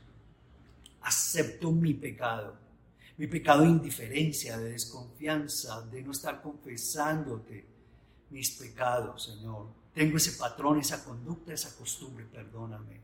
Acepto 1.03 1.70
mi 1.70 1.95
pecado, 1.95 2.57
mi 3.18 3.28
pecado 3.28 3.62
de 3.62 3.68
indiferencia, 3.68 4.59
de 4.59 4.72
desconfianza, 4.72 5.80
de 5.82 6.03
no 6.03 6.11
estar 6.11 6.43
confesándote 6.43 7.64
mis 8.30 8.51
pecados, 8.51 9.22
Señor. 9.26 9.68
Tengo 9.95 10.16
ese 10.16 10.32
patrón, 10.32 10.80
esa 10.80 11.05
conducta, 11.05 11.53
esa 11.53 11.76
costumbre, 11.76 12.24
perdóname. 12.24 13.01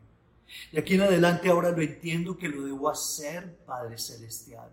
Y 0.73 0.79
aquí 0.79 0.95
en 0.95 1.03
adelante 1.03 1.49
ahora 1.49 1.71
lo 1.71 1.83
entiendo 1.83 2.37
que 2.37 2.49
lo 2.49 2.65
debo 2.65 2.89
hacer, 2.89 3.57
Padre 3.67 3.99
Celestial. 3.99 4.71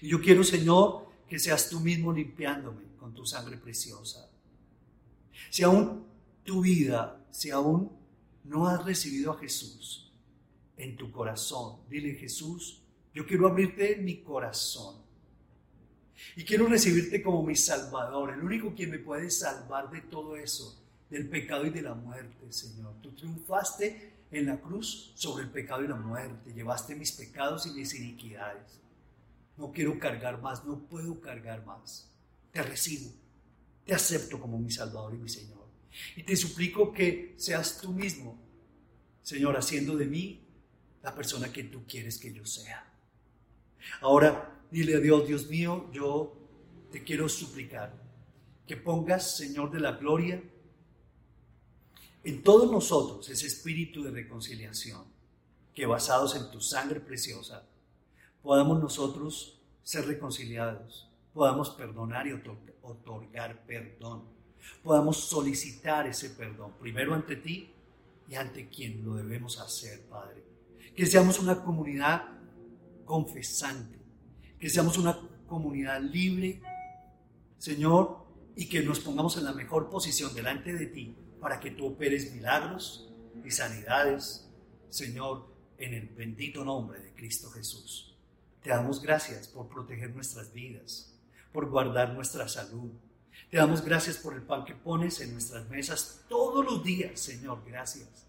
Y 0.00 0.08
yo 0.08 0.20
quiero, 0.20 0.44
Señor, 0.44 1.08
que 1.28 1.38
seas 1.38 1.68
tú 1.68 1.80
mismo 1.80 2.12
limpiándome 2.12 2.84
con 2.98 3.14
tu 3.14 3.26
sangre 3.26 3.56
preciosa. 3.56 4.28
Si 5.50 5.62
aún 5.62 6.06
tu 6.44 6.62
vida 6.62 7.18
si 7.30 7.50
aún 7.50 7.92
no 8.44 8.66
has 8.66 8.84
recibido 8.84 9.32
a 9.32 9.38
Jesús 9.38 10.10
en 10.76 10.96
tu 10.96 11.12
corazón, 11.12 11.80
dile 11.88 12.14
Jesús, 12.14 12.82
yo 13.14 13.26
quiero 13.26 13.46
abrirte 13.46 13.96
mi 13.96 14.22
corazón. 14.22 14.96
Y 16.34 16.44
quiero 16.44 16.66
recibirte 16.66 17.22
como 17.22 17.44
mi 17.44 17.54
Salvador, 17.54 18.30
el 18.32 18.42
único 18.42 18.74
quien 18.74 18.90
me 18.90 18.98
puede 18.98 19.30
salvar 19.30 19.90
de 19.90 20.00
todo 20.02 20.36
eso, 20.36 20.82
del 21.08 21.28
pecado 21.28 21.66
y 21.66 21.70
de 21.70 21.82
la 21.82 21.94
muerte, 21.94 22.52
Señor. 22.52 22.94
Tú 23.00 23.12
triunfaste 23.12 24.14
en 24.30 24.46
la 24.46 24.60
cruz 24.60 25.12
sobre 25.14 25.44
el 25.44 25.50
pecado 25.50 25.82
y 25.82 25.88
la 25.88 25.96
muerte, 25.96 26.52
llevaste 26.52 26.94
mis 26.94 27.12
pecados 27.12 27.66
y 27.66 27.70
mis 27.70 27.94
iniquidades. 27.94 28.80
No 29.56 29.72
quiero 29.72 29.98
cargar 29.98 30.40
más, 30.40 30.64
no 30.64 30.78
puedo 30.86 31.20
cargar 31.20 31.64
más. 31.64 32.10
Te 32.52 32.62
recibo, 32.62 33.10
te 33.84 33.94
acepto 33.94 34.40
como 34.40 34.58
mi 34.58 34.70
Salvador 34.70 35.14
y 35.14 35.18
mi 35.18 35.28
Señor. 35.28 35.66
Y 36.16 36.22
te 36.22 36.36
suplico 36.36 36.92
que 36.92 37.34
seas 37.38 37.80
tú 37.80 37.92
mismo, 37.92 38.38
Señor, 39.22 39.56
haciendo 39.56 39.96
de 39.96 40.06
mí 40.06 40.46
la 41.02 41.14
persona 41.14 41.52
que 41.52 41.64
tú 41.64 41.84
quieres 41.86 42.18
que 42.18 42.32
yo 42.32 42.44
sea. 42.44 42.84
Ahora, 44.00 44.62
dile 44.70 44.96
a 44.96 45.00
Dios, 45.00 45.26
Dios 45.26 45.48
mío, 45.48 45.90
yo 45.92 46.36
te 46.92 47.02
quiero 47.02 47.28
suplicar 47.28 48.08
que 48.66 48.76
pongas, 48.76 49.36
Señor 49.36 49.70
de 49.70 49.80
la 49.80 49.92
gloria, 49.92 50.42
en 52.28 52.42
todos 52.42 52.70
nosotros 52.70 53.28
ese 53.28 53.46
espíritu 53.46 54.02
de 54.02 54.10
reconciliación, 54.10 55.04
que 55.74 55.86
basados 55.86 56.34
en 56.36 56.50
tu 56.50 56.60
sangre 56.60 57.00
preciosa, 57.00 57.64
podamos 58.42 58.80
nosotros 58.80 59.60
ser 59.82 60.06
reconciliados, 60.06 61.08
podamos 61.32 61.70
perdonar 61.70 62.26
y 62.26 62.32
otorgar 62.82 63.64
perdón 63.66 64.38
podamos 64.82 65.16
solicitar 65.16 66.06
ese 66.06 66.30
perdón, 66.30 66.72
primero 66.80 67.14
ante 67.14 67.36
ti 67.36 67.70
y 68.28 68.34
ante 68.34 68.68
quien 68.68 69.04
lo 69.04 69.14
debemos 69.14 69.58
hacer, 69.60 70.02
Padre. 70.02 70.44
Que 70.94 71.06
seamos 71.06 71.38
una 71.38 71.62
comunidad 71.62 72.24
confesante, 73.04 73.98
que 74.58 74.68
seamos 74.68 74.98
una 74.98 75.18
comunidad 75.46 76.00
libre, 76.00 76.60
Señor, 77.58 78.26
y 78.56 78.68
que 78.68 78.82
nos 78.82 79.00
pongamos 79.00 79.36
en 79.36 79.44
la 79.44 79.52
mejor 79.52 79.88
posición 79.88 80.34
delante 80.34 80.74
de 80.74 80.86
ti 80.86 81.16
para 81.40 81.60
que 81.60 81.70
tú 81.70 81.86
operes 81.86 82.32
milagros 82.32 83.08
y 83.44 83.50
sanidades, 83.50 84.48
Señor, 84.88 85.48
en 85.78 85.94
el 85.94 86.08
bendito 86.08 86.64
nombre 86.64 87.00
de 87.00 87.12
Cristo 87.12 87.50
Jesús. 87.50 88.16
Te 88.62 88.70
damos 88.70 89.00
gracias 89.00 89.48
por 89.48 89.68
proteger 89.68 90.14
nuestras 90.14 90.52
vidas, 90.52 91.14
por 91.52 91.68
guardar 91.68 92.12
nuestra 92.14 92.48
salud, 92.48 92.90
te 93.50 93.56
damos 93.56 93.82
gracias 93.82 94.18
por 94.18 94.34
el 94.34 94.42
pan 94.42 94.64
que 94.64 94.74
pones 94.74 95.20
en 95.20 95.32
nuestras 95.32 95.68
mesas 95.70 96.24
todos 96.28 96.64
los 96.64 96.84
días, 96.84 97.18
Señor. 97.18 97.62
Gracias. 97.66 98.26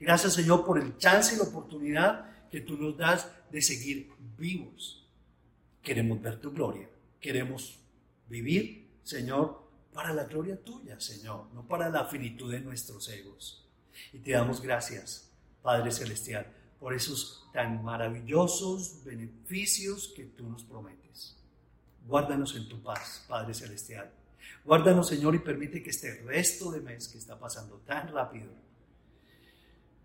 Gracias, 0.00 0.34
Señor, 0.34 0.64
por 0.64 0.78
el 0.78 0.96
chance 0.98 1.34
y 1.34 1.38
la 1.38 1.44
oportunidad 1.44 2.48
que 2.50 2.60
tú 2.60 2.76
nos 2.76 2.96
das 2.96 3.30
de 3.50 3.62
seguir 3.62 4.10
vivos. 4.36 5.06
Queremos 5.82 6.20
ver 6.20 6.40
tu 6.40 6.50
gloria. 6.50 6.88
Queremos 7.20 7.78
vivir, 8.28 8.88
Señor, 9.04 9.65
para 9.96 10.12
la 10.12 10.24
gloria 10.24 10.62
tuya, 10.62 11.00
Señor, 11.00 11.46
no 11.54 11.66
para 11.66 11.88
la 11.88 12.04
finitud 12.04 12.52
de 12.52 12.60
nuestros 12.60 13.08
egos. 13.08 13.66
Y 14.12 14.18
te 14.18 14.32
damos 14.32 14.60
gracias, 14.60 15.32
Padre 15.62 15.90
Celestial, 15.90 16.46
por 16.78 16.92
esos 16.92 17.48
tan 17.50 17.82
maravillosos 17.82 19.02
beneficios 19.04 20.12
que 20.14 20.24
tú 20.26 20.50
nos 20.50 20.64
prometes. 20.64 21.38
Guárdanos 22.06 22.54
en 22.56 22.68
tu 22.68 22.82
paz, 22.82 23.24
Padre 23.26 23.54
Celestial. 23.54 24.12
Guárdanos, 24.66 25.08
Señor, 25.08 25.34
y 25.34 25.38
permite 25.38 25.82
que 25.82 25.88
este 25.88 26.20
resto 26.24 26.70
de 26.70 26.82
mes 26.82 27.08
que 27.08 27.16
está 27.16 27.38
pasando 27.38 27.76
tan 27.86 28.12
rápido, 28.12 28.52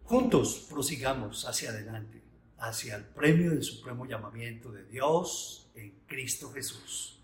juntos 0.06 0.68
prosigamos 0.70 1.46
hacia 1.46 1.70
adelante, 1.70 2.22
hacia 2.60 2.96
el 2.96 3.04
premio 3.04 3.52
del 3.52 3.64
supremo 3.64 4.06
llamamiento 4.06 4.72
de 4.72 4.86
Dios 4.86 5.70
en 5.76 5.92
Cristo 6.08 6.50
Jesús. 6.54 7.21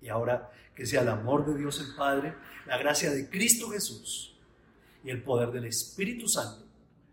Y 0.00 0.08
ahora 0.08 0.50
que 0.74 0.86
sea 0.86 1.02
el 1.02 1.08
amor 1.08 1.46
de 1.46 1.58
Dios 1.58 1.80
el 1.80 1.94
Padre, 1.94 2.34
la 2.66 2.78
gracia 2.78 3.10
de 3.10 3.28
Cristo 3.28 3.70
Jesús 3.70 4.36
y 5.02 5.10
el 5.10 5.22
poder 5.22 5.50
del 5.50 5.64
Espíritu 5.64 6.28
Santo 6.28 6.66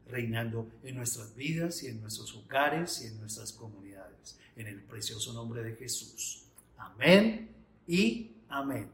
reinando 0.08 0.70
en 0.84 0.96
nuestras 0.96 1.36
vidas 1.36 1.84
y 1.84 1.88
en 1.88 2.02
nuestros 2.02 2.36
hogares 2.36 3.02
y 3.02 3.08
en 3.08 3.20
nuestras 3.20 3.52
comunidades. 3.54 4.38
En 4.56 4.68
el 4.68 4.82
precioso 4.82 5.34
nombre 5.34 5.64
de 5.64 5.76
Jesús. 5.76 6.44
Amén 6.78 7.50
y 7.88 8.32
amén. 8.50 8.90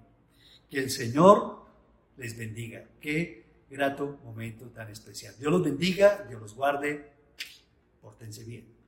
Que 0.70 0.80
el 0.80 0.90
Señor 0.90 1.66
les 2.18 2.38
bendiga. 2.38 2.86
Qué 3.02 3.46
grato 3.70 4.20
momento 4.24 4.66
tan 4.68 4.90
especial. 4.90 5.36
Dios 5.38 5.52
los 5.52 5.64
bendiga, 5.64 6.26
Dios 6.30 6.42
los 6.42 6.54
guarde. 6.54 7.12
Pórtense 8.02 8.44
bien. 8.46 8.78